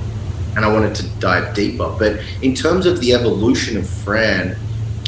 and 0.55 0.65
I 0.65 0.71
wanted 0.71 0.95
to 0.95 1.07
dive 1.19 1.53
deeper. 1.53 1.93
But 1.97 2.21
in 2.41 2.53
terms 2.53 2.85
of 2.85 2.99
the 2.99 3.13
evolution 3.13 3.77
of 3.77 3.89
Fran, 3.89 4.55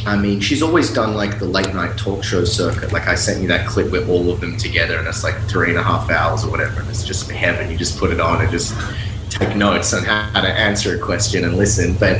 I 0.05 0.17
mean, 0.17 0.39
she's 0.39 0.63
always 0.63 0.91
done 0.91 1.15
like 1.15 1.37
the 1.37 1.45
late 1.45 1.73
night 1.73 1.97
talk 1.97 2.23
show 2.23 2.43
circuit. 2.43 2.91
Like 2.91 3.07
I 3.07 3.15
sent 3.15 3.41
you 3.41 3.47
that 3.49 3.67
clip 3.67 3.91
with 3.91 4.09
all 4.09 4.31
of 4.31 4.41
them 4.41 4.57
together, 4.57 4.97
and 4.97 5.07
it's 5.07 5.23
like 5.23 5.39
three 5.47 5.69
and 5.69 5.77
a 5.77 5.83
half 5.83 6.09
hours 6.09 6.43
or 6.43 6.49
whatever, 6.49 6.79
and 6.81 6.89
it's 6.89 7.03
just 7.03 7.29
heaven. 7.29 7.69
You 7.69 7.77
just 7.77 7.99
put 7.99 8.11
it 8.11 8.19
on 8.19 8.41
and 8.41 8.49
just 8.49 8.73
take 9.29 9.55
notes 9.55 9.93
on 9.93 10.03
how 10.03 10.41
to 10.41 10.47
answer 10.47 10.95
a 10.95 10.99
question 10.99 11.43
and 11.43 11.55
listen. 11.55 11.95
But 11.95 12.17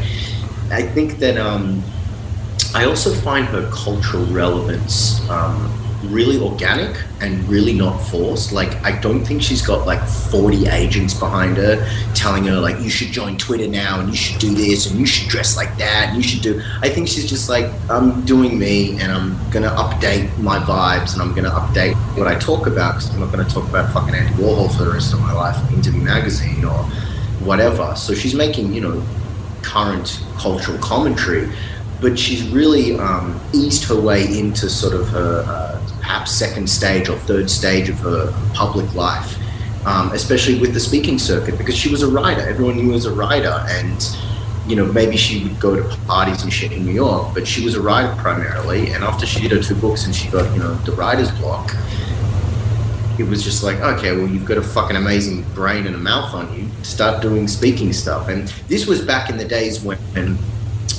I 0.71 0.84
think 0.84 1.17
that 1.19 1.38
um, 1.38 1.84
I 2.75 2.86
also 2.86 3.13
find 3.13 3.45
her 3.47 3.69
cultural 3.71 4.25
relevance 4.27 5.27
um, 5.29 5.81
really 6.04 6.40
organic 6.40 6.96
and 7.22 7.48
really 7.48 7.74
not 7.74 7.98
forced. 7.98 8.52
Like, 8.52 8.74
I 8.84 9.00
don't 9.00 9.24
think 9.24 9.42
she's 9.42 9.62
got 9.62 9.86
like 9.86 10.02
40 10.08 10.68
agents 10.68 11.14
behind 11.14 11.58
her 11.58 11.88
telling 12.14 12.46
her, 12.46 12.60
like, 12.60 12.80
you 12.80 12.90
should 12.90 13.10
join 13.10 13.38
Twitter 13.38 13.68
now 13.68 14.00
and 14.00 14.10
you 14.10 14.16
should 14.16 14.40
do 14.40 14.54
this 14.54 14.90
and 14.90 15.00
you 15.00 15.06
should 15.06 15.30
dress 15.30 15.56
like 15.56 15.78
that 15.78 16.10
and 16.10 16.18
you 16.18 16.24
should 16.24 16.42
do. 16.42 16.62
I 16.82 16.90
think 16.90 17.08
she's 17.08 17.30
just 17.30 17.50
like, 17.50 17.72
I'm 17.90 18.26
doing 18.26 18.58
me 18.58 19.00
and 19.00 19.12
I'm 19.12 19.38
going 19.52 19.64
to 19.64 19.70
update 19.70 20.38
my 20.40 20.60
vibes 20.60 21.14
and 21.14 21.22
I'm 21.22 21.32
going 21.32 21.46
to 21.46 21.52
update 21.52 21.96
what 22.18 22.28
I 22.28 22.38
talk 22.40 22.68
about 22.68 22.96
because 22.96 23.14
I'm 23.14 23.20
not 23.20 23.32
going 23.32 23.46
to 23.46 23.54
talk 23.54 23.68
about 23.70 23.92
fucking 23.94 24.16
Andy 24.16 24.34
Warhol 24.34 24.76
for 24.76 24.84
the 24.84 24.92
rest 24.92 25.14
of 25.14 25.20
my 25.22 25.34
life 25.34 25.58
in 25.70 25.76
Interview 25.76 26.02
Magazine 26.02 26.66
or 26.66 26.84
whatever. 27.44 27.96
So 27.96 28.14
she's 28.14 28.36
making, 28.36 28.74
you 28.74 28.82
know, 28.82 29.04
current 29.62 30.22
cultural 30.38 30.78
commentary, 30.80 31.50
but 32.02 32.18
she's 32.18 32.48
really 32.50 33.00
um, 33.00 33.40
eased 33.54 33.84
her 33.86 34.00
way 34.00 34.24
into 34.38 34.68
sort 34.70 34.96
of 34.96 35.08
her 35.10 35.46
uh, 35.48 35.80
perhaps 36.00 36.32
second 36.32 36.68
stage 36.68 37.08
or 37.08 37.18
third 37.20 37.50
stage 37.50 37.90
of 37.90 38.00
her 38.00 38.34
public 38.54 38.92
life, 38.96 39.38
um, 39.86 40.12
especially 40.12 40.60
with 40.60 40.74
the 40.74 40.80
speaking 40.80 41.20
circuit, 41.20 41.58
because 41.60 41.78
she 41.78 41.90
was 41.90 42.02
a 42.02 42.08
writer. 42.08 42.42
Everyone 42.42 42.76
knew 42.76 42.90
her 42.90 42.96
as 42.96 43.06
a 43.06 43.14
writer, 43.14 43.64
and 43.70 44.18
you 44.68 44.76
know 44.76 44.86
maybe 44.92 45.16
she 45.16 45.44
would 45.44 45.60
go 45.60 45.76
to 45.76 45.98
parties 46.08 46.42
and 46.42 46.52
shit 46.52 46.72
in 46.72 46.84
New 46.86 46.92
York, 46.92 47.36
but 47.36 47.48
she 47.48 47.64
was 47.64 47.76
a 47.76 47.82
writer 47.82 48.14
primarily. 48.20 48.92
And 48.92 49.04
after 49.04 49.28
she 49.28 49.40
did 49.40 49.52
her 49.52 49.62
two 49.62 49.76
books 49.76 50.06
and 50.06 50.16
she 50.16 50.28
got 50.30 50.52
you 50.54 50.60
know 50.60 50.74
the 50.86 50.94
writer's 50.94 51.32
block, 51.34 51.72
it 53.20 53.30
was 53.30 53.44
just 53.44 53.64
like, 53.64 53.80
okay, 53.80 54.12
well, 54.16 54.28
you've 54.28 54.46
got 54.46 54.58
a 54.58 54.64
fucking 54.64 54.96
amazing 54.96 55.44
brain 55.54 55.86
and 55.86 55.96
a 55.96 56.00
mouth 56.00 56.34
on 56.34 56.52
you. 56.58 56.68
Start 56.82 57.22
doing 57.22 57.48
speaking 57.48 57.94
stuff. 57.94 58.28
And 58.28 58.48
this 58.68 58.88
was 58.88 59.06
back 59.06 59.30
in 59.30 59.38
the 59.38 59.46
days 59.46 59.84
when 59.84 60.00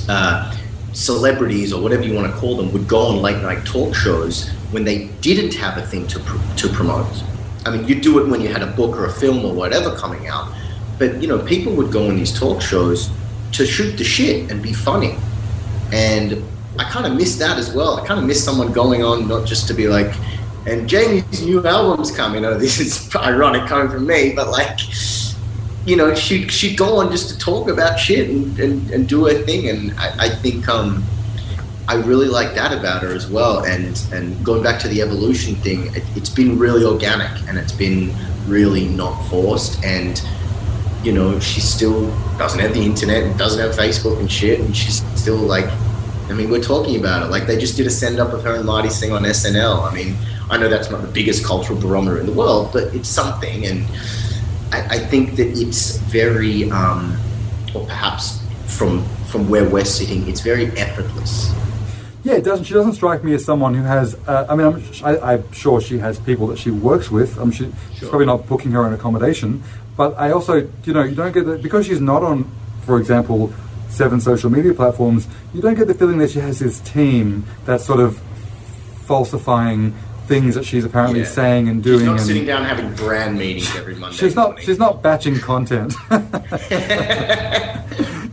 uh, 0.07 0.55
celebrities 0.93 1.73
or 1.73 1.81
whatever 1.81 2.03
you 2.03 2.13
want 2.13 2.31
to 2.31 2.39
call 2.39 2.55
them 2.55 2.71
would 2.71 2.87
go 2.87 2.99
on 2.99 3.21
late 3.21 3.41
night 3.41 3.65
talk 3.65 3.93
shows 3.93 4.49
when 4.71 4.83
they 4.83 5.07
didn't 5.21 5.53
have 5.53 5.77
a 5.77 5.85
thing 5.85 6.07
to, 6.07 6.19
pr- 6.19 6.55
to 6.57 6.69
promote. 6.69 7.07
I 7.65 7.71
mean, 7.71 7.87
you 7.87 7.99
do 7.99 8.19
it 8.19 8.29
when 8.29 8.41
you 8.41 8.49
had 8.49 8.61
a 8.61 8.67
book 8.67 8.97
or 8.97 9.05
a 9.05 9.11
film 9.11 9.45
or 9.45 9.53
whatever 9.53 9.95
coming 9.95 10.27
out. 10.27 10.53
But, 10.99 11.21
you 11.21 11.27
know, 11.27 11.39
people 11.39 11.73
would 11.73 11.91
go 11.91 12.07
on 12.07 12.15
these 12.15 12.37
talk 12.37 12.61
shows 12.61 13.09
to 13.53 13.65
shoot 13.65 13.97
the 13.97 14.03
shit 14.03 14.51
and 14.51 14.61
be 14.61 14.73
funny. 14.73 15.15
And 15.91 16.43
I 16.77 16.89
kind 16.89 17.05
of 17.05 17.13
miss 17.13 17.35
that 17.37 17.57
as 17.57 17.73
well. 17.73 17.99
I 17.99 18.05
kind 18.05 18.19
of 18.19 18.25
miss 18.25 18.43
someone 18.43 18.71
going 18.71 19.03
on 19.03 19.27
not 19.27 19.47
just 19.47 19.67
to 19.67 19.73
be 19.73 19.87
like, 19.87 20.13
and 20.65 20.87
Jamie's 20.87 21.45
new 21.45 21.65
album's 21.65 22.15
coming. 22.15 22.45
Oh, 22.45 22.57
this 22.57 22.79
is 22.79 23.13
ironic 23.15 23.67
coming 23.67 23.91
from 23.91 24.07
me, 24.07 24.33
but 24.33 24.49
like, 24.49 24.79
you 25.85 25.95
know, 25.95 26.15
she'd, 26.15 26.51
she'd 26.51 26.77
go 26.77 26.97
on 26.97 27.11
just 27.11 27.29
to 27.29 27.37
talk 27.37 27.69
about 27.69 27.99
shit 27.99 28.29
and, 28.29 28.57
and, 28.59 28.89
and 28.91 29.07
do 29.07 29.25
her 29.25 29.33
thing. 29.43 29.69
And 29.69 29.91
I, 29.99 30.25
I 30.25 30.29
think 30.29 30.67
um, 30.69 31.03
I 31.87 31.95
really 31.95 32.27
like 32.27 32.55
that 32.55 32.71
about 32.77 33.01
her 33.01 33.13
as 33.13 33.29
well. 33.29 33.65
And, 33.65 34.01
and 34.13 34.43
going 34.45 34.63
back 34.63 34.79
to 34.81 34.87
the 34.87 35.01
evolution 35.01 35.55
thing, 35.55 35.93
it, 35.95 36.03
it's 36.15 36.29
been 36.29 36.57
really 36.57 36.85
organic 36.85 37.31
and 37.49 37.57
it's 37.57 37.73
been 37.73 38.15
really 38.47 38.87
not 38.87 39.21
forced. 39.29 39.83
And, 39.83 40.21
you 41.03 41.11
know, 41.11 41.37
she 41.39 41.59
still 41.59 42.07
doesn't 42.37 42.59
have 42.59 42.73
the 42.73 42.81
internet 42.81 43.23
and 43.23 43.37
doesn't 43.37 43.59
have 43.59 43.75
Facebook 43.75 44.19
and 44.19 44.31
shit. 44.31 44.61
And 44.61 44.75
she's 44.75 45.03
still 45.19 45.35
like, 45.35 45.65
I 46.29 46.33
mean, 46.33 46.49
we're 46.49 46.63
talking 46.63 46.97
about 46.97 47.23
it. 47.23 47.29
Like 47.29 47.45
they 47.45 47.57
just 47.57 47.75
did 47.75 47.87
a 47.87 47.89
send 47.89 48.21
up 48.21 48.31
of 48.31 48.43
her 48.43 48.55
and 48.55 48.65
Marty 48.65 48.89
Singh 48.89 49.11
on 49.11 49.23
SNL. 49.23 49.91
I 49.91 49.93
mean, 49.93 50.15
I 50.49 50.57
know 50.57 50.69
that's 50.69 50.89
not 50.89 51.01
the 51.01 51.09
biggest 51.09 51.45
cultural 51.45 51.77
barometer 51.77 52.19
in 52.19 52.25
the 52.25 52.31
world, 52.31 52.69
but 52.71 52.95
it's 52.95 53.09
something. 53.09 53.65
And 53.65 53.85
I, 54.73 54.95
I 54.95 54.99
think 54.99 55.35
that 55.35 55.47
it's 55.55 55.97
very, 55.97 56.69
um, 56.71 57.15
or 57.75 57.85
perhaps 57.85 58.43
from 58.65 59.05
from 59.27 59.47
where 59.49 59.67
we're 59.67 59.85
sitting, 59.85 60.27
it's 60.27 60.41
very 60.41 60.65
effortless. 60.77 61.53
Yeah, 62.23 62.33
it 62.33 62.43
doesn't. 62.43 62.65
She 62.65 62.73
doesn't 62.73 62.93
strike 62.93 63.23
me 63.23 63.33
as 63.35 63.45
someone 63.45 63.75
who 63.75 63.83
has. 63.83 64.15
Uh, 64.27 64.47
I 64.49 64.55
mean, 64.55 64.67
I'm, 64.67 64.83
I, 65.03 65.33
I'm 65.33 65.51
sure 65.51 65.79
she 65.79 65.99
has 65.99 66.19
people 66.19 66.47
that 66.47 66.57
she 66.57 66.71
works 66.71 67.11
with. 67.11 67.37
I'm 67.37 67.51
she, 67.51 67.71
she's 67.93 68.09
probably 68.09 68.25
not 68.25 68.47
booking 68.47 68.71
her 68.71 68.83
own 68.83 68.93
accommodation, 68.93 69.61
but 69.95 70.17
I 70.17 70.31
also, 70.31 70.67
you 70.85 70.93
know, 70.93 71.03
you 71.03 71.15
don't 71.15 71.33
get 71.33 71.45
that 71.45 71.61
because 71.61 71.85
she's 71.85 72.01
not 72.01 72.23
on, 72.23 72.49
for 72.81 72.97
example, 72.97 73.53
seven 73.89 74.19
social 74.21 74.49
media 74.49 74.73
platforms. 74.73 75.27
You 75.53 75.61
don't 75.61 75.75
get 75.75 75.87
the 75.87 75.93
feeling 75.93 76.17
that 76.17 76.31
she 76.31 76.39
has 76.39 76.57
this 76.57 76.79
team 76.79 77.45
that's 77.65 77.85
sort 77.85 77.99
of 77.99 78.19
falsifying 79.05 79.93
things 80.33 80.55
that 80.55 80.65
she's 80.65 80.83
apparently 80.83 81.19
Yeah. 81.19 81.25
saying 81.27 81.67
and 81.69 81.83
doing. 81.83 81.99
She's 81.99 82.05
not 82.07 82.17
and 82.17 82.21
sitting 82.27 82.45
down 82.45 82.63
having 82.65 82.93
brand 82.95 83.37
meetings 83.37 83.75
every 83.75 83.95
Monday. 83.95 84.17
she's 84.17 84.35
not. 84.35 84.47
morning. 84.49 84.65
She's 84.65 84.79
not 84.79 85.03
batching 85.03 85.39
content. 85.39 85.93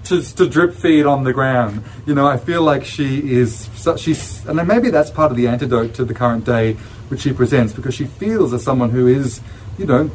to, 0.05 0.23
to 0.23 0.49
drip 0.49 0.75
feed 0.75 1.05
on 1.05 1.25
the 1.25 1.33
ground. 1.33 1.85
You 2.07 2.15
know, 2.15 2.27
I 2.27 2.39
feel 2.39 2.63
like 2.63 2.85
she 2.85 3.33
is, 3.33 3.69
she's, 3.99 4.45
and 4.47 4.59
then 4.59 4.67
maybe 4.67 4.91
that's 4.91 5.11
part 5.11 5.31
of 5.31 5.37
the 5.37 5.47
antidote 5.47 5.95
to 5.95 6.05
the 6.05 6.15
current 6.15 6.45
day 6.45 6.73
which 7.11 7.21
she 7.21 7.33
presents 7.33 7.73
because 7.73 7.95
she 7.95 8.07
feels 8.07 8.53
as 8.53 8.63
someone 8.63 8.91
who 8.91 9.07
is, 9.07 9.41
you 9.79 9.85
know, 9.85 10.11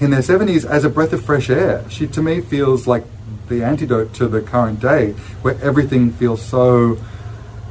in 0.00 0.10
their 0.10 0.20
70s 0.20 0.68
as 0.68 0.84
a 0.84 0.90
breath 0.90 1.12
of 1.12 1.24
fresh 1.24 1.48
air. 1.48 1.84
She, 1.88 2.06
to 2.08 2.20
me, 2.20 2.40
feels 2.40 2.86
like 2.86 3.04
the 3.48 3.62
antidote 3.62 4.12
to 4.14 4.26
the 4.28 4.40
current 4.42 4.80
day 4.80 5.12
where 5.42 5.56
everything 5.62 6.10
feels 6.10 6.42
so 6.42 6.98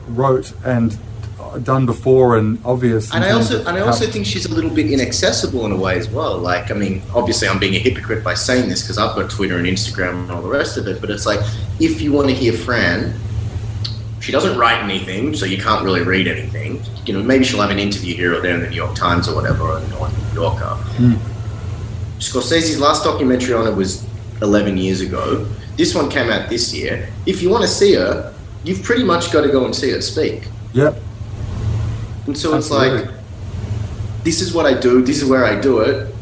rote 0.08 0.54
and 0.66 0.98
done 1.60 1.86
before 1.86 2.38
and 2.38 2.60
obvious. 2.66 3.13
And 3.13 3.24
I 3.24 3.32
also 3.32 3.60
and 3.66 3.78
I 3.78 3.82
also 3.82 4.06
think 4.06 4.26
she's 4.26 4.46
a 4.46 4.54
little 4.54 4.70
bit 4.70 4.92
inaccessible 4.92 5.66
in 5.66 5.72
a 5.72 5.78
way 5.78 5.98
as 5.98 6.10
well. 6.10 6.38
Like, 6.38 6.71
I 6.71 6.73
mean, 6.73 7.02
obviously 7.13 7.48
I'm 7.48 7.60
being 7.60 7.75
a 7.75 7.80
hypocrite 7.80 8.23
by 8.23 8.34
saying 8.34 8.69
this 8.69 8.82
because 8.82 8.98
I've 8.98 9.15
got 9.15 9.30
Twitter 9.30 9.58
and 9.58 9.67
Instagram 9.67 10.23
and 10.23 10.32
all 10.32 10.42
the 10.42 10.50
rest 10.50 10.77
of 10.77 10.88
it. 10.88 11.02
But 11.02 11.10
it's 11.10 11.25
like 11.25 11.40
if 11.80 12.02
you 12.02 12.12
want 12.12 12.30
to 12.30 12.36
hear 12.36 12.54
Fran, 12.54 13.13
she 14.19 14.32
doesn't 14.32 14.58
write 14.58 14.82
anything, 14.82 15.36
so 15.36 15.46
you 15.46 15.58
can't 15.58 15.84
really 15.84 16.02
read 16.02 16.27
anything. 16.27 16.82
You 17.06 17.13
know, 17.13 17.23
maybe 17.23 17.44
she'll 17.44 17.62
have 17.62 17.71
an 17.71 17.80
interview 17.80 18.15
here 18.15 18.34
or 18.34 18.42
there 18.42 18.56
in 18.56 18.62
the 18.62 18.69
New 18.69 18.75
York 18.75 18.96
Times 18.96 19.27
or 19.27 19.36
whatever, 19.36 19.63
or 19.63 19.77
in 19.80 19.90
the 19.90 20.10
New 20.10 20.34
Yorker. 20.34 20.75
Hmm. 20.96 21.15
Scorsese's 22.19 22.80
last 22.80 23.04
documentary 23.04 23.54
on 23.54 23.65
her 23.65 23.73
was 23.73 24.08
11 24.42 24.77
years 24.77 25.02
ago. 25.02 25.46
This 25.75 25.94
one 25.94 26.10
came 26.10 26.30
out 26.30 26.50
this 26.50 26.73
year. 26.73 27.10
If 27.25 27.42
you 27.42 27.50
want 27.50 27.63
to 27.63 27.67
see 27.67 27.96
her, 27.96 28.34
you've 28.63 28.82
pretty 28.82 29.04
much 29.04 29.32
got 29.34 29.42
to 29.42 29.50
go 29.50 29.65
and 29.65 29.75
see 29.75 29.92
her 29.92 30.02
speak. 30.02 30.48
Yep. 30.71 30.96
And 32.26 32.38
so 32.38 32.56
Absolutely. 32.56 33.00
it's 33.00 33.08
like, 33.08 33.15
this 34.24 34.42
is 34.42 34.54
what 34.54 34.65
I 34.65 34.80
do, 34.80 35.02
this 35.02 35.21
is 35.21 35.30
where 35.30 35.46
I 35.46 35.60
do 35.60 35.80
it. 35.80 36.13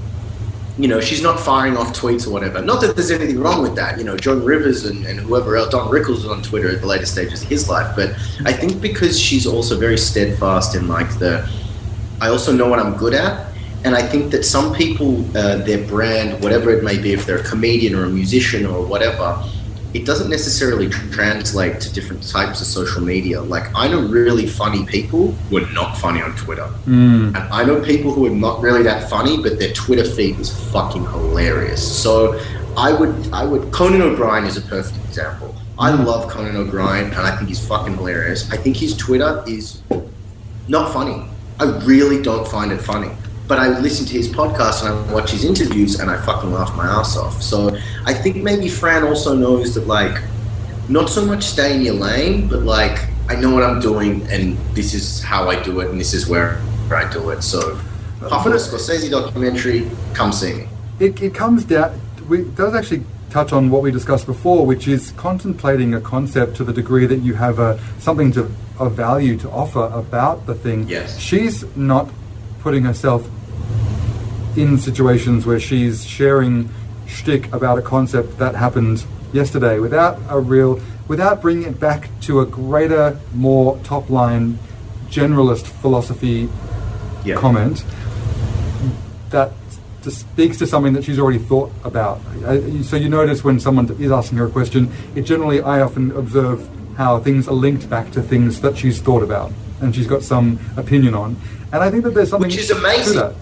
You 0.78 0.88
know, 0.88 1.00
she's 1.00 1.22
not 1.22 1.40
firing 1.40 1.78
off 1.78 1.94
tweets 1.94 2.26
or 2.26 2.32
whatever. 2.32 2.62
Not 2.62 2.82
that 2.82 2.96
there's 2.96 3.12
anything 3.12 3.40
wrong 3.40 3.62
with 3.62 3.76
that. 3.76 4.00
You 4.00 4.04
know, 4.04 4.18
Joan 4.18 4.44
Rivers 4.44 4.86
and, 4.86 5.06
and 5.06 5.20
whoever 5.20 5.56
else, 5.58 5.70
Don 5.70 5.90
Rickles 5.90 6.24
was 6.24 6.28
on 6.28 6.42
Twitter 6.42 6.72
at 6.72 6.82
the 6.82 6.88
later 6.88 7.06
stages 7.06 7.44
of 7.44 7.50
his 7.50 7.70
life. 7.70 7.96
But 7.96 8.12
I 8.46 8.54
think 8.54 8.82
because 8.82 9.20
she's 9.20 9.46
also 9.46 9.78
very 9.78 9.98
steadfast 9.98 10.76
in 10.76 10.88
like 10.88 11.20
the 11.20 11.48
I 12.22 12.30
also 12.30 12.52
know 12.54 12.68
what 12.68 12.80
I'm 12.80 12.96
good 12.96 13.14
at. 13.16 13.52
And 13.84 13.96
I 13.96 14.04
think 14.04 14.32
that 14.32 14.46
some 14.46 14.74
people, 14.76 15.26
uh, 15.36 15.58
their 15.58 15.86
brand, 15.88 16.42
whatever 16.44 16.70
it 16.70 16.84
may 16.84 17.00
be, 17.00 17.14
if 17.14 17.26
they're 17.26 17.40
a 17.40 17.44
comedian 17.44 17.96
or 17.96 18.06
a 18.06 18.10
musician 18.10 18.66
or 18.66 18.86
whatever, 18.86 19.44
it 19.94 20.06
doesn't 20.06 20.30
necessarily 20.30 20.88
translate 20.90 21.82
to 21.82 21.92
different 21.94 22.28
types 22.28 22.62
of 22.62 22.68
social 22.68 23.02
media. 23.02 23.42
Like 23.42 23.66
I 23.76 23.88
know 23.88 24.02
really 24.02 24.48
funny 24.48 24.86
people 24.86 25.32
who 25.50 25.58
are 25.58 25.70
not 25.72 25.98
funny 25.98 26.22
on 26.22 26.36
Twitter, 26.36 26.68
Mm. 26.88 27.28
and 27.36 27.38
I 27.38 27.64
know 27.66 27.82
people 27.82 28.14
who 28.14 28.26
are 28.26 28.30
not 28.48 28.62
really 28.62 28.84
that 28.84 29.10
funny, 29.10 29.42
but 29.42 29.60
their 29.60 29.74
Twitter 29.74 30.06
feed 30.06 30.40
is 30.40 30.50
fucking 30.72 31.04
hilarious. 31.08 31.82
So 32.04 32.40
I 32.78 32.94
would, 32.94 33.14
I 33.34 33.44
would. 33.46 33.72
Conan 33.72 34.02
O'Brien 34.02 34.46
is 34.46 34.56
a 34.58 34.62
perfect 34.62 34.98
example. 35.06 35.54
I 35.78 35.92
love 35.92 36.30
Conan 36.30 36.56
O'Brien, 36.56 37.06
and 37.06 37.16
I 37.16 37.36
think 37.36 37.50
he's 37.50 37.66
fucking 37.68 37.96
hilarious. 37.98 38.50
I 38.52 38.58
think 38.58 38.78
his 38.78 38.96
Twitter 38.96 39.44
is 39.48 39.82
not 40.68 40.94
funny. 40.94 41.26
I 41.60 41.66
really 41.86 42.22
don't 42.22 42.48
find 42.48 42.72
it 42.72 42.82
funny. 42.82 43.12
But 43.48 43.60
I 43.60 43.68
listen 43.80 44.06
to 44.06 44.14
his 44.14 44.30
podcast 44.30 44.86
and 44.86 44.90
I 45.10 45.14
watch 45.14 45.32
his 45.32 45.44
interviews 45.44 46.00
and 46.00 46.10
I 46.10 46.16
fucking 46.22 46.54
laugh 46.54 46.74
my 46.78 46.86
ass 46.88 47.18
off. 47.18 47.42
So 47.42 47.76
I 48.06 48.14
think 48.14 48.38
maybe 48.38 48.68
Fran 48.68 49.04
also 49.04 49.36
knows 49.36 49.76
that 49.76 49.88
like 49.88 50.22
not 50.90 51.10
so 51.10 51.26
much 51.26 51.44
stay 51.44 51.76
in 51.76 51.82
your 51.82 51.94
lane, 51.96 52.48
but 52.48 52.64
like 52.64 53.08
I 53.30 53.36
know 53.36 53.54
what 53.54 53.64
I'm 53.64 53.80
doing 53.80 54.26
and 54.30 54.58
this 54.76 54.94
is 54.94 55.22
how 55.22 55.50
I 55.50 55.62
do 55.62 55.80
it 55.82 55.90
and 55.90 56.00
this 56.00 56.14
is 56.14 56.28
where 56.28 56.62
I 56.94 57.12
do 57.12 57.30
it. 57.30 57.42
So 57.44 57.80
Puff 58.20 58.44
But 58.44 58.54
a 58.54 58.58
Scorsese 58.58 59.10
documentary, 59.10 59.90
come 60.14 60.32
see 60.32 60.54
me. 60.54 60.68
it, 61.00 61.22
it 61.22 61.34
comes 61.34 61.64
down 61.64 62.00
we 62.28 62.42
it 62.42 62.56
does 62.56 62.74
actually 62.76 63.04
touch 63.32 63.52
on 63.54 63.70
what 63.72 63.82
we 63.82 63.90
discussed 63.92 64.26
before 64.26 64.66
which 64.66 64.88
is 64.88 65.12
contemplating 65.14 65.94
a 65.96 66.02
concept 66.02 66.56
to 66.58 66.64
the 66.64 66.74
degree 66.74 67.06
that 67.06 67.20
you 67.20 67.34
have 67.34 67.60
a 67.60 67.80
something 68.00 68.32
to 68.32 68.42
of 68.78 68.94
value 68.94 69.38
to 69.38 69.50
offer 69.50 69.86
about 70.04 70.46
the 70.48 70.54
thing 70.54 70.88
Yes. 70.88 71.18
she's 71.18 71.64
not 71.76 72.10
putting 72.60 72.84
herself 72.84 73.28
in 74.58 74.78
situations 74.78 75.46
where 75.46 75.60
she's 75.60 76.06
sharing 76.06 76.70
shtick 77.12 77.52
about 77.54 77.78
a 77.78 77.82
concept 77.82 78.38
that 78.40 78.56
happened 78.56 79.06
yesterday 79.34 79.80
without 79.80 80.18
a 80.30 80.40
real 80.40 80.80
without 81.08 81.42
bringing 81.42 81.68
it 81.68 81.80
back 81.80 82.10
to 82.22 82.40
a 82.40 82.46
greater 82.46 83.20
more 83.34 83.78
top 83.84 84.10
line 84.10 84.58
generalist 85.10 85.66
philosophy 85.82 86.48
Yeah. 87.26 87.36
comment 87.36 87.84
that 89.30 89.52
just 90.04 90.20
speaks 90.22 90.58
to 90.58 90.66
something 90.66 90.94
that 90.94 91.04
she's 91.04 91.20
already 91.20 91.38
thought 91.38 91.72
about. 91.84 92.20
So 92.84 92.96
you 92.96 93.08
notice 93.10 93.44
when 93.44 93.60
someone 93.60 93.88
is 94.00 94.12
asking 94.12 94.40
her 94.40 94.46
a 94.48 94.50
question, 94.50 94.92
it 95.16 95.22
generally 95.24 95.62
I 95.62 95.82
often 95.82 96.12
observe 96.12 96.68
how 96.98 97.20
things 97.20 97.48
are 97.48 97.54
linked 97.54 97.88
back 97.90 98.10
to 98.12 98.22
things 98.22 98.62
that 98.62 98.78
she's 98.78 99.00
thought 99.00 99.22
about 99.24 99.52
and 99.80 99.94
she's 99.96 100.08
got 100.08 100.24
some 100.24 100.60
opinion 100.76 101.14
on. 101.14 101.36
And 101.72 101.84
I 101.84 101.90
think 101.92 102.04
that 102.04 102.14
there's 102.16 102.30
something 102.30 102.50
Which 102.50 102.58
is 102.60 102.68
to 102.70 102.78
amazing. 102.78 103.18
that. 103.18 103.36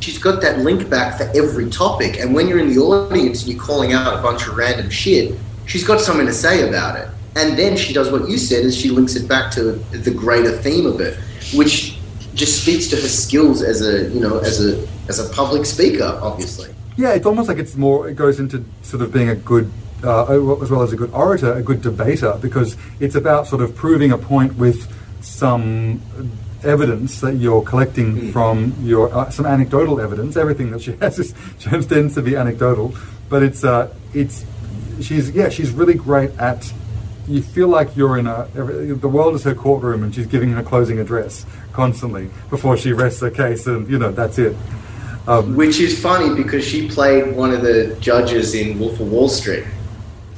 She's 0.00 0.18
got 0.18 0.40
that 0.42 0.58
link 0.58 0.88
back 0.88 1.18
for 1.18 1.24
every 1.34 1.68
topic. 1.70 2.18
And 2.18 2.34
when 2.34 2.48
you're 2.48 2.58
in 2.58 2.68
the 2.68 2.78
audience 2.78 3.42
and 3.42 3.52
you're 3.52 3.62
calling 3.62 3.92
out 3.92 4.18
a 4.18 4.22
bunch 4.22 4.46
of 4.46 4.56
random 4.56 4.90
shit, 4.90 5.38
she's 5.66 5.84
got 5.84 6.00
something 6.00 6.26
to 6.26 6.32
say 6.32 6.68
about 6.68 6.98
it. 6.98 7.08
And 7.36 7.58
then 7.58 7.76
she 7.76 7.92
does 7.92 8.10
what 8.10 8.28
you 8.28 8.38
said, 8.38 8.64
is 8.64 8.76
she 8.76 8.90
links 8.90 9.14
it 9.14 9.28
back 9.28 9.52
to 9.52 9.72
the 9.72 10.10
greater 10.10 10.56
theme 10.58 10.86
of 10.86 11.00
it, 11.00 11.16
which 11.54 11.98
just 12.34 12.62
speaks 12.62 12.86
to 12.88 12.96
her 12.96 13.08
skills 13.08 13.62
as 13.62 13.82
a 13.82 14.08
you 14.10 14.20
know 14.20 14.38
as 14.38 14.64
a 14.64 14.86
as 15.08 15.18
a 15.18 15.34
public 15.34 15.66
speaker, 15.66 16.18
obviously. 16.22 16.74
Yeah, 16.96 17.12
it's 17.12 17.26
almost 17.26 17.48
like 17.48 17.58
it's 17.58 17.76
more. 17.76 18.08
It 18.08 18.14
goes 18.14 18.40
into 18.40 18.64
sort 18.82 19.02
of 19.02 19.12
being 19.12 19.28
a 19.28 19.36
good, 19.36 19.70
uh, 20.02 20.24
as 20.60 20.70
well 20.70 20.82
as 20.82 20.92
a 20.92 20.96
good 20.96 21.12
orator, 21.12 21.52
a 21.52 21.62
good 21.62 21.80
debater, 21.80 22.36
because 22.40 22.76
it's 22.98 23.14
about 23.14 23.46
sort 23.46 23.62
of 23.62 23.76
proving 23.76 24.10
a 24.10 24.18
point 24.18 24.56
with 24.56 24.92
some 25.20 26.02
evidence 26.64 27.20
that 27.20 27.36
you're 27.36 27.62
collecting 27.62 28.32
from 28.32 28.74
your 28.80 29.14
uh, 29.14 29.30
some 29.30 29.46
anecdotal 29.46 30.00
evidence. 30.00 30.36
Everything 30.36 30.70
that 30.72 30.82
she 30.82 30.92
has 31.00 31.18
is, 31.18 31.34
tends 31.60 32.14
to 32.14 32.22
be 32.22 32.36
anecdotal, 32.36 32.94
but 33.28 33.42
it's 33.42 33.64
uh, 33.64 33.92
it's 34.14 34.44
she's 35.00 35.30
yeah 35.30 35.48
she's 35.48 35.70
really 35.70 35.94
great 35.94 36.30
at. 36.38 36.72
You 37.26 37.42
feel 37.42 37.68
like 37.68 37.94
you're 37.94 38.16
in 38.16 38.26
a 38.26 38.48
every- 38.56 38.92
the 38.92 39.08
world 39.08 39.34
is 39.34 39.44
her 39.44 39.54
courtroom, 39.54 40.02
and 40.02 40.14
she's 40.14 40.26
giving 40.26 40.50
her 40.52 40.62
closing 40.62 40.98
address 40.98 41.44
constantly 41.72 42.30
before 42.48 42.76
she 42.78 42.92
rests 42.92 43.20
her 43.20 43.30
case, 43.30 43.66
and 43.66 43.88
you 43.88 43.98
know 43.98 44.10
that's 44.12 44.38
it. 44.38 44.56
Um, 45.26 45.54
Which 45.54 45.78
is 45.78 46.00
funny 46.00 46.34
because 46.34 46.64
she 46.64 46.88
played 46.88 47.36
one 47.36 47.52
of 47.52 47.60
the 47.60 47.94
judges 48.00 48.54
in 48.54 48.78
Wolf 48.78 48.98
of 48.98 49.12
Wall 49.12 49.28
Street. 49.28 49.64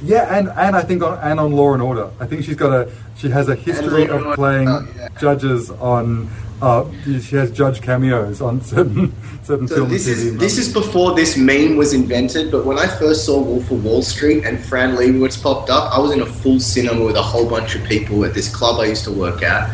Yeah, 0.03 0.35
and, 0.35 0.49
and 0.49 0.75
I 0.75 0.81
think 0.81 1.03
on 1.03 1.17
and 1.19 1.39
on 1.39 1.51
Law 1.51 1.73
and 1.73 1.81
Order. 1.81 2.09
I 2.19 2.25
think 2.25 2.43
she's 2.43 2.55
got 2.55 2.73
a 2.73 2.91
she 3.17 3.29
has 3.29 3.49
a 3.49 3.55
history 3.55 4.07
of 4.07 4.35
playing 4.35 4.67
oh, 4.67 4.87
yeah. 4.97 5.09
judges 5.19 5.69
on. 5.71 6.29
Uh, 6.61 6.85
she 7.03 7.35
has 7.35 7.49
judge 7.49 7.81
cameos 7.81 8.39
on 8.39 8.61
certain 8.73 9.11
certain 9.43 9.67
So 9.67 9.77
film 9.77 9.89
this 9.89 10.05
is 10.07 10.37
this 10.37 10.59
is 10.59 10.71
before 10.71 11.15
this 11.15 11.35
meme 11.35 11.75
was 11.75 11.93
invented. 11.93 12.51
But 12.51 12.65
when 12.65 12.77
I 12.77 12.87
first 12.87 13.25
saw 13.25 13.41
Wolf 13.41 13.71
of 13.71 13.83
Wall 13.83 14.01
Street 14.03 14.43
and 14.45 14.59
Fran 14.59 14.95
Lebowitz 14.95 15.41
popped 15.41 15.69
up, 15.69 15.91
I 15.91 15.99
was 15.99 16.11
in 16.11 16.21
a 16.21 16.25
full 16.25 16.59
cinema 16.59 17.03
with 17.03 17.15
a 17.15 17.21
whole 17.21 17.49
bunch 17.49 17.75
of 17.75 17.83
people 17.83 18.25
at 18.25 18.33
this 18.33 18.53
club 18.53 18.79
I 18.79 18.85
used 18.85 19.03
to 19.05 19.11
work 19.11 19.41
at, 19.41 19.71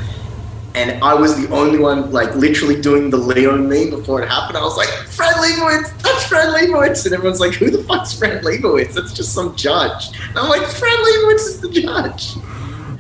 and 0.76 1.04
I 1.04 1.14
was 1.14 1.36
the 1.36 1.52
only 1.54 1.80
one 1.80 2.12
like 2.12 2.36
literally 2.36 2.80
doing 2.80 3.10
the 3.10 3.18
Leo 3.18 3.58
meme 3.58 3.90
before 3.90 4.22
it 4.22 4.30
happened. 4.30 4.58
I 4.58 4.62
was 4.62 4.78
like, 4.78 4.90
Fran 5.08 5.34
Lebowitz, 5.34 6.02
that's 6.02 6.26
Fran 6.26 6.54
Lebowitz, 6.54 7.06
and 7.06 7.14
everyone's 7.14 7.40
like, 7.40 7.54
who 7.54 7.72
the 7.72 7.84
fuck's 7.84 8.14
Fran 8.14 8.44
Lebowitz? 8.44 8.94
That's 8.94 9.14
just 9.14 9.34
some 9.34 9.56
judge. 9.56 10.16
And 10.30 10.38
I'm 10.38 10.50
like, 10.50 10.68
Fran 10.68 10.98
Lebowitz 10.98 11.48
is 11.48 11.62
the 11.62 11.70
judge. 11.70 12.36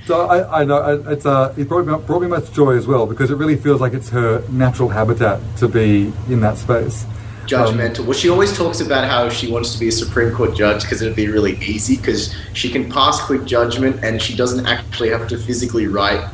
So 0.07 0.25
I, 0.25 0.61
I 0.61 0.63
know 0.63 1.03
it's 1.07 1.25
uh, 1.25 1.53
it 1.57 1.67
brought 1.67 1.85
me 1.85 1.93
brought 2.05 2.21
me 2.21 2.27
much 2.27 2.51
joy 2.53 2.77
as 2.77 2.87
well 2.87 3.05
because 3.05 3.29
it 3.29 3.35
really 3.35 3.57
feels 3.57 3.81
like 3.81 3.93
it's 3.93 4.09
her 4.09 4.41
natural 4.49 4.87
habitat 4.87 5.41
to 5.57 5.67
be 5.67 6.13
in 6.29 6.39
that 6.39 6.57
space. 6.57 7.05
judgmental. 7.45 8.05
well, 8.05 8.13
she 8.13 8.29
always 8.29 8.55
talks 8.57 8.79
about 8.79 9.03
how 9.03 9.29
she 9.29 9.51
wants 9.51 9.73
to 9.73 9.79
be 9.79 9.89
a 9.89 9.91
Supreme 9.91 10.33
Court 10.33 10.55
judge 10.55 10.83
because 10.83 11.01
it'd 11.01 11.15
be 11.15 11.27
really 11.27 11.57
easy 11.57 11.97
because 11.97 12.33
she 12.53 12.69
can 12.71 12.89
pass 12.89 13.21
quick 13.21 13.43
judgment 13.43 14.01
and 14.01 14.21
she 14.21 14.35
doesn't 14.35 14.65
actually 14.65 15.09
have 15.09 15.27
to 15.27 15.37
physically 15.37 15.87
write 15.87 16.25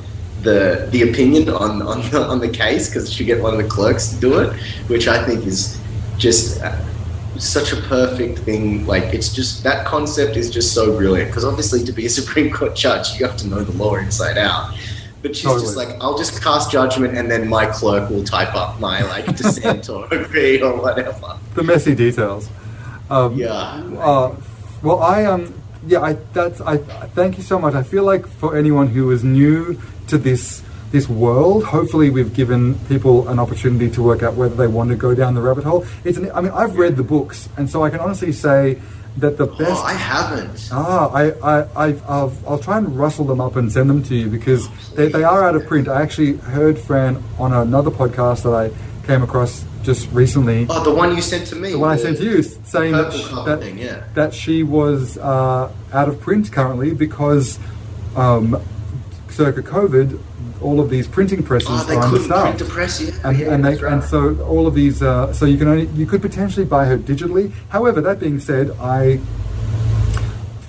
the 0.44 0.88
the 0.92 1.10
opinion 1.10 1.50
on 1.50 1.82
on 1.82 2.02
the, 2.10 2.22
on 2.22 2.40
the 2.40 2.50
case 2.50 2.90
because 2.90 3.12
she 3.12 3.26
get 3.26 3.42
one 3.42 3.54
of 3.54 3.62
the 3.62 3.68
clerks 3.68 4.10
to 4.10 4.20
do 4.20 4.40
it, 4.40 4.54
which 4.88 5.08
I 5.08 5.24
think 5.26 5.46
is 5.46 5.80
just 6.18 6.62
uh, 6.62 6.78
such 7.38 7.74
a 7.74 7.78
perfect 7.78 8.40
thing. 8.40 8.86
Like 8.86 9.14
it's 9.14 9.34
just 9.34 9.64
that 9.64 9.86
concept 9.86 10.38
is 10.38 10.50
just 10.50 10.74
so 10.74 10.96
brilliant 10.98 11.30
because 11.30 11.46
obviously 11.46 11.84
to 11.86 11.92
be 11.92 12.06
a 12.06 12.10
Supreme 12.20 12.52
Court 12.54 12.76
judge 12.76 13.20
you 13.20 13.26
have 13.26 13.38
to 13.38 13.48
know 13.48 13.64
the 13.64 13.74
law 13.74 13.96
inside 13.96 14.38
out. 14.38 14.76
But 15.22 15.38
she's 15.38 15.62
just 15.62 15.78
like, 15.78 15.88
I'll 16.02 16.18
just 16.18 16.44
cast 16.44 16.70
judgment 16.70 17.18
and 17.18 17.32
then 17.32 17.48
my 17.48 17.66
clerk 17.66 18.10
will 18.10 18.26
type 18.26 18.54
up 18.56 18.78
my 18.82 19.04
like 19.04 19.26
dissent 19.38 19.90
or 19.90 20.06
agree 20.14 20.62
or 20.62 20.76
whatever. 20.76 21.40
The 21.56 21.64
messy 21.64 21.96
details. 21.96 22.50
Um, 23.10 23.34
Yeah. 23.38 23.54
Uh, 23.98 24.36
well, 24.82 25.00
I 25.00 25.24
um, 25.24 25.54
yeah, 25.88 26.02
I 26.02 26.14
that's 26.34 26.60
I 26.60 26.78
thank 27.16 27.38
you 27.38 27.44
so 27.44 27.58
much. 27.58 27.74
I 27.74 27.84
feel 27.84 28.04
like 28.04 28.28
for 28.28 28.58
anyone 28.58 28.88
who 28.88 29.12
is 29.12 29.24
new 29.24 29.80
to 30.14 30.18
this 30.20 30.64
this 30.92 31.10
world, 31.10 31.64
hopefully 31.64 32.12
we've 32.12 32.36
given 32.36 32.78
people 32.88 33.28
an 33.28 33.40
opportunity 33.40 33.90
to 33.90 34.04
work 34.04 34.22
out 34.22 34.36
whether 34.36 34.54
they 34.54 34.68
want 34.68 34.92
to 34.92 34.96
go 34.96 35.16
down 35.16 35.34
the 35.34 35.42
rabbit 35.42 35.64
hole. 35.64 35.84
It's 36.04 36.20
an, 36.20 36.32
I 36.32 36.42
mean, 36.42 36.52
I've 36.52 36.78
read 36.78 36.98
the 36.98 37.04
books, 37.04 37.50
and 37.58 37.68
so 37.68 37.84
I 37.84 37.90
can 37.90 38.00
honestly 38.00 38.32
say 38.32 38.80
that 39.18 39.40
the 39.40 39.48
best. 39.48 39.72
Oh, 39.72 39.84
I 39.84 39.94
haven't. 39.94 40.70
Ah, 40.72 41.10
I, 41.12 41.32
I, 41.32 41.62
I, 41.76 41.96
I'll, 42.08 42.32
I'll 42.48 42.60
try 42.60 42.78
and 42.78 42.96
rustle 42.96 43.26
them 43.26 43.42
up 43.42 43.56
and 43.56 43.72
send 43.72 43.90
them 43.90 44.04
to 44.04 44.16
you 44.16 44.28
because 44.30 44.70
they, 44.92 45.08
they 45.08 45.24
are 45.24 45.44
out 45.44 45.56
of 45.56 45.66
print. 45.66 45.88
I 45.88 46.00
actually 46.04 46.38
heard 46.38 46.78
Fran 46.78 47.24
on 47.40 47.54
another 47.54 47.90
podcast 47.90 48.44
that 48.44 48.54
I 48.54 48.70
came 49.08 49.24
across 49.24 49.66
just 49.82 50.12
recently. 50.12 50.68
Oh, 50.70 50.84
the 50.84 50.94
one 50.94 51.16
you 51.16 51.24
sent 51.24 51.48
to 51.48 51.56
me. 51.56 51.72
The 51.72 51.80
one 51.80 51.90
I 51.90 51.98
sent 51.98 52.18
to 52.18 52.24
you 52.24 52.44
saying 52.44 52.92
that, 52.92 53.12
that, 53.48 53.60
thing, 53.62 53.80
yeah. 53.80 54.04
that 54.14 54.32
she 54.32 54.62
was 54.62 55.18
uh, 55.18 55.72
out 55.92 56.08
of 56.08 56.22
print 56.22 56.52
currently 56.52 56.94
because 56.94 57.58
um, 58.16 58.62
circa 59.34 59.62
COVID, 59.62 60.20
all 60.62 60.80
of 60.80 60.90
these 60.90 61.08
printing 61.08 61.44
presses 61.44 61.70
Oh, 61.72 61.84
they 61.86 61.96
are 61.96 62.04
couldn't 62.10 62.28
print 62.28 62.32
understaffed. 62.32 62.60
the 62.60 62.66
press 62.66 63.02
yet. 63.02 63.20
And, 63.26 63.38
yeah, 63.40 63.54
and, 63.54 63.66
they, 63.66 63.76
right. 63.76 63.94
and 63.94 64.04
so 64.04 64.40
all 64.44 64.68
of 64.68 64.76
these, 64.76 65.02
uh, 65.02 65.34
so 65.34 65.46
you 65.46 65.58
can 65.58 65.68
only 65.68 65.88
you 65.88 66.06
could 66.06 66.22
potentially 66.22 66.66
buy 66.66 66.86
her 66.86 66.98
digitally. 66.98 67.52
However, 67.70 68.00
that 68.02 68.20
being 68.20 68.40
said, 68.40 68.72
I 68.80 69.20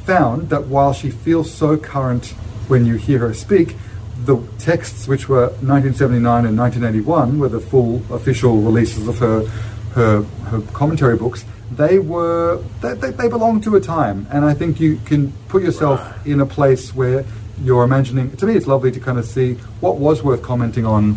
found 0.05 0.51
that 0.51 0.67
while 0.67 0.93
she 0.93 1.11
feels 1.11 1.53
so 1.53 1.77
current 1.77 2.27
when 2.69 2.85
you 2.87 2.95
hear 2.97 3.19
her 3.21 3.35
speak, 3.35 3.77
the 4.25 4.37
texts 4.59 5.07
which 5.07 5.29
were 5.29 5.49
1979 5.61 6.47
and 6.47 6.59
1981 6.59 7.39
were 7.39 7.49
the 7.49 7.61
full 7.61 8.03
official 8.13 8.61
releases 8.61 9.07
of 9.09 9.19
her 9.19 9.47
her, 9.93 10.23
her 10.23 10.61
commentary 10.73 11.17
books. 11.17 11.45
They 11.71 11.99
were 11.99 12.63
they, 12.81 12.95
they, 12.95 13.11
they 13.11 13.29
belong 13.29 13.61
to 13.63 13.77
a 13.77 13.81
time, 13.81 14.27
and 14.31 14.45
I 14.45 14.55
think 14.55 14.81
you 14.81 14.97
can 15.05 15.33
put 15.49 15.63
yourself 15.63 16.01
in 16.27 16.41
a 16.41 16.47
place 16.47 16.95
where 16.95 17.25
you're 17.63 17.85
imagining. 17.85 18.35
To 18.37 18.47
me, 18.47 18.55
it's 18.55 18.67
lovely 18.67 18.91
to 18.93 19.01
kind 19.01 19.19
of 19.19 19.25
see 19.25 19.55
what 19.81 19.97
was 19.97 20.23
worth 20.23 20.43
commenting 20.43 20.85
on 20.87 21.17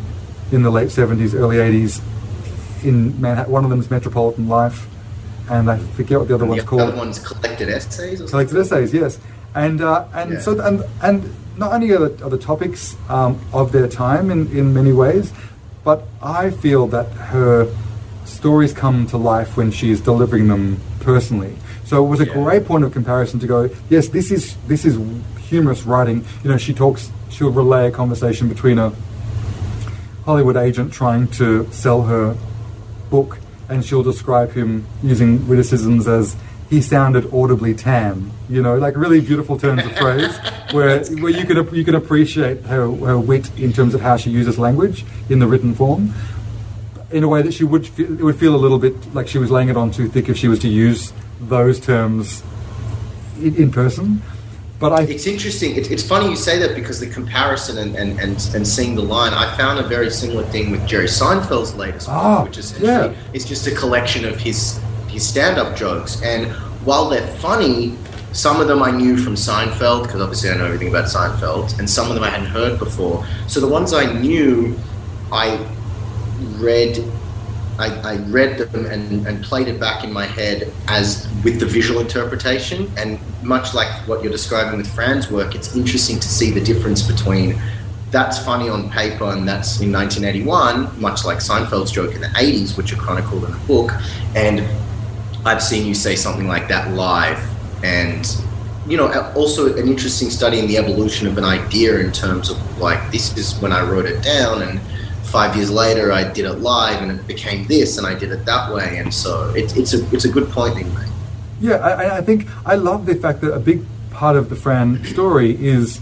in 0.51 0.63
the 0.63 0.69
late 0.69 0.89
70s, 0.89 1.33
early 1.33 1.57
80s. 1.57 2.01
In 2.83 3.19
Manhattan, 3.19 3.51
one 3.51 3.63
of 3.63 3.69
them 3.69 3.79
is 3.79 3.89
Metropolitan 3.89 4.47
Life, 4.47 4.87
and 5.49 5.69
I 5.69 5.77
forget 5.77 6.19
what 6.19 6.27
the 6.27 6.35
other 6.35 6.45
one's 6.45 6.61
the 6.61 6.67
called. 6.67 6.81
other 6.81 6.95
one's 6.97 7.19
collected 7.19 7.69
essays. 7.69 8.21
Or 8.21 8.27
something. 8.27 8.47
Collected 8.47 8.57
essays, 8.59 8.93
yes, 8.93 9.19
and 9.55 9.81
uh, 9.81 10.05
and 10.13 10.33
Yeah. 10.33 10.39
so 10.39 10.59
and 10.61 10.83
and 11.01 11.33
not 11.57 11.73
only 11.73 11.89
are 11.91 12.07
the, 12.07 12.23
are 12.23 12.29
the 12.29 12.37
topics 12.37 12.95
um, 13.09 13.39
of 13.51 13.71
their 13.71 13.87
time 13.87 14.29
in, 14.29 14.47
in 14.55 14.73
many 14.75 14.93
ways, 14.93 15.33
but 15.83 16.03
I 16.21 16.51
feel 16.51 16.85
that 16.87 17.07
her 17.13 17.67
stories 18.25 18.73
come 18.73 19.07
to 19.07 19.17
life 19.17 19.57
when 19.57 19.71
she's 19.71 19.99
delivering 19.99 20.47
them 20.49 20.79
personally. 20.99 21.55
So 21.85 22.05
it 22.05 22.09
was 22.09 22.19
a 22.21 22.25
Yeah. 22.27 22.33
great 22.33 22.65
point 22.65 22.83
of 22.83 22.91
comparison 22.93 23.39
to 23.39 23.47
go, 23.47 23.69
yes, 23.89 24.09
this 24.09 24.29
is 24.31 24.55
this 24.67 24.85
is 24.85 24.97
humorous 25.47 25.83
writing. 25.83 26.25
You 26.43 26.51
know, 26.51 26.57
she 26.57 26.73
talks, 26.73 27.11
she'll 27.29 27.51
relay 27.51 27.87
a 27.87 27.91
conversation 27.91 28.49
between 28.49 28.77
a 28.77 28.93
Hollywood 30.25 30.57
agent 30.57 30.91
trying 30.93 31.27
to 31.29 31.67
sell 31.71 32.03
her 32.03 32.35
book, 33.09 33.39
and 33.69 33.83
she'll 33.83 34.03
describe 34.03 34.51
him 34.51 34.85
using 35.01 35.47
witticisms 35.47 36.07
as 36.07 36.35
he 36.69 36.81
sounded 36.81 37.33
audibly 37.33 37.73
tan. 37.73 38.31
You 38.49 38.61
know, 38.61 38.77
like 38.77 38.97
really 38.97 39.21
beautiful 39.21 39.57
turns 39.57 39.85
of 39.85 39.97
phrase, 39.97 40.37
where 40.71 41.03
where 41.05 41.31
you 41.31 41.45
can 41.45 41.73
you 41.73 41.85
can 41.85 41.95
appreciate 41.95 42.61
her 42.63 42.91
her 42.91 43.17
wit 43.17 43.49
in 43.57 43.71
terms 43.71 43.93
of 43.93 44.01
how 44.01 44.17
she 44.17 44.29
uses 44.29 44.59
language 44.59 45.05
in 45.29 45.39
the 45.39 45.47
written 45.47 45.73
form. 45.73 46.13
In 47.09 47.23
a 47.23 47.27
way 47.29 47.41
that 47.41 47.53
she 47.53 47.63
would 47.63 47.87
feel, 47.87 48.19
it 48.19 48.21
would 48.21 48.37
feel 48.37 48.53
a 48.53 48.57
little 48.57 48.79
bit 48.79 49.13
like 49.13 49.29
she 49.29 49.37
was 49.37 49.49
laying 49.49 49.69
it 49.69 49.77
on 49.77 49.91
too 49.91 50.09
thick 50.09 50.27
if 50.27 50.37
she 50.37 50.49
was 50.49 50.59
to 50.59 50.67
use 50.67 51.13
those 51.39 51.79
terms 51.79 52.43
in, 53.39 53.55
in 53.55 53.71
person. 53.71 54.21
But 54.79 54.93
I 54.93 55.01
It's 55.03 55.25
interesting. 55.25 55.75
It's, 55.75 55.89
it's 55.89 56.03
funny 56.03 56.29
you 56.29 56.35
say 56.35 56.59
that 56.59 56.75
because 56.75 56.99
the 56.99 57.07
comparison 57.07 57.79
and, 57.79 57.95
and, 57.95 58.19
and, 58.19 58.49
and 58.55 58.67
seeing 58.67 58.95
the 58.95 59.01
line, 59.01 59.33
I 59.33 59.55
found 59.57 59.79
a 59.79 59.87
very 59.87 60.09
similar 60.11 60.43
thing 60.45 60.69
with 60.69 60.85
Jerry 60.87 61.07
Seinfeld's 61.07 61.73
latest 61.75 62.07
Ah, 62.09 62.37
book, 62.37 62.49
which 62.49 62.57
essentially 62.59 62.89
yeah. 62.91 63.13
is 63.33 63.43
just 63.43 63.65
a 63.67 63.71
collection 63.73 64.25
of 64.25 64.39
his 64.39 64.79
his 65.07 65.27
stand 65.27 65.57
up 65.57 65.75
jokes. 65.75 66.21
And 66.21 66.51
while 66.85 67.09
they're 67.09 67.25
funny, 67.37 67.97
some 68.33 68.61
of 68.61 68.67
them 68.67 68.83
I 68.83 68.91
knew 68.91 69.17
from 69.17 69.33
Seinfeld 69.33 70.03
because 70.03 70.21
obviously 70.21 70.51
I 70.51 70.57
know 70.57 70.65
everything 70.65 70.89
about 70.89 71.05
Seinfeld, 71.05 71.79
and 71.79 71.89
some 71.89 72.09
of 72.09 72.13
them 72.13 72.23
I 72.23 72.29
hadn't 72.29 72.47
heard 72.47 72.77
before. 72.77 73.25
So 73.47 73.59
the 73.59 73.67
ones 73.67 73.93
I 73.93 74.13
knew, 74.13 74.77
I 75.31 75.57
read 76.57 77.03
I, 77.79 78.13
I 78.13 78.17
read 78.17 78.57
them 78.57 78.85
and, 78.85 79.27
and 79.27 79.43
played 79.43 79.67
it 79.67 79.79
back 79.79 80.03
in 80.03 80.11
my 80.11 80.25
head 80.25 80.73
as 80.87 81.27
with 81.43 81.59
the 81.59 81.65
visual 81.65 81.99
interpretation. 82.01 82.91
And 82.97 83.19
much 83.43 83.73
like 83.73 83.87
what 84.07 84.23
you're 84.23 84.31
describing 84.31 84.77
with 84.77 84.93
Fran's 84.93 85.29
work, 85.31 85.55
it's 85.55 85.75
interesting 85.75 86.19
to 86.19 86.27
see 86.27 86.51
the 86.51 86.61
difference 86.61 87.01
between 87.01 87.61
that's 88.09 88.43
funny 88.43 88.69
on 88.69 88.89
paper 88.89 89.25
and 89.25 89.47
that's 89.47 89.81
in 89.81 89.91
1981, 89.91 90.99
much 90.99 91.25
like 91.25 91.39
Seinfeld's 91.39 91.91
joke 91.91 92.15
in 92.15 92.21
the 92.21 92.27
80s, 92.27 92.77
which 92.77 92.93
are 92.93 92.95
chronicled 92.95 93.43
in 93.43 93.51
the 93.51 93.59
book. 93.67 93.91
And 94.35 94.65
I've 95.45 95.61
seen 95.61 95.85
you 95.85 95.93
say 95.93 96.15
something 96.15 96.47
like 96.47 96.67
that 96.69 96.93
live. 96.93 97.37
And, 97.83 98.25
you 98.87 98.97
know, 98.97 99.11
also 99.35 99.75
an 99.75 99.87
interesting 99.87 100.29
study 100.29 100.59
in 100.59 100.67
the 100.67 100.77
evolution 100.77 101.27
of 101.27 101.37
an 101.37 101.43
idea 101.43 101.99
in 101.99 102.11
terms 102.11 102.49
of 102.49 102.79
like, 102.79 103.11
this 103.11 103.37
is 103.37 103.59
when 103.59 103.73
I 103.73 103.81
wrote 103.81 104.05
it 104.05 104.23
down 104.23 104.61
and 104.61 104.79
five 105.27 105.55
years 105.55 105.69
later 105.69 106.11
I 106.11 106.23
did 106.31 106.45
it 106.45 106.53
live 106.59 107.01
and 107.01 107.11
it 107.19 107.27
became 107.27 107.65
this 107.67 107.97
and 107.97 108.07
I 108.07 108.15
did 108.15 108.31
it 108.31 108.45
that 108.45 108.73
way. 108.73 108.97
And 108.97 109.13
so 109.13 109.49
it's, 109.55 109.75
it's, 109.75 109.93
a, 109.93 110.07
it's 110.13 110.25
a 110.25 110.29
good 110.29 110.49
point 110.49 110.75
that 110.75 110.85
you 110.85 110.91
make. 110.91 111.07
Yeah, 111.59 111.75
I, 111.77 112.17
I- 112.17 112.21
think 112.21 112.47
I 112.65 112.75
love 112.75 113.05
the 113.05 113.15
fact 113.15 113.41
that 113.41 113.53
a 113.53 113.59
big 113.59 113.83
part 114.11 114.35
of 114.35 114.49
the 114.49 114.55
Fran 114.55 115.03
story 115.05 115.51
is 115.63 115.99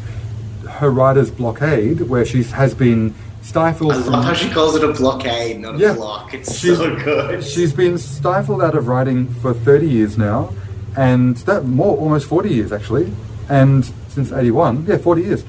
her 0.70 0.90
writer's 0.90 1.32
blockade, 1.32 2.02
where 2.02 2.26
she 2.26 2.44
has 2.44 2.74
been 2.74 3.14
stifled. 3.42 3.94
I 3.94 3.98
love 3.98 4.24
how 4.26 4.34
she 4.34 4.50
calls 4.50 4.76
it 4.76 4.84
a 4.84 4.92
blockade, 4.94 5.60
not 5.60 5.82
a 5.82 5.94
block. 5.94 6.34
It's 6.34 6.58
She's- 6.58 6.78
so 6.78 6.96
good. 6.96 7.44
She's 7.44 7.72
been 7.74 7.98
stifled 7.98 8.62
out 8.62 8.76
of 8.76 8.88
writing 8.88 9.28
for 9.36 9.54
30 9.54 9.88
years 9.88 10.18
now, 10.18 10.54
and 10.98 11.38
that 11.50 11.66
more, 11.66 11.98
almost 11.98 12.28
40 12.28 12.50
years 12.50 12.72
actually, 12.72 13.12
and 13.50 13.86
since 14.10 14.32
81, 14.32 14.86
yeah, 14.88 14.98
40 14.98 15.22
years. 15.22 15.44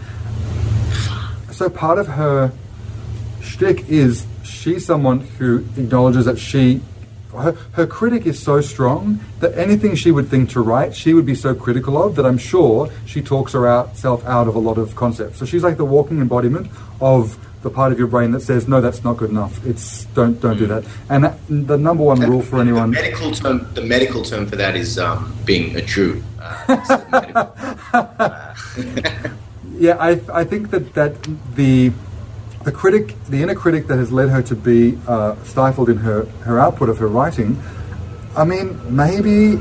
So 1.53 1.69
part 1.71 1.99
of 1.99 2.07
her 2.09 2.53
shtick 3.47 3.89
is 3.89 4.27
she's 4.43 4.85
someone 4.85 5.21
who 5.21 5.59
acknowledges 5.77 6.25
that 6.27 6.39
she, 6.39 6.81
her, 7.33 7.53
her 7.73 7.87
critic 7.87 8.27
is 8.27 8.43
so 8.43 8.61
strong 8.61 9.21
that 9.41 9.57
anything 9.57 9.95
she 9.95 10.11
would 10.11 10.29
think 10.29 10.51
to 10.51 10.61
write, 10.61 10.95
she 10.95 11.15
would 11.15 11.27
be 11.27 11.35
so 11.35 11.55
critical 11.55 12.03
of 12.03 12.17
that 12.17 12.27
I'm 12.27 12.39
sure 12.39 12.91
she 13.07 13.23
talks 13.23 13.53
herself 13.53 14.25
out 14.27 14.49
of 14.49 14.55
a 14.55 14.59
lot 14.59 14.79
of 14.79 14.97
concepts. 14.97 15.39
So 15.39 15.47
she's 15.47 15.63
like 15.63 15.77
the 15.77 15.85
walking 15.85 16.21
embodiment 16.21 16.71
of 17.01 17.39
the 17.63 17.71
part 17.71 17.93
of 17.93 17.99
your 17.99 18.09
brain 18.09 18.31
that 18.33 18.41
says, 18.41 18.69
no, 18.69 18.81
that's 18.81 19.03
not 19.03 19.17
good 19.17 19.31
enough. 19.31 19.65
It's 19.67 20.05
don't 20.07 20.41
don't 20.41 20.57
do 20.57 20.67
that. 20.67 20.85
And 21.09 21.25
that, 21.25 21.39
the 21.49 21.77
number 21.77 22.05
one 22.05 22.21
rule 22.21 22.43
for 22.43 22.61
anyone. 22.61 22.93
The 22.93 23.03
medical 23.03 23.33
term, 23.33 23.75
the 23.75 23.83
medical 23.83 24.23
term 24.23 24.47
for 24.47 24.57
that 24.57 24.77
is 24.77 24.99
um, 24.99 25.35
being 25.45 25.75
a 25.75 25.83
Jew. 25.83 26.23
Uh, 26.39 28.53
Yeah, 29.79 29.97
I, 30.01 30.21
I 30.33 30.45
think 30.45 30.71
that, 30.71 30.95
that 30.95 31.15
the 31.55 31.93
the 32.67 32.73
critic, 32.73 33.15
the 33.29 33.41
inner 33.41 33.55
critic 33.55 33.87
that 33.87 33.97
has 33.97 34.11
led 34.11 34.29
her 34.29 34.43
to 34.43 34.57
be 34.57 34.99
uh, 35.07 35.37
stifled 35.45 35.89
in 35.89 35.99
her, 35.99 36.25
her 36.43 36.59
output 36.59 36.89
of 36.89 36.99
her 36.99 37.07
writing. 37.07 37.57
I 38.37 38.43
mean, 38.43 38.77
maybe 38.95 39.55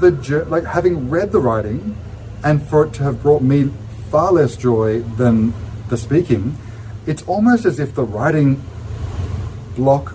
the 0.00 0.44
like 0.50 0.64
having 0.64 1.08
read 1.08 1.32
the 1.32 1.40
writing, 1.40 1.96
and 2.44 2.62
for 2.68 2.84
it 2.84 2.92
to 2.94 3.02
have 3.02 3.22
brought 3.22 3.40
me 3.40 3.70
far 4.10 4.30
less 4.30 4.58
joy 4.58 5.00
than 5.16 5.54
the 5.88 5.96
speaking, 5.96 6.58
it's 7.06 7.22
almost 7.22 7.64
as 7.64 7.80
if 7.80 7.94
the 7.94 8.04
writing 8.04 8.62
block 9.74 10.14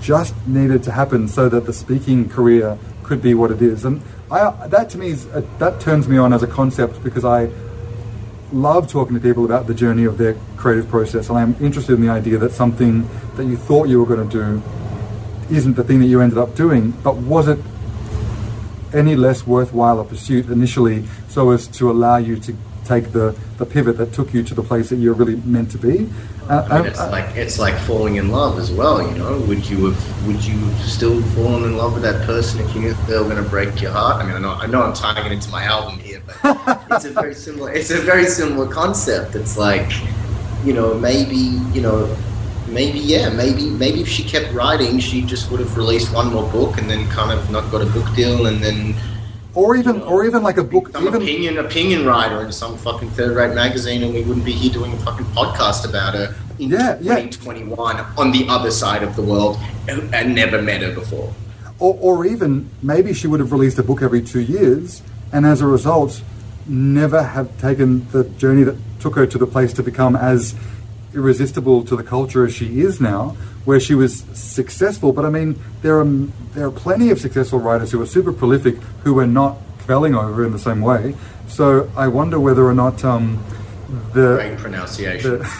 just 0.00 0.34
needed 0.46 0.82
to 0.84 0.92
happen 0.92 1.28
so 1.28 1.50
that 1.50 1.66
the 1.66 1.74
speaking 1.74 2.26
career 2.26 2.78
could 3.02 3.20
be 3.20 3.34
what 3.34 3.50
it 3.50 3.60
is. 3.60 3.84
And 3.84 4.00
I, 4.30 4.66
that 4.68 4.88
to 4.90 4.98
me 4.98 5.08
is 5.08 5.26
uh, 5.26 5.42
that 5.58 5.78
turns 5.78 6.08
me 6.08 6.16
on 6.16 6.32
as 6.32 6.42
a 6.42 6.46
concept 6.46 7.04
because 7.04 7.26
I 7.26 7.50
love 8.52 8.88
talking 8.88 9.14
to 9.14 9.20
people 9.20 9.44
about 9.44 9.66
the 9.66 9.74
journey 9.74 10.04
of 10.04 10.18
their 10.18 10.36
creative 10.56 10.88
process, 10.88 11.28
and 11.28 11.38
I'm 11.38 11.56
interested 11.60 11.94
in 11.94 12.00
the 12.00 12.10
idea 12.10 12.38
that 12.38 12.52
something 12.52 13.08
that 13.36 13.44
you 13.44 13.56
thought 13.56 13.88
you 13.88 14.02
were 14.02 14.06
going 14.06 14.28
to 14.28 14.32
do 14.32 14.62
isn't 15.54 15.74
the 15.74 15.84
thing 15.84 16.00
that 16.00 16.06
you 16.06 16.20
ended 16.20 16.38
up 16.38 16.54
doing, 16.54 16.92
but 17.02 17.16
was 17.16 17.48
it 17.48 17.58
any 18.92 19.14
less 19.14 19.46
worthwhile 19.46 20.00
a 20.00 20.04
pursuit 20.04 20.46
initially 20.46 21.04
so 21.28 21.50
as 21.50 21.68
to 21.68 21.90
allow 21.90 22.16
you 22.16 22.36
to 22.36 22.56
take 22.84 23.12
the, 23.12 23.36
the 23.58 23.66
pivot 23.66 23.96
that 23.98 24.12
took 24.12 24.34
you 24.34 24.42
to 24.42 24.54
the 24.54 24.62
place 24.62 24.88
that 24.88 24.96
you're 24.96 25.14
really 25.14 25.36
meant 25.36 25.70
to 25.70 25.78
be? 25.78 26.08
Uh, 26.48 26.66
I 26.68 26.68
mean, 26.68 26.80
um, 26.80 26.86
it's 26.86 26.98
uh, 26.98 27.10
like 27.12 27.36
it's 27.36 27.60
like 27.60 27.78
falling 27.78 28.16
in 28.16 28.30
love 28.30 28.58
as 28.58 28.72
well. 28.72 29.00
You 29.08 29.16
know, 29.16 29.38
would 29.42 29.68
you 29.68 29.86
have 29.86 30.26
would 30.26 30.44
you 30.44 30.58
have 30.58 30.88
still 30.88 31.22
fallen 31.34 31.62
in 31.62 31.76
love 31.76 31.94
with 31.94 32.02
that 32.02 32.26
person 32.26 32.60
if 32.60 32.74
you 32.74 32.80
knew 32.80 32.94
they 33.06 33.16
were 33.16 33.22
going 33.22 33.36
to 33.42 33.48
break 33.48 33.80
your 33.80 33.92
heart? 33.92 34.16
I 34.16 34.26
mean, 34.26 34.34
I 34.34 34.40
know 34.40 34.54
I 34.54 34.66
know 34.66 34.82
I'm 34.82 34.92
tying 34.92 35.24
it 35.24 35.30
into 35.30 35.48
my 35.50 35.62
album 35.62 36.00
here, 36.00 36.09
but 36.42 36.86
it's 36.90 37.04
a 37.04 37.10
very 37.10 37.34
similar 37.34 37.72
it's 37.72 37.90
a 37.90 38.00
very 38.00 38.26
similar 38.26 38.66
concept. 38.72 39.34
It's 39.34 39.56
like, 39.56 39.90
you 40.64 40.72
know, 40.72 40.94
maybe 40.94 41.36
you 41.74 41.80
know, 41.82 42.16
maybe 42.68 42.98
yeah, 42.98 43.28
maybe 43.30 43.68
maybe 43.70 44.00
if 44.00 44.08
she 44.08 44.22
kept 44.24 44.52
writing, 44.52 44.98
she 44.98 45.22
just 45.22 45.50
would 45.50 45.60
have 45.60 45.76
released 45.76 46.12
one 46.14 46.32
more 46.32 46.48
book 46.50 46.78
and 46.78 46.88
then 46.90 47.08
kind 47.08 47.32
of 47.32 47.50
not 47.50 47.70
got 47.70 47.82
a 47.82 47.86
book 47.86 48.06
deal 48.14 48.46
and 48.46 48.62
then 48.62 48.94
or 49.54 49.74
even 49.74 50.00
or 50.02 50.24
even 50.24 50.42
like 50.42 50.58
a 50.58 50.64
book, 50.64 50.90
some 50.92 51.06
even 51.08 51.22
opinion 51.22 51.58
opinion 51.58 52.06
writer 52.06 52.40
in 52.46 52.52
some 52.52 52.76
fucking 52.78 53.10
third 53.10 53.36
rate 53.36 53.54
magazine, 53.54 54.02
and 54.04 54.14
we 54.14 54.22
wouldn't 54.22 54.44
be 54.46 54.52
here 54.52 54.72
doing 54.72 54.92
a 54.92 54.96
fucking 54.98 55.26
podcast 55.26 55.88
about 55.88 56.14
her 56.14 56.34
in 56.60 56.70
Yeah, 56.70 56.98
yeah. 57.00 57.16
2021 57.16 57.96
on 58.16 58.30
the 58.30 58.46
other 58.48 58.70
side 58.70 59.02
of 59.02 59.16
the 59.16 59.22
world 59.22 59.58
and, 59.88 60.14
and 60.14 60.34
never 60.36 60.62
met 60.62 60.82
her 60.82 60.92
before. 60.94 61.32
or, 61.80 61.96
or 62.00 62.26
even 62.26 62.68
maybe 62.82 63.12
she 63.12 63.26
would 63.26 63.40
have 63.40 63.50
released 63.50 63.78
a 63.78 63.82
book 63.82 64.02
every 64.02 64.22
two 64.22 64.40
years, 64.40 65.02
and 65.32 65.46
as 65.46 65.60
a 65.60 65.66
result, 65.66 66.22
never 66.66 67.22
have 67.22 67.58
taken 67.60 68.08
the 68.10 68.24
journey 68.24 68.62
that 68.64 68.76
took 69.00 69.14
her 69.16 69.26
to 69.26 69.38
the 69.38 69.46
place 69.46 69.72
to 69.74 69.82
become 69.82 70.14
as 70.16 70.54
irresistible 71.14 71.82
to 71.84 71.96
the 71.96 72.02
culture 72.04 72.44
as 72.44 72.54
she 72.54 72.80
is 72.80 73.00
now, 73.00 73.30
where 73.64 73.80
she 73.80 73.94
was 73.94 74.20
successful. 74.34 75.12
But 75.12 75.24
I 75.24 75.30
mean, 75.30 75.58
there 75.82 75.98
are 76.00 76.04
there 76.54 76.66
are 76.66 76.70
plenty 76.70 77.10
of 77.10 77.20
successful 77.20 77.58
writers 77.58 77.90
who 77.92 78.00
are 78.02 78.06
super 78.06 78.32
prolific 78.32 78.76
who 79.04 79.18
are 79.18 79.26
not 79.26 79.56
quelling 79.86 80.14
over 80.14 80.44
in 80.44 80.52
the 80.52 80.58
same 80.58 80.80
way. 80.80 81.14
So 81.48 81.90
I 81.96 82.06
wonder 82.08 82.38
whether 82.38 82.64
or 82.64 82.74
not 82.74 83.04
um, 83.04 83.42
the 84.12 84.36
Great 84.36 84.58
pronunciation. 84.58 85.42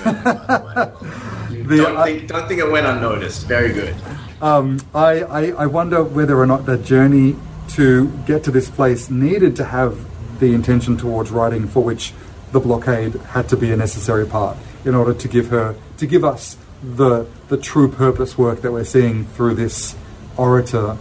The- 1.51 1.77
don't, 1.77 1.97
I- 1.97 2.05
think, 2.05 2.29
don't 2.29 2.49
think 2.49 2.61
it 2.61 2.71
went 2.71 2.87
unnoticed. 2.87 3.47
Very 3.47 3.73
good. 3.73 3.95
um, 4.41 4.79
I, 4.95 5.23
I, 5.23 5.43
I 5.51 5.67
wonder 5.67 6.03
whether 6.03 6.39
or 6.39 6.47
not 6.47 6.65
that 6.67 6.85
journey 6.85 7.37
to 7.75 8.09
get 8.27 8.45
to 8.45 8.51
this 8.51 8.69
place 8.71 9.11
needed 9.11 9.57
to 9.57 9.65
have 9.65 9.99
the 10.41 10.55
intention 10.55 10.97
towards 10.97 11.31
writing 11.31 11.69
for 11.69 11.83
which 11.83 12.13
the 12.53 12.61
blockade 12.61 13.15
had 13.15 13.49
to 13.49 13.57
be 13.57 13.71
a 13.71 13.77
necessary 13.77 14.27
part 14.27 14.57
in 14.85 14.95
order 14.95 15.15
to 15.15 15.29
give 15.29 15.49
her 15.49 15.77
to 15.99 16.07
give 16.07 16.25
us 16.25 16.57
the 16.83 17.27
the 17.49 17.57
true 17.57 17.89
purpose 17.91 18.39
work 18.39 18.63
that 18.63 18.73
we're 18.73 18.85
seeing 18.85 19.27
through 19.27 19.55
this 19.55 19.95
orator 20.37 20.97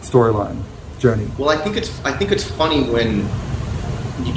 storyline 0.00 0.60
journey. 0.98 1.28
Well, 1.38 1.50
I 1.50 1.56
think 1.56 1.76
it's 1.76 2.04
I 2.04 2.12
think 2.12 2.32
it's 2.32 2.44
funny 2.44 2.82
when, 2.84 3.26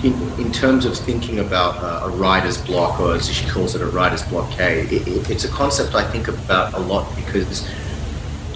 in, 0.04 0.14
in 0.40 0.52
terms 0.52 0.86
of 0.86 0.98
thinking 0.98 1.40
about 1.40 1.74
a 2.06 2.10
writer's 2.10 2.60
block, 2.60 3.00
or 3.00 3.16
as 3.16 3.28
she 3.30 3.48
calls 3.50 3.76
it, 3.76 3.82
a 3.82 3.88
writer's 3.88 4.24
blockade. 4.24 4.92
It, 4.92 5.08
it, 5.08 5.30
it's 5.30 5.46
a 5.46 5.50
concept 5.50 5.96
I 5.96 6.10
think 6.10 6.28
about 6.28 6.74
a 6.74 6.80
lot 6.80 7.14
because, 7.16 7.68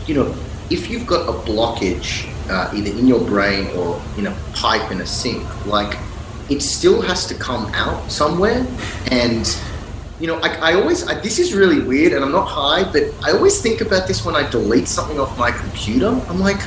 you 0.07 0.13
know, 0.15 0.35
if 0.69 0.89
you've 0.89 1.07
got 1.07 1.27
a 1.27 1.33
blockage 1.33 2.31
uh, 2.49 2.71
either 2.73 2.91
in 2.91 3.07
your 3.07 3.21
brain 3.21 3.67
or 3.77 4.01
in 4.17 4.27
a 4.27 4.37
pipe 4.53 4.91
in 4.91 5.01
a 5.01 5.05
sink, 5.05 5.43
like 5.65 5.97
it 6.49 6.61
still 6.61 7.01
has 7.01 7.25
to 7.27 7.35
come 7.35 7.65
out 7.73 8.11
somewhere, 8.11 8.65
and 9.11 9.47
you 10.19 10.27
know, 10.27 10.37
I, 10.39 10.71
I 10.71 10.73
always, 10.73 11.07
I, 11.07 11.19
this 11.19 11.39
is 11.39 11.53
really 11.53 11.79
weird 11.79 12.11
and 12.11 12.23
I'm 12.23 12.31
not 12.31 12.45
high, 12.45 12.83
but 12.91 13.03
I 13.23 13.31
always 13.31 13.61
think 13.61 13.81
about 13.81 14.07
this 14.07 14.25
when 14.25 14.35
I 14.35 14.49
delete 14.49 14.87
something 14.87 15.19
off 15.19 15.37
my 15.37 15.51
computer. 15.51 16.07
I'm 16.27 16.39
like, 16.39 16.59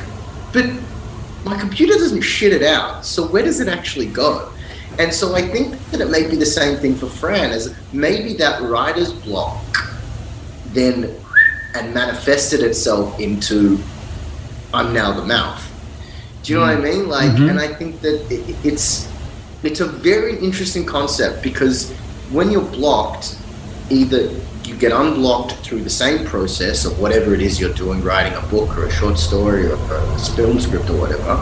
but 0.51 0.65
my 1.45 1.57
computer 1.59 1.93
doesn't 1.93 2.21
shit 2.21 2.51
it 2.51 2.63
out. 2.63 3.05
So 3.05 3.27
where 3.27 3.43
does 3.43 3.59
it 3.59 3.67
actually 3.67 4.07
go? 4.07 4.51
And 4.97 5.13
so 5.13 5.35
I 5.35 5.41
think 5.41 5.77
that 5.91 6.01
it 6.01 6.09
may 6.09 6.27
be 6.27 6.35
the 6.35 6.45
same 6.45 6.77
thing 6.77 6.95
for 6.95 7.07
Fran, 7.07 7.51
as 7.51 7.75
maybe 7.93 8.33
that 8.35 8.61
writer's 8.61 9.13
block 9.13 9.63
then 10.67 11.15
and 11.75 11.93
manifested 11.93 12.61
itself 12.61 13.19
into 13.19 13.79
I'm 14.73 14.93
now 14.93 15.13
the 15.13 15.25
mouth. 15.25 15.61
Do 16.43 16.53
you 16.53 16.59
know 16.59 16.65
what 16.65 16.77
I 16.77 16.81
mean? 16.81 17.07
Like, 17.09 17.31
Mhm. 17.31 17.49
and 17.51 17.59
I 17.59 17.67
think 17.67 18.01
that 18.01 18.19
it, 18.29 18.55
it's 18.63 19.07
it's 19.63 19.79
a 19.79 19.85
very 19.85 20.37
interesting 20.39 20.85
concept 20.85 21.41
because 21.41 21.89
when 22.31 22.51
you're 22.51 22.69
blocked, 22.79 23.35
either 23.89 24.29
you 24.65 24.75
get 24.75 24.91
unblocked 24.91 25.53
through 25.63 25.83
the 25.83 25.89
same 25.89 26.25
process 26.25 26.83
of 26.83 26.99
whatever 26.99 27.33
it 27.33 27.41
is 27.41 27.61
you're 27.61 27.73
doing, 27.73 28.03
writing 28.03 28.33
a 28.33 28.41
book 28.47 28.77
or 28.77 28.83
a 28.85 28.91
short 28.91 29.17
story 29.17 29.65
or 29.67 29.75
a 29.75 30.19
film 30.35 30.59
script 30.59 30.89
or 30.89 30.97
whatever, 30.97 31.39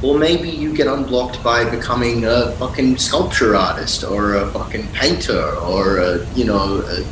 or 0.00 0.16
maybe 0.16 0.48
you 0.48 0.72
get 0.72 0.86
unblocked 0.86 1.42
by 1.42 1.64
becoming 1.64 2.24
a 2.24 2.52
fucking 2.52 2.98
sculpture 2.98 3.56
artist 3.56 4.04
or 4.04 4.34
a 4.36 4.46
fucking 4.52 4.86
painter 4.92 5.42
or 5.56 5.98
a, 5.98 6.24
you 6.36 6.44
know, 6.44 6.84
a 6.86 7.04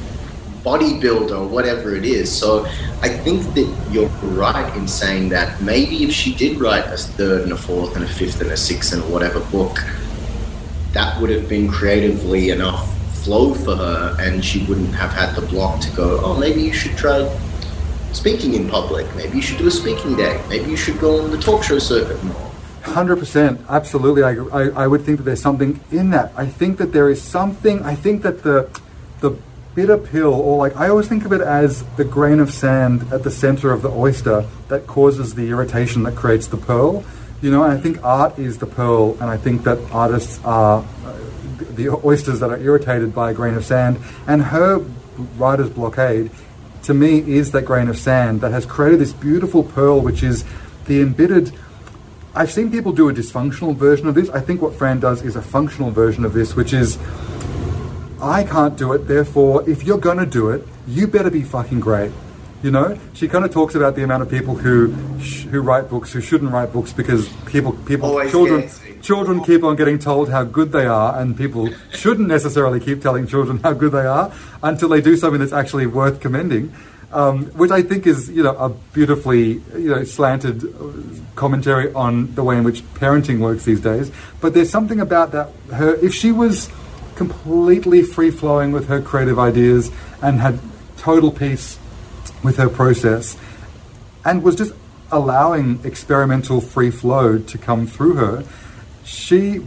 bodybuilder 0.62 1.38
or 1.38 1.46
whatever 1.46 1.94
it 1.94 2.04
is. 2.04 2.30
So 2.30 2.66
I 3.02 3.08
think 3.08 3.42
that 3.54 3.88
you're 3.90 4.08
right 4.34 4.74
in 4.76 4.86
saying 4.86 5.30
that 5.30 5.60
maybe 5.62 6.04
if 6.04 6.12
she 6.12 6.34
did 6.34 6.60
write 6.60 6.86
a 6.86 6.96
third 6.96 7.42
and 7.42 7.52
a 7.52 7.56
fourth 7.56 7.96
and 7.96 8.04
a 8.04 8.08
fifth 8.08 8.40
and 8.40 8.50
a 8.50 8.56
sixth 8.56 8.92
and 8.92 9.02
whatever 9.12 9.40
book, 9.50 9.78
that 10.92 11.20
would 11.20 11.30
have 11.30 11.48
been 11.48 11.68
creatively 11.68 12.50
enough 12.50 12.86
flow 13.22 13.54
for 13.54 13.76
her 13.76 14.16
and 14.18 14.44
she 14.44 14.64
wouldn't 14.64 14.94
have 14.94 15.12
had 15.12 15.34
the 15.34 15.46
block 15.46 15.80
to 15.80 15.90
go, 15.90 16.20
oh, 16.24 16.38
maybe 16.38 16.62
you 16.62 16.72
should 16.72 16.96
try 16.96 17.28
speaking 18.12 18.54
in 18.54 18.68
public. 18.68 19.06
Maybe 19.14 19.36
you 19.36 19.42
should 19.42 19.58
do 19.58 19.66
a 19.66 19.70
speaking 19.70 20.16
day. 20.16 20.42
Maybe 20.48 20.70
you 20.70 20.76
should 20.76 20.98
go 20.98 21.22
on 21.22 21.30
the 21.30 21.38
talk 21.38 21.62
show 21.62 21.78
circuit 21.78 22.22
more. 22.24 22.50
Hundred 22.82 23.18
percent, 23.18 23.60
absolutely. 23.68 24.22
I, 24.22 24.32
I, 24.52 24.84
I 24.84 24.86
would 24.86 25.02
think 25.02 25.18
that 25.18 25.24
there's 25.24 25.42
something 25.42 25.78
in 25.92 26.10
that. 26.10 26.32
I 26.34 26.46
think 26.46 26.78
that 26.78 26.92
there 26.92 27.10
is 27.10 27.20
something. 27.20 27.82
I 27.82 27.94
think 27.94 28.22
that 28.22 28.42
the 28.42 28.70
the 29.20 29.36
bitter 29.74 29.98
pill, 29.98 30.34
or 30.34 30.56
like 30.58 30.76
I 30.76 30.88
always 30.88 31.08
think 31.08 31.24
of 31.24 31.32
it 31.32 31.40
as 31.40 31.84
the 31.96 32.04
grain 32.04 32.40
of 32.40 32.52
sand 32.52 33.12
at 33.12 33.22
the 33.22 33.30
center 33.30 33.72
of 33.72 33.82
the 33.82 33.90
oyster 33.90 34.46
that 34.68 34.86
causes 34.86 35.34
the 35.34 35.48
irritation 35.50 36.02
that 36.04 36.16
creates 36.16 36.48
the 36.48 36.56
pearl. 36.56 37.04
You 37.40 37.50
know, 37.50 37.62
I 37.62 37.76
think 37.78 38.04
art 38.04 38.38
is 38.38 38.58
the 38.58 38.66
pearl, 38.66 39.12
and 39.14 39.24
I 39.24 39.36
think 39.36 39.64
that 39.64 39.78
artists 39.90 40.40
are 40.44 40.84
uh, 41.04 41.18
the 41.74 41.88
oysters 42.04 42.40
that 42.40 42.50
are 42.50 42.58
irritated 42.58 43.14
by 43.14 43.30
a 43.30 43.34
grain 43.34 43.54
of 43.54 43.64
sand. 43.64 43.98
And 44.26 44.42
her 44.42 44.84
writer's 45.38 45.70
blockade, 45.70 46.30
to 46.82 46.94
me, 46.94 47.18
is 47.18 47.52
that 47.52 47.64
grain 47.64 47.88
of 47.88 47.98
sand 47.98 48.42
that 48.42 48.52
has 48.52 48.66
created 48.66 49.00
this 49.00 49.12
beautiful 49.12 49.62
pearl, 49.62 50.00
which 50.00 50.22
is 50.22 50.44
the 50.86 51.00
embittered. 51.00 51.52
I've 52.34 52.50
seen 52.50 52.70
people 52.70 52.92
do 52.92 53.08
a 53.08 53.12
dysfunctional 53.12 53.74
version 53.74 54.06
of 54.06 54.14
this. 54.14 54.28
I 54.30 54.40
think 54.40 54.60
what 54.60 54.74
Fran 54.74 55.00
does 55.00 55.22
is 55.22 55.36
a 55.36 55.42
functional 55.42 55.90
version 55.90 56.24
of 56.24 56.32
this, 56.32 56.54
which 56.54 56.72
is 56.72 56.98
I 58.22 58.44
can't 58.44 58.76
do 58.76 58.92
it, 58.92 59.08
therefore, 59.08 59.68
if 59.68 59.84
you're 59.84 59.98
gonna 59.98 60.26
do 60.26 60.50
it, 60.50 60.66
you 60.86 61.06
better 61.06 61.30
be 61.30 61.42
fucking 61.42 61.80
great. 61.80 62.12
You 62.62 62.70
know, 62.70 62.98
she 63.14 63.26
kind 63.26 63.44
of 63.46 63.52
talks 63.52 63.74
about 63.74 63.94
the 63.96 64.02
amount 64.02 64.22
of 64.22 64.28
people 64.28 64.54
who 64.54 64.94
sh- 65.18 65.44
who 65.44 65.62
write 65.62 65.88
books 65.88 66.12
who 66.12 66.20
shouldn't 66.20 66.52
write 66.52 66.74
books 66.74 66.92
because 66.92 67.26
people 67.46 67.72
people 67.86 68.10
Always 68.10 68.30
children 68.30 68.68
children 69.00 69.42
keep 69.42 69.64
on 69.64 69.76
getting 69.76 69.98
told 69.98 70.28
how 70.28 70.44
good 70.44 70.70
they 70.70 70.84
are, 70.84 71.18
and 71.18 71.34
people 71.34 71.70
shouldn't 71.90 72.28
necessarily 72.28 72.78
keep 72.78 73.00
telling 73.00 73.26
children 73.26 73.60
how 73.62 73.72
good 73.72 73.92
they 73.92 74.04
are 74.04 74.30
until 74.62 74.90
they 74.90 75.00
do 75.00 75.16
something 75.16 75.40
that's 75.40 75.54
actually 75.54 75.86
worth 75.86 76.20
commending. 76.20 76.74
Um, 77.12 77.46
which 77.56 77.72
I 77.72 77.82
think 77.82 78.06
is, 78.06 78.30
you 78.30 78.44
know, 78.44 78.54
a 78.56 78.68
beautifully, 78.68 79.54
you 79.74 79.88
know, 79.88 80.04
slanted 80.04 80.62
uh, 80.62 80.92
commentary 81.34 81.92
on 81.92 82.32
the 82.36 82.44
way 82.44 82.56
in 82.56 82.62
which 82.62 82.84
parenting 82.94 83.40
works 83.40 83.64
these 83.64 83.80
days. 83.80 84.12
But 84.40 84.54
there's 84.54 84.70
something 84.70 85.00
about 85.00 85.32
that. 85.32 85.48
Her, 85.72 85.94
if 85.96 86.14
she 86.14 86.30
was 86.30 86.70
completely 87.24 88.02
free 88.02 88.30
flowing 88.30 88.72
with 88.72 88.88
her 88.88 88.98
creative 88.98 89.38
ideas 89.38 89.90
and 90.22 90.40
had 90.40 90.58
total 90.96 91.30
peace 91.30 91.78
with 92.42 92.56
her 92.56 92.70
process, 92.70 93.36
and 94.24 94.42
was 94.42 94.56
just 94.56 94.72
allowing 95.12 95.78
experimental 95.84 96.62
free 96.62 96.90
flow 96.90 97.36
to 97.38 97.58
come 97.58 97.86
through 97.86 98.14
her, 98.14 98.42
she 99.04 99.58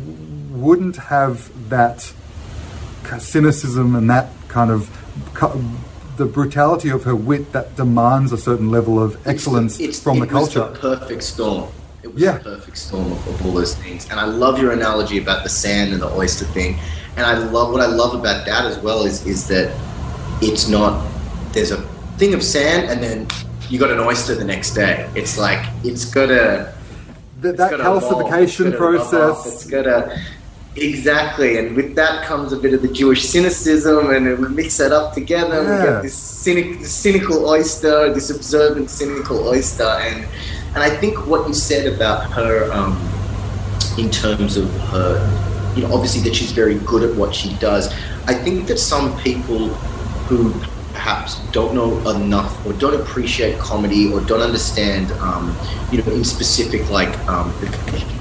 wouldn't 0.49 0.95
have 0.95 1.35
that 1.69 2.11
cynicism 3.19 3.93
and 3.95 4.09
that 4.09 4.29
kind 4.47 4.71
of 4.71 4.89
the 6.17 6.25
brutality 6.25 6.89
of 6.89 7.03
her 7.03 7.15
wit 7.15 7.51
that 7.51 7.75
demands 7.75 8.31
a 8.31 8.37
certain 8.37 8.71
level 8.71 8.97
of 9.01 9.09
excellence 9.27 9.79
It's- 9.79 9.99
from 9.99 10.17
the 10.19 10.25
it 10.25 10.31
was 10.31 10.51
culture. 10.53 10.73
the 10.73 10.79
perfect 10.79 11.21
storm. 11.23 11.67
It 12.01 12.13
was 12.13 12.21
Yeah. 12.21 12.37
the 12.39 12.43
perfect 12.55 12.77
storm 12.77 13.11
of, 13.11 13.27
of 13.27 13.45
all 13.45 13.51
those 13.53 13.75
things. 13.75 14.07
And 14.09 14.19
I 14.19 14.25
love 14.25 14.59
your 14.59 14.71
analogy 14.71 15.17
about 15.19 15.43
the 15.43 15.49
sand 15.49 15.93
and 15.93 16.01
the 16.01 16.11
oyster 16.21 16.45
thing. 16.45 16.79
And 17.15 17.25
I 17.25 17.37
love 17.37 17.71
what 17.71 17.81
I 17.81 17.85
love 17.85 18.15
about 18.15 18.45
that 18.45 18.65
as 18.65 18.79
well 18.79 19.03
is 19.03 19.25
is 19.25 19.47
that 19.47 19.71
it's 20.41 20.67
not 20.67 21.05
there's 21.51 21.71
a 21.71 21.81
thing 22.17 22.33
of 22.33 22.43
sand 22.43 22.89
and 22.89 23.03
then 23.03 23.27
you 23.69 23.79
got 23.79 23.91
an 23.91 23.99
oyster 23.99 24.35
the 24.35 24.43
next 24.43 24.73
day. 24.73 25.09
It's 25.15 25.37
like 25.37 25.65
it's 25.83 26.05
got 26.05 26.29
a 26.31 26.73
that 27.41 27.73
evolve, 27.73 28.03
calcification 28.03 28.67
it's 28.67 28.77
gotta 28.77 28.77
rub 28.77 29.09
process. 29.09 29.53
It's 29.53 29.69
got 29.69 29.83
to 29.83 30.21
exactly, 30.75 31.57
and 31.57 31.75
with 31.75 31.95
that 31.95 32.25
comes 32.25 32.51
a 32.53 32.57
bit 32.57 32.73
of 32.73 32.81
the 32.81 32.87
Jewish 32.87 33.23
cynicism, 33.23 34.11
and 34.11 34.39
we 34.39 34.47
mix 34.49 34.77
that 34.77 34.91
up 34.91 35.13
together. 35.13 35.61
We 35.61 35.67
get 35.67 36.01
this 36.01 36.15
cynic, 36.15 36.79
this 36.79 36.93
cynical 36.93 37.47
oyster, 37.47 38.13
this 38.13 38.29
observant 38.29 38.89
cynical 38.89 39.47
oyster, 39.47 39.83
and 39.83 40.25
and 40.73 40.83
I 40.83 40.89
think 40.89 41.27
what 41.27 41.47
you 41.47 41.53
said 41.53 41.91
about 41.93 42.31
her, 42.31 42.71
um, 42.71 42.97
in 43.97 44.09
terms 44.09 44.57
of 44.57 44.71
her, 44.89 45.52
you 45.75 45.83
know, 45.83 45.93
obviously 45.93 46.21
that 46.21 46.35
she's 46.35 46.51
very 46.51 46.75
good 46.79 47.03
at 47.03 47.15
what 47.15 47.33
she 47.33 47.53
does. 47.55 47.93
I 48.27 48.33
think 48.33 48.67
that 48.67 48.77
some 48.77 49.17
people 49.19 49.69
who 50.27 50.53
perhaps 50.93 51.39
don't 51.51 51.73
know 51.73 51.97
enough 52.11 52.65
or 52.65 52.73
don't 52.73 52.99
appreciate 52.99 53.59
comedy 53.59 54.13
or 54.13 54.21
don't 54.21 54.41
understand, 54.41 55.11
um, 55.13 55.55
you 55.91 56.01
know, 56.01 56.11
in 56.11 56.23
specific 56.23 56.89
like 56.89 57.17
um, 57.27 57.53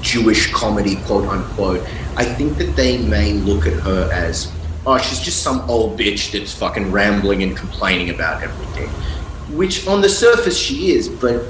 Jewish 0.01 0.51
comedy, 0.51 0.97
quote 1.05 1.27
unquote. 1.27 1.81
I 2.17 2.25
think 2.25 2.57
that 2.57 2.75
they 2.75 2.97
may 2.97 3.33
look 3.33 3.67
at 3.67 3.73
her 3.73 4.09
as, 4.11 4.51
oh, 4.85 4.97
she's 4.97 5.19
just 5.19 5.43
some 5.43 5.61
old 5.69 5.97
bitch 5.97 6.31
that's 6.31 6.53
fucking 6.53 6.91
rambling 6.91 7.43
and 7.43 7.55
complaining 7.55 8.09
about 8.09 8.43
everything, 8.43 8.89
which 9.55 9.87
on 9.87 10.01
the 10.01 10.09
surface 10.09 10.57
she 10.57 10.91
is, 10.91 11.07
but 11.07 11.45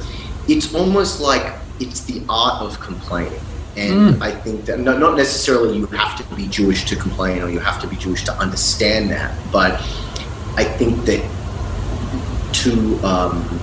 it's 0.48 0.76
almost 0.76 1.22
like 1.22 1.56
it's 1.80 2.02
the 2.02 2.22
art 2.30 2.62
of 2.62 2.80
complaining. 2.80 3.40
And 3.76 4.24
I 4.24 4.32
think 4.32 4.66
that 4.66 4.80
not, 4.80 5.00
not 5.00 5.18
necessarily 5.18 5.78
you 5.78 5.86
have 5.88 6.16
to 6.18 6.36
be 6.36 6.48
Jewish 6.48 6.86
to 6.86 6.96
complain 6.96 7.42
or 7.42 7.50
you 7.50 7.60
have 7.60 7.82
to 7.82 7.88
be 7.88 7.96
Jewish 7.96 8.24
to 8.26 8.34
understand 8.34 9.10
that, 9.10 9.36
but 9.52 9.74
I 10.56 10.64
think 10.64 11.04
that 11.06 11.22
to 12.54 12.98
um, 13.06 13.60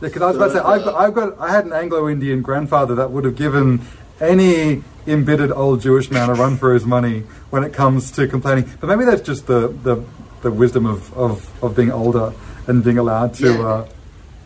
Because 0.00 0.22
I 0.22 0.26
was 0.26 0.36
about 0.36 0.46
to 0.48 0.52
say, 0.54 0.58
I've 0.60 0.84
got, 0.84 0.94
I've 0.94 1.14
got, 1.14 1.38
I 1.38 1.50
had 1.52 1.64
an 1.66 1.72
Anglo-Indian 1.72 2.42
grandfather 2.42 2.94
that 2.96 3.10
would 3.12 3.24
have 3.24 3.36
given 3.36 3.82
any 4.20 4.82
embittered 5.06 5.52
old 5.52 5.80
Jewish 5.80 6.10
man 6.10 6.30
a 6.30 6.34
run 6.34 6.56
for 6.56 6.74
his 6.74 6.84
money 6.84 7.20
when 7.50 7.62
it 7.64 7.72
comes 7.72 8.10
to 8.12 8.26
complaining. 8.26 8.68
But 8.80 8.88
maybe 8.88 9.04
that's 9.04 9.22
just 9.22 9.46
the 9.46 9.68
the, 9.68 10.04
the 10.42 10.50
wisdom 10.50 10.86
of, 10.86 11.12
of, 11.16 11.62
of 11.62 11.76
being 11.76 11.90
older 11.92 12.32
and 12.66 12.82
being 12.82 12.98
allowed 12.98 13.34
to 13.34 13.52
Yeah. 13.52 13.66
uh, 13.66 13.88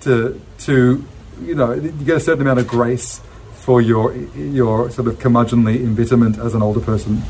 to 0.01 0.41
to 0.61 1.05
you 1.43 1.55
know 1.55 1.73
you 1.73 1.91
get 1.91 2.17
a 2.17 2.21
certain 2.21 2.43
amount 2.43 2.59
of 2.61 2.69
grace 2.69 3.21
for 3.67 3.83
your 3.83 4.15
your 4.37 4.89
sort 4.93 5.09
of 5.09 5.19
curmudgeonly 5.19 5.83
embitterment 5.83 6.39
as 6.39 6.55
an 6.55 6.63
older 6.63 6.81
person. 6.81 7.21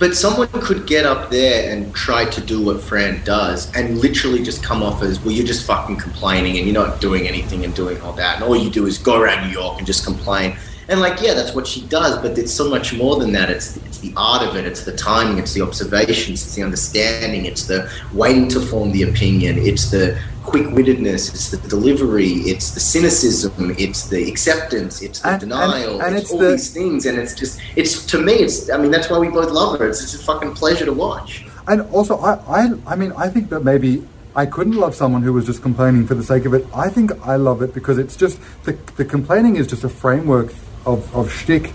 But 0.00 0.16
someone 0.16 0.48
could 0.48 0.86
get 0.86 1.06
up 1.06 1.30
there 1.30 1.72
and 1.72 1.94
try 1.94 2.24
to 2.24 2.40
do 2.40 2.60
what 2.60 2.80
Fran 2.80 3.22
does 3.24 3.72
and 3.74 3.98
literally 3.98 4.42
just 4.42 4.62
come 4.62 4.82
off 4.82 5.02
as, 5.02 5.20
well, 5.20 5.32
you're 5.32 5.46
just 5.46 5.66
fucking 5.66 5.96
complaining 5.96 6.56
and 6.56 6.66
you're 6.66 6.80
not 6.84 7.00
doing 7.00 7.26
anything 7.26 7.64
and 7.64 7.74
doing 7.74 8.00
all 8.02 8.12
that. 8.12 8.36
And 8.36 8.44
all 8.44 8.56
you 8.56 8.70
do 8.70 8.86
is 8.86 8.96
go 8.98 9.20
around 9.20 9.46
New 9.46 9.52
York 9.52 9.78
and 9.78 9.86
just 9.86 10.04
complain. 10.04 10.56
And 10.90 11.00
like, 11.00 11.20
yeah, 11.20 11.34
that's 11.34 11.54
what 11.54 11.66
she 11.66 11.82
does, 11.82 12.16
but 12.22 12.38
it's 12.38 12.52
so 12.52 12.68
much 12.70 12.94
more 12.94 13.16
than 13.16 13.30
that. 13.32 13.50
It's 13.50 13.76
it's 13.76 13.98
the 13.98 14.12
art 14.16 14.42
of 14.42 14.56
it, 14.56 14.64
it's 14.64 14.84
the 14.84 14.96
timing, 14.96 15.38
it's 15.38 15.52
the 15.52 15.60
observations, 15.60 16.42
it's 16.42 16.54
the 16.54 16.62
understanding, 16.62 17.44
it's 17.44 17.66
the 17.66 17.90
waiting 18.14 18.48
to 18.48 18.60
form 18.60 18.92
the 18.92 19.02
opinion, 19.02 19.58
it's 19.58 19.90
the 19.90 20.18
quick-wittedness, 20.44 21.34
it's 21.34 21.50
the 21.50 21.58
delivery, 21.68 22.28
it's 22.52 22.70
the 22.70 22.80
cynicism, 22.80 23.74
it's 23.78 24.08
the 24.08 24.26
acceptance, 24.30 25.02
it's 25.02 25.20
the 25.20 25.28
And- 25.28 25.42
and- 25.42 25.50
denial, 25.50 26.00
and 26.00 26.14
it's, 26.16 26.22
it's 26.24 26.32
all 26.32 26.38
the- 26.38 26.50
these 26.52 26.70
things, 26.70 27.04
and 27.04 27.18
it's 27.18 27.34
just 27.34 27.58
it's 27.76 28.06
to 28.06 28.18
me, 28.18 28.32
it's 28.34 28.70
I 28.70 28.78
mean 28.78 28.90
that's 28.90 29.10
why 29.10 29.18
we 29.18 29.28
both 29.28 29.50
love 29.50 29.78
her. 29.78 29.86
It's 29.88 30.00
just 30.00 30.14
a 30.14 30.24
fucking 30.24 30.54
pleasure 30.54 30.86
to 30.86 30.92
watch. 30.92 31.44
And 31.66 31.82
also, 31.92 32.16
I, 32.18 32.32
I, 32.48 32.72
I 32.86 32.96
mean, 32.96 33.12
I 33.14 33.28
think 33.28 33.50
that 33.50 33.62
maybe 33.62 34.02
I 34.34 34.46
couldn't 34.46 34.76
love 34.76 34.94
someone 34.94 35.22
who 35.22 35.34
was 35.34 35.44
just 35.44 35.60
complaining 35.60 36.06
for 36.06 36.14
the 36.14 36.22
sake 36.22 36.46
of 36.46 36.54
it. 36.54 36.66
I 36.74 36.88
think 36.88 37.10
I 37.26 37.36
love 37.36 37.60
it 37.60 37.74
because 37.74 37.98
it's 37.98 38.16
just 38.16 38.38
the, 38.64 38.74
the 38.96 39.04
complaining 39.04 39.56
is 39.56 39.66
just 39.66 39.84
a 39.84 39.88
framework 39.90 40.50
of, 40.86 41.14
of 41.14 41.32
shtick 41.32 41.68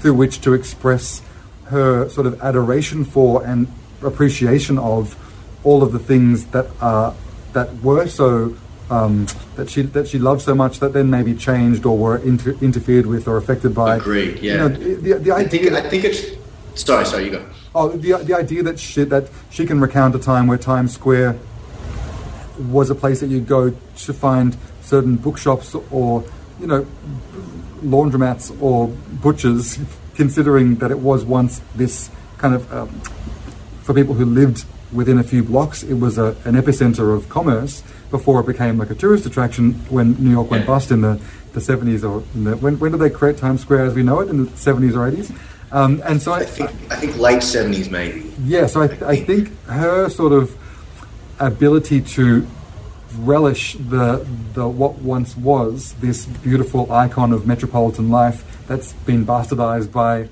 through 0.00 0.14
which 0.14 0.40
to 0.42 0.54
express 0.54 1.22
her 1.64 2.08
sort 2.08 2.26
of 2.26 2.40
adoration 2.42 3.04
for 3.04 3.44
and 3.44 3.66
appreciation 4.02 4.78
of 4.78 5.16
all 5.64 5.82
of 5.82 5.92
the 5.92 5.98
things 5.98 6.46
that 6.46 6.66
are 6.80 7.14
that 7.52 7.74
were 7.82 8.06
so 8.06 8.56
um, 8.90 9.26
that 9.56 9.68
she 9.68 9.82
that 9.82 10.06
she 10.06 10.18
loved 10.18 10.42
so 10.42 10.54
much 10.54 10.78
that 10.80 10.92
then 10.92 11.10
maybe 11.10 11.34
changed 11.34 11.84
or 11.84 11.98
were 11.98 12.18
inter- 12.18 12.56
interfered 12.60 13.06
with 13.06 13.26
or 13.26 13.36
affected 13.36 13.74
by. 13.74 13.96
Agreed. 13.96 14.38
Yeah. 14.38 14.52
You 14.52 14.58
know, 14.58 14.68
the, 14.68 15.12
the 15.14 15.30
I 15.32 15.38
idea. 15.40 15.70
think 15.70 15.72
I 15.72 15.88
think 15.90 16.04
it's. 16.04 16.22
Sorry, 16.74 17.06
sorry, 17.06 17.24
you 17.24 17.30
go. 17.30 17.46
Oh, 17.74 17.88
the, 17.88 18.22
the 18.22 18.34
idea 18.34 18.62
that 18.62 18.78
she, 18.78 19.04
that 19.04 19.30
she 19.50 19.64
can 19.64 19.80
recount 19.80 20.14
a 20.14 20.18
time 20.18 20.46
where 20.46 20.58
Times 20.58 20.92
Square 20.92 21.38
was 22.68 22.90
a 22.90 22.94
place 22.94 23.20
that 23.20 23.28
you'd 23.28 23.46
go 23.46 23.70
to 23.70 24.12
find 24.12 24.56
certain 24.82 25.16
bookshops 25.16 25.74
or, 25.90 26.22
you 26.60 26.66
know, 26.66 26.86
laundromats 27.90 28.50
or 28.60 28.88
butchers, 29.22 29.78
considering 30.14 30.76
that 30.76 30.90
it 30.90 30.98
was 30.98 31.24
once 31.24 31.60
this 31.74 32.10
kind 32.38 32.54
of, 32.54 32.72
um, 32.72 32.88
for 33.82 33.94
people 33.94 34.14
who 34.14 34.24
lived 34.24 34.64
within 34.92 35.18
a 35.18 35.22
few 35.22 35.42
blocks, 35.42 35.82
it 35.82 35.94
was 35.94 36.18
a, 36.18 36.36
an 36.44 36.54
epicenter 36.54 37.14
of 37.14 37.28
commerce 37.28 37.82
before 38.10 38.40
it 38.40 38.46
became 38.46 38.78
like 38.78 38.90
a 38.90 38.94
tourist 38.94 39.26
attraction 39.26 39.74
when 39.88 40.12
New 40.22 40.30
York 40.30 40.50
went 40.50 40.66
bust 40.66 40.90
in 40.90 41.00
the, 41.00 41.20
the 41.52 41.60
70s 41.60 42.08
or 42.08 42.22
in 42.34 42.44
the, 42.44 42.56
when, 42.56 42.78
when 42.78 42.92
did 42.92 43.00
they 43.00 43.10
create 43.10 43.36
Times 43.36 43.60
Square 43.60 43.86
as 43.86 43.94
we 43.94 44.02
know 44.02 44.20
it, 44.20 44.28
in 44.28 44.44
the 44.44 44.50
70s 44.50 44.94
or 44.94 45.10
80s? 45.10 45.36
Um, 45.72 46.00
and 46.04 46.22
so 46.22 46.32
I, 46.32 46.40
I 46.40 46.44
think 46.44 46.70
I 46.90 46.96
think 46.96 47.18
late 47.18 47.42
seventies 47.42 47.90
maybe. 47.90 48.32
yeah, 48.44 48.66
so 48.66 48.82
I, 48.82 48.84
I 49.04 49.16
think 49.16 49.50
her 49.64 50.08
sort 50.08 50.32
of 50.32 50.56
ability 51.40 52.00
to 52.00 52.46
relish 53.16 53.74
the 53.74 54.26
the 54.54 54.68
what 54.68 54.96
once 54.98 55.36
was 55.36 55.92
this 55.94 56.26
beautiful 56.26 56.90
icon 56.92 57.32
of 57.32 57.46
metropolitan 57.46 58.10
life 58.10 58.44
that's 58.66 58.92
been 58.92 59.24
bastardized 59.24 59.92
by 59.92 60.28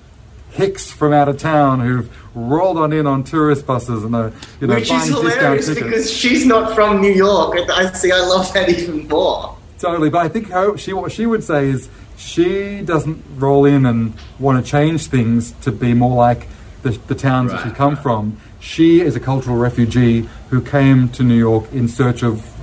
hicks 0.51 0.91
from 0.91 1.13
out 1.13 1.29
of 1.29 1.37
town 1.37 1.81
who've 1.81 2.09
rolled 2.37 2.79
on 2.79 2.93
in 2.93 3.07
on 3.07 3.25
tourist 3.25 3.67
buses 3.67 4.05
and 4.05 4.15
are 4.15 4.33
you 4.61 4.67
know 4.67 4.75
Which 4.77 4.89
buying 4.89 5.01
is 5.03 5.09
discount 5.09 5.35
hilarious 5.35 5.67
tickets. 5.67 5.85
because 5.85 6.13
she's 6.13 6.47
not 6.47 6.75
from 6.75 7.01
New 7.01 7.13
York. 7.13 7.59
I 7.71 7.93
see. 7.93 8.13
I 8.13 8.21
love 8.21 8.53
that 8.55 8.69
even 8.69 9.09
more. 9.09 9.57
Totally, 9.79 10.11
but 10.11 10.19
I 10.25 10.29
think 10.29 10.49
her, 10.51 10.77
she 10.77 10.93
what 10.93 11.13
she 11.13 11.27
would 11.27 11.43
say 11.45 11.69
is 11.69 11.89
she 12.17 12.83
doesn't 12.83 13.23
roll 13.37 13.65
in 13.65 13.85
and 13.87 14.15
want 14.39 14.65
to 14.65 14.71
change 14.71 15.07
things 15.07 15.53
to 15.63 15.73
be 15.73 15.95
more 15.95 16.15
like 16.17 16.47
the, 16.83 16.91
the 17.09 17.15
towns 17.15 17.51
that 17.51 17.59
she's 17.59 17.67
Right, 17.67 17.75
come 17.77 17.97
from. 17.97 18.39
She 18.61 19.01
is 19.01 19.17
a 19.17 19.21
cultural 19.21 19.57
refugee 19.57 20.29
who 20.51 20.61
came 20.63 21.09
to 21.11 21.23
New 21.23 21.37
York 21.37 21.71
in 21.73 21.89
search 21.89 22.23
of 22.23 22.54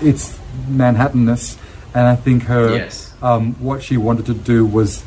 its 0.00 0.38
Manhattanness, 0.68 1.56
and 1.94 2.06
I 2.06 2.16
think 2.16 2.44
her 2.44 2.76
Yes. 2.76 3.12
um, 3.22 3.54
what 3.54 3.82
she 3.82 3.96
wanted 3.96 4.26
to 4.26 4.34
do 4.34 4.64
was 4.64 5.02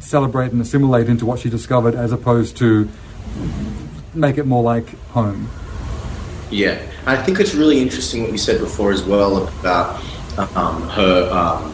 celebrate 0.00 0.52
and 0.52 0.60
assimilate 0.60 1.08
into 1.08 1.26
what 1.26 1.38
she 1.40 1.50
discovered, 1.50 1.94
as 1.94 2.12
opposed 2.12 2.56
to 2.58 2.88
make 4.14 4.38
it 4.38 4.46
more 4.46 4.62
like 4.62 4.98
home. 5.08 5.48
Yeah, 6.50 6.78
I 7.06 7.16
think 7.16 7.40
it's 7.40 7.54
really 7.54 7.80
interesting 7.80 8.22
what 8.22 8.32
you 8.32 8.38
said 8.38 8.60
before 8.60 8.92
as 8.92 9.02
well 9.02 9.48
about 9.48 10.02
um, 10.56 10.88
her 10.90 11.30
um, 11.32 11.72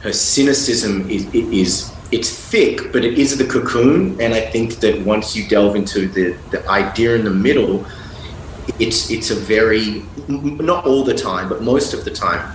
her 0.00 0.12
cynicism 0.12 1.08
is, 1.10 1.26
is 1.34 1.92
it's 2.12 2.30
thick, 2.30 2.92
but 2.92 3.04
it 3.04 3.18
is 3.18 3.38
the 3.38 3.44
cocoon, 3.44 4.20
and 4.20 4.34
I 4.34 4.40
think 4.40 4.76
that 4.80 5.00
once 5.02 5.36
you 5.36 5.48
delve 5.48 5.76
into 5.76 6.08
the, 6.08 6.36
the 6.50 6.66
idea 6.68 7.14
in 7.14 7.24
the 7.24 7.30
middle, 7.30 7.86
it's 8.78 9.10
it's 9.10 9.30
a 9.30 9.34
very 9.34 10.02
not 10.28 10.86
all 10.86 11.04
the 11.04 11.14
time, 11.14 11.48
but 11.48 11.62
most 11.62 11.94
of 11.94 12.04
the 12.04 12.10
time, 12.10 12.54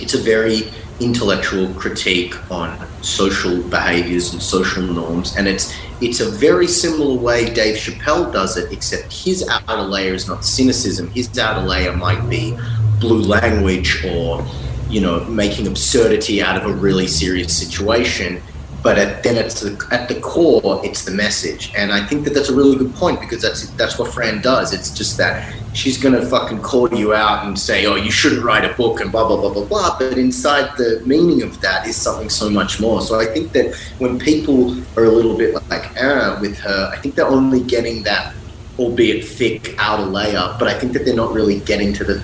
it's 0.00 0.14
a 0.14 0.18
very 0.18 0.70
intellectual 1.00 1.72
critique 1.74 2.34
on 2.50 2.86
social 3.02 3.62
behaviors 3.64 4.32
and 4.32 4.42
social 4.42 4.82
norms. 4.82 5.36
And 5.36 5.48
it's 5.48 5.74
it's 6.00 6.20
a 6.20 6.30
very 6.30 6.66
similar 6.66 7.14
way 7.14 7.52
Dave 7.52 7.76
Chappelle 7.76 8.32
does 8.32 8.56
it 8.56 8.72
except 8.72 9.12
his 9.12 9.46
outer 9.48 9.82
layer 9.82 10.14
is 10.14 10.28
not 10.28 10.44
cynicism. 10.44 11.10
His 11.10 11.36
outer 11.38 11.66
layer 11.66 11.96
might 11.96 12.28
be 12.28 12.56
blue 13.00 13.22
language 13.22 14.04
or 14.04 14.46
you 14.88 15.00
know 15.00 15.24
making 15.24 15.66
absurdity 15.66 16.42
out 16.42 16.56
of 16.56 16.70
a 16.70 16.72
really 16.74 17.06
serious 17.06 17.56
situation 17.56 18.40
but 18.82 18.98
at, 18.98 19.22
then 19.22 19.36
the, 19.36 19.86
at 19.92 20.08
the 20.08 20.20
core 20.20 20.80
it's 20.84 21.04
the 21.04 21.10
message. 21.10 21.72
And 21.76 21.92
i 21.92 22.04
think 22.04 22.24
that 22.24 22.34
that's 22.34 22.48
a 22.48 22.54
really 22.54 22.76
good 22.76 22.94
point 22.94 23.20
because 23.20 23.40
that's 23.42 23.68
that's 23.70 23.98
what 23.98 24.12
fran 24.12 24.42
does. 24.42 24.72
It's 24.72 24.90
just 24.90 25.16
that 25.18 25.54
she's 25.72 25.96
gonna 25.96 26.24
fucking 26.24 26.60
call 26.62 26.92
you 26.92 27.14
out 27.14 27.46
and 27.46 27.58
say 27.58 27.86
oh 27.86 27.94
you 27.94 28.10
shouldn't 28.10 28.44
write 28.44 28.64
a 28.64 28.74
book 28.74 29.00
and 29.00 29.10
blah 29.12 29.26
blah 29.26 29.40
blah 29.40 29.52
blah 29.52 29.64
blah. 29.64 29.98
But 29.98 30.18
inside 30.18 30.76
the 30.76 31.02
meaning 31.06 31.42
of 31.42 31.60
that 31.60 31.86
is 31.86 31.96
something 31.96 32.28
so 32.28 32.50
much 32.50 32.80
more. 32.80 33.00
So 33.02 33.20
i 33.20 33.26
think 33.26 33.52
that 33.52 33.74
when 33.98 34.18
people 34.18 34.76
are 34.96 35.04
a 35.04 35.10
little 35.10 35.36
bit 35.36 35.54
like 35.70 35.90
ah 36.00 36.38
with 36.40 36.58
her 36.58 36.90
i 36.92 36.98
think 36.98 37.14
they're 37.14 37.34
only 37.40 37.62
getting 37.62 38.02
that 38.04 38.34
albeit 38.78 39.24
thick 39.24 39.74
outer 39.78 40.04
layer. 40.04 40.56
But 40.58 40.68
i 40.68 40.78
think 40.78 40.92
that 40.94 41.04
they're 41.04 41.22
not 41.24 41.32
really 41.32 41.60
getting 41.60 41.92
to 41.94 42.04
the 42.04 42.22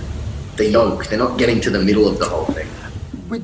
the 0.57 0.67
yolk 0.67 1.07
they're 1.07 1.19
not 1.19 1.39
getting 1.39 1.61
to 1.61 1.71
the 1.71 1.79
middle 1.79 2.09
of 2.09 2.19
the 2.19 2.29
whole 2.29 2.47
thing 2.47 2.67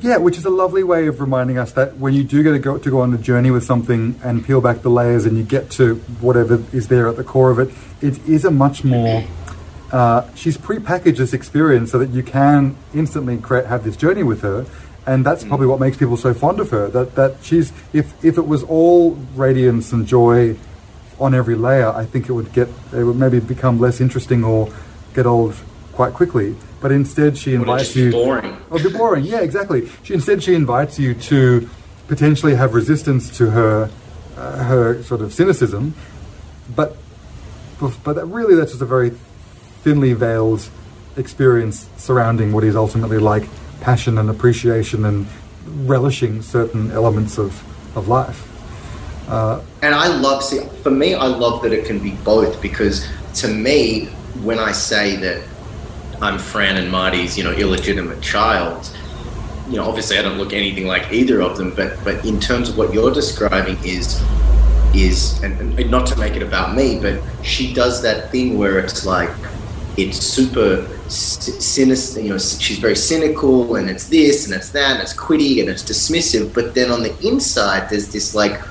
yeah, 0.01 0.17
which 0.17 0.37
is 0.37 0.45
a 0.45 0.49
lovely 0.49 0.83
way 0.83 1.07
of 1.07 1.21
reminding 1.21 1.57
us 1.57 1.71
that 1.73 1.97
when 1.97 2.13
you 2.13 2.23
do 2.23 2.43
get 2.43 2.51
to 2.51 2.59
go, 2.59 2.77
to 2.77 2.89
go 2.89 3.01
on 3.01 3.13
a 3.13 3.17
journey 3.17 3.51
with 3.51 3.63
something 3.63 4.19
and 4.23 4.45
peel 4.45 4.61
back 4.61 4.81
the 4.81 4.89
layers 4.89 5.25
and 5.25 5.37
you 5.37 5.43
get 5.43 5.69
to 5.71 5.95
whatever 6.21 6.63
is 6.73 6.87
there 6.87 7.07
at 7.07 7.17
the 7.17 7.23
core 7.23 7.51
of 7.51 7.59
it, 7.59 7.69
it 8.01 8.17
is 8.27 8.45
a 8.45 8.51
much 8.51 8.83
more. 8.83 9.23
Uh, 9.91 10.27
she's 10.35 10.57
pre-packaged 10.57 11.19
this 11.19 11.33
experience 11.33 11.91
so 11.91 11.99
that 11.99 12.09
you 12.09 12.23
can 12.23 12.75
instantly 12.93 13.37
create, 13.37 13.65
have 13.65 13.83
this 13.83 13.95
journey 13.95 14.23
with 14.23 14.41
her, 14.41 14.65
and 15.05 15.25
that's 15.25 15.43
probably 15.43 15.67
what 15.67 15.79
makes 15.79 15.97
people 15.97 16.17
so 16.17 16.33
fond 16.33 16.59
of 16.59 16.71
her. 16.71 16.87
That 16.89 17.15
that 17.15 17.37
she's 17.43 17.71
if 17.93 18.11
if 18.23 18.37
it 18.37 18.47
was 18.47 18.63
all 18.63 19.11
radiance 19.35 19.91
and 19.93 20.07
joy 20.07 20.57
on 21.19 21.33
every 21.33 21.55
layer, 21.55 21.89
I 21.89 22.05
think 22.05 22.27
it 22.27 22.33
would 22.33 22.51
get 22.53 22.67
it 22.93 23.03
would 23.03 23.15
maybe 23.15 23.39
become 23.39 23.79
less 23.79 24.01
interesting 24.01 24.43
or 24.43 24.73
get 25.13 25.25
old 25.25 25.55
quite 25.93 26.13
quickly. 26.13 26.55
But 26.81 26.91
instead, 26.91 27.37
she 27.37 27.53
invites 27.53 27.93
be 27.93 28.01
you. 28.01 28.11
boring? 28.11 28.57
Oh, 28.71 28.77
bit 28.77 28.93
boring. 28.93 29.23
Yeah, 29.25 29.39
exactly. 29.39 29.89
She, 30.03 30.13
instead, 30.13 30.43
she 30.43 30.53
invites 30.53 30.99
you 30.99 31.13
to 31.13 31.69
potentially 32.07 32.55
have 32.55 32.73
resistance 32.73 33.35
to 33.37 33.51
her, 33.51 33.89
uh, 34.37 34.63
her 34.63 35.01
sort 35.03 35.21
of 35.21 35.33
cynicism, 35.33 35.93
but 36.75 36.97
but 38.03 38.13
that 38.13 38.25
really 38.25 38.55
that's 38.55 38.71
just 38.71 38.81
a 38.81 38.85
very 38.85 39.11
thinly 39.83 40.13
veiled 40.13 40.67
experience 41.17 41.89
surrounding 41.97 42.53
what 42.53 42.63
is 42.63 42.75
ultimately 42.75 43.17
like 43.17 43.43
passion 43.81 44.17
and 44.17 44.29
appreciation 44.29 45.05
and 45.05 45.27
relishing 45.85 46.41
certain 46.41 46.91
elements 46.91 47.37
of 47.37 47.63
of 47.95 48.07
life. 48.07 48.47
And 49.29 49.95
I 49.95 50.07
love, 50.07 50.43
see, 50.43 50.59
for 50.83 50.91
me, 50.91 51.13
I 51.15 51.25
love 51.27 51.63
that 51.63 51.73
it 51.73 51.85
can 51.85 51.99
be 51.99 52.11
both 52.23 52.61
because 52.61 53.07
to 53.35 53.47
me, 53.47 54.05
when 54.43 54.59
I 54.59 54.71
say 54.71 55.15
that 55.17 55.43
I'm 56.21 56.37
Fran 56.39 56.77
and 56.77 56.91
Marty's, 56.91 57.37
you 57.37 57.43
know, 57.43 57.51
illegitimate 57.51 58.21
child, 58.21 58.89
you 59.69 59.77
know, 59.77 59.87
obviously 59.87 60.17
I 60.17 60.21
don't 60.21 60.37
look 60.37 60.53
anything 60.53 60.85
like 60.85 61.11
either 61.11 61.41
of 61.41 61.57
them, 61.57 61.73
but 61.75 62.01
but 62.03 62.23
in 62.25 62.39
terms 62.39 62.69
of 62.69 62.77
what 62.77 62.93
you're 62.93 63.11
describing 63.11 63.77
is 63.83 64.21
is 64.93 65.41
and, 65.43 65.77
and 65.79 65.91
not 65.91 66.05
to 66.07 66.15
make 66.17 66.35
it 66.35 66.43
about 66.43 66.75
me, 66.75 66.99
but 66.99 67.21
she 67.43 67.73
does 67.73 68.01
that 68.03 68.31
thing 68.31 68.57
where 68.57 68.79
it's 68.79 69.05
like 69.05 69.29
it's 69.97 70.17
super 70.17 70.87
sinister. 71.09 72.21
You 72.21 72.29
know, 72.29 72.37
she's 72.37 72.79
very 72.79 72.95
cynical, 72.95 73.75
and 73.75 73.89
it's 73.89 74.07
this 74.07 74.45
and 74.45 74.55
it's 74.55 74.69
that, 74.69 74.93
and 74.93 75.01
it's 75.01 75.15
quitty 75.15 75.61
and 75.61 75.69
it's 75.69 75.83
dismissive. 75.83 76.53
But 76.53 76.75
then 76.75 76.91
on 76.91 77.01
the 77.01 77.15
inside, 77.27 77.89
there's 77.89 78.11
this 78.11 78.35
like 78.35 78.61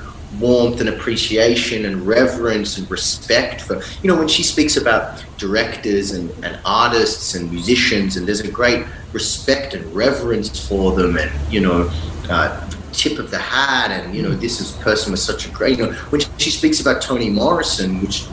warmth 0.41 0.81
and 0.81 0.89
appreciation 0.89 1.85
and 1.87 2.07
reverence 2.07 2.79
and 2.79 2.91
respect 2.91 3.61
for 3.61 3.83
you 4.03 4.09
know 4.09 4.17
when 4.17 4.29
she 4.29 4.43
speaks 4.43 4.77
about 4.77 5.25
directors 5.39 6.13
and, 6.13 6.31
and 6.45 6.59
artists 6.65 7.35
and 7.35 7.51
musicians 7.51 8.17
and 8.17 8.27
there's 8.27 8.41
a 8.41 8.51
great 8.51 8.85
respect 9.13 9.75
and 9.75 9.95
reverence 9.95 10.67
for 10.69 10.93
them 10.93 11.17
and 11.17 11.31
you 11.53 11.61
know 11.61 11.91
uh, 12.31 12.71
tip 12.93 13.19
of 13.19 13.31
the 13.31 13.39
hat 13.39 13.91
and 13.91 14.15
you 14.15 14.23
know 14.23 14.31
this 14.31 14.61
is 14.61 14.73
person 14.73 15.11
was 15.11 15.23
such 15.23 15.47
a 15.47 15.51
great 15.51 15.79
you 15.79 15.87
know 15.87 15.93
when 16.11 16.21
she 16.39 16.51
speaks 16.51 16.81
about 16.81 17.03
Toni 17.03 17.29
Morrison 17.29 18.01
which 18.01 18.27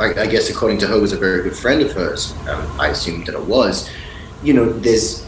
I, 0.00 0.22
I 0.22 0.26
guess 0.26 0.50
according 0.50 0.78
to 0.78 0.86
her 0.86 1.00
was 1.00 1.12
a 1.12 1.18
very 1.18 1.42
good 1.42 1.56
friend 1.56 1.80
of 1.82 1.92
hers 1.92 2.32
um, 2.48 2.80
I 2.80 2.88
assume 2.88 3.24
that 3.24 3.34
it 3.34 3.44
was 3.44 3.88
you 4.42 4.54
know 4.54 4.72
there's 4.72 5.27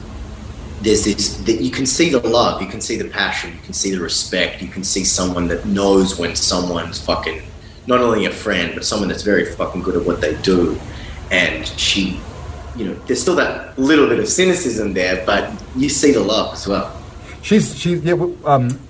there's 0.80 1.04
this 1.04 1.36
that 1.38 1.60
you 1.60 1.70
can 1.70 1.86
see 1.86 2.10
the 2.10 2.20
love, 2.20 2.62
you 2.62 2.68
can 2.68 2.80
see 2.80 2.96
the 2.96 3.08
passion, 3.08 3.52
you 3.52 3.60
can 3.62 3.74
see 3.74 3.90
the 3.90 4.00
respect, 4.00 4.62
you 4.62 4.68
can 4.68 4.82
see 4.82 5.04
someone 5.04 5.48
that 5.48 5.66
knows 5.66 6.18
when 6.18 6.34
someone's 6.34 7.00
fucking 7.00 7.42
not 7.86 8.00
only 8.00 8.26
a 8.26 8.30
friend, 8.30 8.72
but 8.74 8.84
someone 8.84 9.08
that's 9.08 9.22
very 9.22 9.44
fucking 9.44 9.82
good 9.82 9.96
at 9.96 10.04
what 10.04 10.20
they 10.20 10.34
do. 10.42 10.78
And 11.30 11.66
she, 11.66 12.20
you 12.76 12.86
know, 12.86 12.94
there's 13.06 13.20
still 13.20 13.36
that 13.36 13.78
little 13.78 14.08
bit 14.08 14.18
of 14.18 14.28
cynicism 14.28 14.94
there, 14.94 15.24
but 15.26 15.52
you 15.76 15.88
see 15.88 16.12
the 16.12 16.20
love 16.20 16.54
as 16.54 16.66
well. 16.66 16.96
She's 17.42 17.78
she's 17.78 18.02
yeah. 18.02 18.14
Um, 18.44 18.80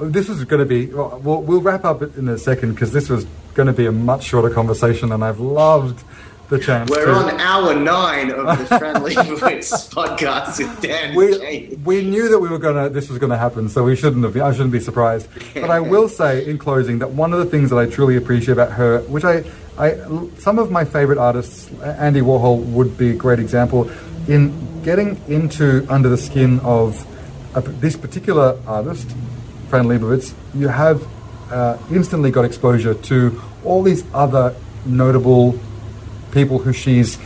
this 0.00 0.28
is 0.28 0.44
going 0.44 0.60
to 0.60 0.66
be. 0.66 0.86
Well, 0.86 1.20
we'll, 1.20 1.60
wrap 1.60 1.84
up 1.84 2.02
in 2.02 2.28
a 2.28 2.38
second 2.38 2.74
because 2.74 2.92
this 2.92 3.08
was 3.08 3.26
going 3.54 3.66
to 3.66 3.72
be 3.72 3.86
a 3.86 3.92
much 3.92 4.24
shorter 4.24 4.50
conversation, 4.50 5.10
and 5.12 5.24
I've 5.24 5.40
loved 5.40 6.04
the 6.48 6.58
chance. 6.58 6.90
We're 6.90 7.06
to, 7.06 7.12
on 7.12 7.40
hour 7.40 7.74
nine 7.74 8.30
of 8.30 8.58
the 8.58 8.66
Fran 8.66 8.96
Lebowitz 8.96 9.90
podcast 9.90 10.58
with 10.58 10.80
Dan 10.80 11.14
we, 11.14 11.76
we 11.84 12.02
knew 12.02 12.28
that 12.28 12.38
we 12.38 12.48
were 12.48 12.58
gonna 12.58 12.88
this 12.88 13.08
was 13.08 13.18
gonna 13.18 13.36
happen, 13.36 13.68
so 13.68 13.84
we 13.84 13.96
shouldn't 13.96 14.24
have. 14.24 14.36
I 14.36 14.52
shouldn't 14.52 14.72
be 14.72 14.80
surprised. 14.80 15.28
But 15.54 15.70
I 15.70 15.80
will 15.80 16.08
say 16.08 16.46
in 16.46 16.58
closing 16.58 16.98
that 17.00 17.10
one 17.10 17.32
of 17.32 17.38
the 17.38 17.46
things 17.46 17.70
that 17.70 17.76
I 17.76 17.86
truly 17.86 18.16
appreciate 18.16 18.52
about 18.52 18.72
her, 18.72 19.00
which 19.02 19.24
I 19.24 19.44
I, 19.78 19.94
some 20.38 20.58
of 20.58 20.70
my 20.70 20.84
favorite 20.84 21.18
artists, 21.18 21.70
Andy 21.82 22.20
Warhol 22.20 22.64
would 22.66 22.96
be 22.96 23.10
a 23.10 23.14
great 23.14 23.38
example 23.38 23.90
in 24.26 24.82
getting 24.82 25.20
into 25.28 25.86
under 25.90 26.08
the 26.08 26.16
skin 26.16 26.60
of 26.60 27.06
a, 27.54 27.60
this 27.60 27.96
particular 27.96 28.58
artist, 28.66 29.08
Fran 29.68 29.84
Lebowitz. 29.84 30.32
You 30.54 30.68
have 30.68 31.06
uh, 31.50 31.76
instantly 31.90 32.30
got 32.30 32.44
exposure 32.44 32.94
to 32.94 33.42
all 33.64 33.82
these 33.82 34.04
other 34.14 34.54
notable 34.86 35.58
people 36.36 36.58
who 36.58 36.70
she's 36.70 37.18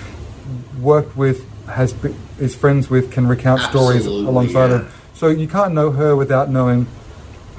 worked 0.80 1.16
with, 1.16 1.44
has 1.66 1.92
be, 1.92 2.14
is 2.38 2.54
friends 2.54 2.88
with, 2.88 3.10
can 3.10 3.26
recount 3.26 3.60
Absolutely, 3.60 4.00
stories 4.00 4.06
alongside 4.06 4.70
yeah. 4.70 4.76
of. 4.76 5.10
So 5.14 5.26
you 5.28 5.48
can't 5.48 5.74
know 5.74 5.90
her 5.90 6.14
without 6.14 6.48
knowing 6.48 6.86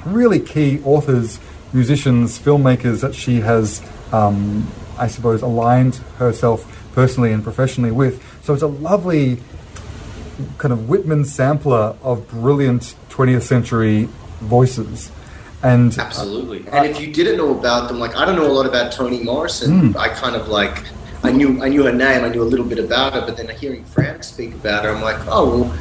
really 0.06 0.40
key 0.40 0.80
authors, 0.82 1.38
musicians, 1.74 2.38
filmmakers 2.38 3.02
that 3.02 3.14
she 3.14 3.40
has, 3.40 3.82
um, 4.12 4.66
I 4.98 5.08
suppose, 5.08 5.42
aligned 5.42 5.96
herself 6.16 6.64
personally 6.94 7.32
and 7.32 7.44
professionally 7.44 7.92
with. 7.92 8.24
So 8.44 8.54
it's 8.54 8.62
a 8.62 8.66
lovely 8.66 9.38
kind 10.56 10.72
of 10.72 10.88
Whitman 10.88 11.26
sampler 11.26 11.94
of 12.02 12.26
brilliant 12.30 12.94
20th 13.10 13.42
century 13.42 14.08
voices. 14.40 15.12
And 15.62 15.96
Absolutely. 15.98 16.64
And 16.72 16.86
if 16.86 16.98
you 16.98 17.12
didn't 17.12 17.36
know 17.36 17.56
about 17.56 17.88
them, 17.88 17.98
like 18.00 18.16
I 18.16 18.24
don't 18.24 18.36
know 18.36 18.50
a 18.50 18.56
lot 18.56 18.64
about 18.64 18.90
Toni 18.90 19.22
Morrison. 19.22 19.94
I 19.96 20.08
kind 20.08 20.34
of 20.34 20.48
like 20.48 20.82
I 21.24 21.30
knew 21.30 21.62
I 21.62 21.68
knew 21.68 21.84
her 21.84 21.92
name, 21.92 22.24
I 22.24 22.28
knew 22.28 22.42
a 22.42 22.44
little 22.44 22.66
bit 22.66 22.78
about 22.78 23.14
her, 23.14 23.20
but 23.20 23.36
then 23.36 23.48
hearing 23.56 23.84
Fran 23.84 24.22
speak 24.22 24.54
about 24.54 24.84
her, 24.84 24.90
I'm 24.90 25.02
like, 25.02 25.18
oh 25.28 25.60
well, 25.60 25.78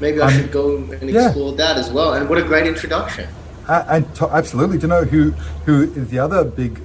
maybe 0.00 0.20
I 0.20 0.32
should 0.32 0.50
go 0.50 0.76
and 0.76 1.10
yeah. 1.10 1.26
explore 1.26 1.52
that 1.52 1.76
as 1.76 1.90
well. 1.90 2.14
And 2.14 2.28
what 2.28 2.38
a 2.38 2.42
great 2.42 2.66
introduction. 2.66 3.28
And 3.68 4.12
to, 4.16 4.28
absolutely. 4.28 4.78
Do 4.78 4.82
you 4.82 4.88
know 4.88 5.04
who 5.04 5.30
who 5.64 5.82
is 5.92 6.08
the 6.08 6.18
other 6.18 6.44
big 6.44 6.80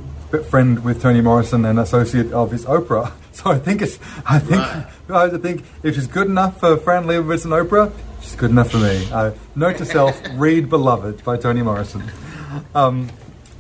friend 0.50 0.84
with 0.84 1.02
Toni 1.02 1.22
Morrison 1.22 1.66
and 1.66 1.80
associate 1.80 2.32
of 2.32 2.54
is 2.54 2.66
Oprah? 2.66 3.12
So 3.36 3.52
I 3.52 3.60
think 3.60 3.82
it's 3.82 4.00
I 4.26 4.40
think 4.40 4.62
I 5.10 5.28
think 5.28 5.66
if 5.84 5.96
she's 5.96 6.08
good 6.08 6.28
enough 6.28 6.62
for 6.62 6.78
Fran 6.78 7.04
Lebowitz 7.04 7.44
and 7.44 7.52
Oprah, 7.54 7.92
she's 8.22 8.34
good 8.34 8.50
enough 8.50 8.72
for 8.72 8.78
me. 8.78 9.06
Uh, 9.12 9.32
note 9.56 9.78
to 9.80 9.86
self: 9.86 10.18
read 10.36 10.70
"Beloved" 10.70 11.22
by 11.26 11.36
Toni 11.36 11.62
Morrison. 11.62 12.02
Um, 12.74 13.10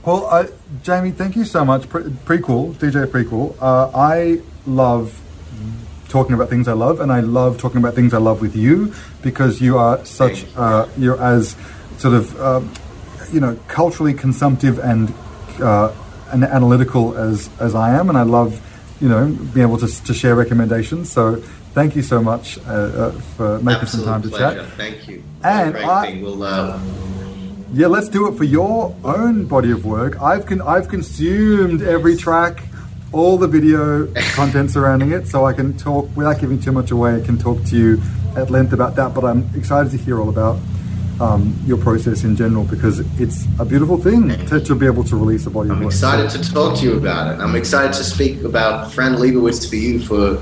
well, 0.05 0.25
uh, 0.27 0.47
Jamie, 0.83 1.11
thank 1.11 1.35
you 1.35 1.45
so 1.45 1.65
much. 1.65 1.89
Pre- 1.89 2.03
prequel, 2.03 2.73
DJ 2.75 3.05
prequel. 3.07 3.55
Uh, 3.59 3.89
I 3.93 4.41
love 4.67 5.19
talking 6.09 6.35
about 6.35 6.49
things 6.49 6.67
I 6.67 6.73
love, 6.73 6.99
and 6.99 7.11
I 7.11 7.19
love 7.19 7.57
talking 7.57 7.77
about 7.77 7.95
things 7.95 8.13
I 8.13 8.19
love 8.19 8.39
with 8.41 8.55
you 8.55 8.93
because 9.21 9.59
you 9.61 9.77
are 9.77 10.03
such 10.05 10.45
uh, 10.55 10.87
you're 10.97 11.21
as 11.21 11.55
sort 11.97 12.13
of 12.13 12.39
um, 12.39 12.73
you 13.31 13.39
know 13.39 13.57
culturally 13.67 14.13
consumptive 14.13 14.79
and 14.79 15.13
uh, 15.61 15.93
and 16.31 16.43
analytical 16.43 17.17
as 17.17 17.49
as 17.59 17.75
I 17.75 17.95
am, 17.95 18.09
and 18.09 18.17
I 18.17 18.23
love 18.23 18.61
you 19.01 19.09
know 19.09 19.25
being 19.53 19.67
able 19.67 19.77
to 19.79 19.87
to 19.87 20.13
share 20.13 20.35
recommendations. 20.35 21.11
So 21.11 21.37
thank 21.73 21.95
you 21.95 22.01
so 22.01 22.21
much 22.21 22.57
uh, 22.59 22.61
uh, 22.71 23.11
for 23.35 23.59
making 23.59 23.81
Absolute 23.81 24.05
some 24.05 24.13
time 24.13 24.21
to 24.21 24.29
pleasure. 24.29 24.61
chat. 24.61 24.71
Thank 24.77 25.07
you. 25.07 25.23
And 25.43 25.75
I-. 25.77 26.19
We'll 26.21 26.43
uh, 26.43 26.79
Yeah, 27.73 27.87
let's 27.87 28.09
do 28.09 28.27
it 28.27 28.37
for 28.37 28.43
your 28.43 28.95
own 29.03 29.45
body 29.45 29.71
of 29.71 29.85
work. 29.85 30.21
I've 30.21 30.45
con- 30.45 30.61
I've 30.61 30.87
consumed 30.87 31.81
every 31.81 32.15
track, 32.15 32.63
all 33.11 33.37
the 33.37 33.47
video 33.47 34.07
content 34.33 34.71
surrounding 34.71 35.11
it, 35.11 35.27
so 35.27 35.45
I 35.45 35.53
can 35.53 35.77
talk 35.77 36.09
without 36.15 36.39
giving 36.39 36.59
too 36.59 36.71
much 36.71 36.91
away. 36.91 37.15
I 37.15 37.21
can 37.21 37.37
talk 37.37 37.63
to 37.65 37.75
you 37.75 38.01
at 38.37 38.51
length 38.51 38.71
about 38.71 38.95
that. 38.95 39.13
But 39.13 39.25
I'm 39.25 39.49
excited 39.55 39.91
to 39.91 39.97
hear 39.97 40.19
all 40.19 40.29
about 40.29 40.59
um, 41.19 41.57
your 41.65 41.77
process 41.77 42.23
in 42.23 42.35
general 42.35 42.65
because 42.65 42.99
it's 43.19 43.45
a 43.59 43.65
beautiful 43.65 43.97
thing 43.97 44.29
to, 44.47 44.59
to 44.59 44.75
be 44.75 44.85
able 44.85 45.03
to 45.05 45.15
release 45.15 45.45
a 45.45 45.49
body 45.49 45.69
of 45.69 45.77
I'm 45.77 45.83
excited 45.83 46.29
to 46.31 46.51
talk 46.51 46.77
to 46.79 46.83
you 46.83 46.97
about 46.97 47.33
it. 47.33 47.41
I'm 47.41 47.55
excited 47.55 47.93
to 47.93 48.03
speak 48.03 48.43
about 48.43 48.91
Fran 48.91 49.15
Lebowitz 49.15 49.67
for 49.67 49.75
you 49.75 49.99
for 49.99 50.41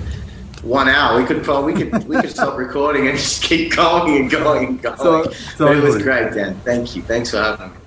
one 0.63 0.87
hour. 0.89 1.19
We 1.19 1.25
could 1.25 1.43
probably 1.43 1.73
we 1.73 1.83
could 1.89 2.07
we 2.07 2.15
could 2.21 2.29
stop 2.31 2.57
recording 2.57 3.07
and 3.07 3.17
just 3.17 3.43
keep 3.43 3.75
going 3.75 4.17
and 4.21 4.29
going 4.31 4.65
and 4.67 4.81
going. 4.81 4.97
So- 4.97 5.31
But 5.57 5.77
it 5.77 5.83
was 5.83 6.01
great, 6.01 6.33
Dan. 6.33 6.59
Thank 6.63 6.95
you. 6.95 7.01
Thanks 7.03 7.31
for 7.31 7.37
having 7.37 7.71
me. 7.71 7.82